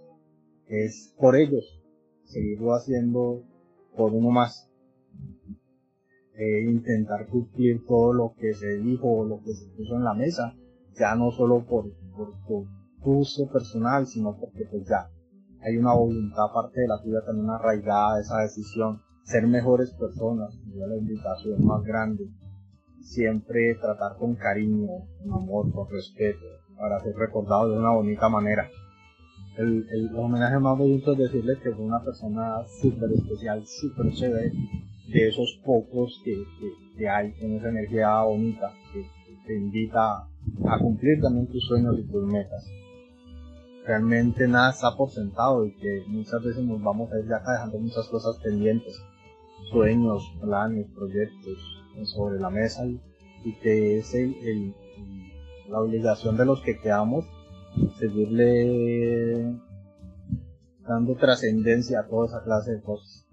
es 0.66 1.14
por 1.16 1.36
ellos 1.36 1.80
seguirlo 2.24 2.74
haciendo 2.74 3.45
por 3.97 4.12
uno 4.12 4.30
más. 4.30 4.68
Intentar 6.36 7.26
cumplir 7.28 7.84
todo 7.86 8.12
lo 8.12 8.34
que 8.39 8.55
se 8.55 8.78
dijo 8.78 9.09
o 9.09 9.24
lo 9.24 9.41
que 9.43 9.55
se 9.55 9.66
puso 9.76 9.97
en 9.97 10.05
la 10.05 10.14
mesa, 10.14 10.55
ya 10.99 11.14
no 11.14 11.30
solo 11.30 11.64
por, 11.64 11.93
por 12.16 12.32
tu 12.47 12.66
gusto 13.01 13.49
personal, 13.51 14.07
sino 14.07 14.36
porque 14.39 14.64
pues 14.70 14.86
ya 14.89 15.09
hay 15.61 15.76
una 15.76 15.95
voluntad 15.95 16.45
aparte 16.51 16.80
de 16.80 16.89
la 16.89 17.03
tuya 17.03 17.20
también 17.24 17.51
arraigada 17.51 18.16
de 18.16 18.22
esa 18.22 18.39
decisión, 18.39 19.01
ser 19.22 19.47
mejores 19.47 19.93
personas, 19.93 20.55
la 20.74 20.97
invitación 20.97 21.64
más 21.64 21.82
grande, 21.82 22.28
siempre 23.01 23.74
tratar 23.80 24.16
con 24.16 24.34
cariño, 24.36 24.89
con 25.18 25.32
amor, 25.32 25.72
con 25.72 25.89
respeto, 25.91 26.45
para 26.78 27.00
ser 27.00 27.14
recordado 27.16 27.70
de 27.70 27.78
una 27.78 27.90
bonita 27.90 28.28
manera. 28.28 28.68
El, 29.56 29.86
el 29.90 30.10
homenaje 30.16 30.58
más 30.58 30.78
bonito 30.78 31.12
es 31.12 31.18
decirle 31.18 31.58
que 31.62 31.72
fue 31.72 31.84
una 31.84 32.02
persona 32.02 32.62
súper 32.80 33.10
especial, 33.12 33.66
súper 33.66 34.12
chévere, 34.12 34.52
de 35.08 35.28
esos 35.28 35.58
pocos 35.64 36.20
que, 36.24 36.44
que, 36.96 37.08
hay 37.08 37.34
en 37.40 37.56
esa 37.56 37.70
energía 37.70 38.22
bonita 38.22 38.72
que, 38.92 39.06
te 39.46 39.56
invita 39.56 40.28
a 40.66 40.78
cumplir 40.78 41.22
también 41.22 41.46
tus 41.46 41.66
sueños 41.66 41.98
y 41.98 42.02
tus 42.02 42.22
metas. 42.22 42.66
Realmente 43.86 44.46
nada 44.46 44.72
está 44.72 44.94
por 44.94 45.08
sentado 45.10 45.64
y 45.64 45.72
que 45.72 46.04
muchas 46.06 46.44
veces 46.44 46.62
nos 46.64 46.82
vamos 46.82 47.10
a 47.10 47.18
ir 47.18 47.24
de 47.24 47.34
acá 47.34 47.52
dejando 47.52 47.78
muchas 47.78 48.06
cosas 48.08 48.36
pendientes, 48.44 49.02
sueños, 49.70 50.22
planes, 50.42 50.86
proyectos 50.94 51.56
sobre 52.04 52.38
la 52.38 52.50
mesa 52.50 52.84
y, 52.84 53.52
que 53.62 54.00
es 54.00 54.14
el, 54.14 54.74
la 55.68 55.80
obligación 55.80 56.36
de 56.36 56.46
los 56.46 56.60
que 56.62 56.78
quedamos 56.78 57.24
seguirle 57.98 59.54
dando 60.80 61.14
trascendencia 61.16 62.00
a 62.00 62.06
toda 62.06 62.26
esa 62.26 62.42
clase 62.42 62.72
de 62.72 62.82
cosas. 62.82 63.27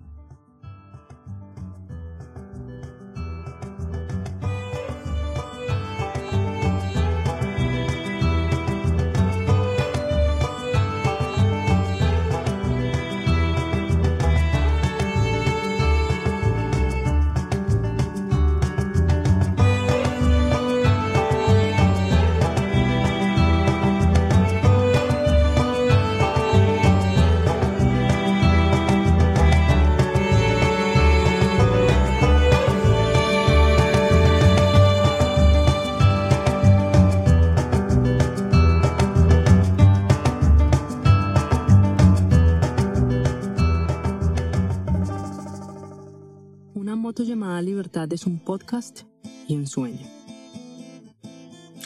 Es 48.16 48.26
un 48.26 48.40
podcast 48.40 49.02
y 49.46 49.58
un 49.58 49.68
sueño. 49.68 50.08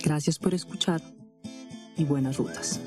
Gracias 0.03 0.37
por 0.37 0.53
escuchar 0.53 1.01
y 1.97 2.03
buenas 2.03 2.37
rutas. 2.37 2.79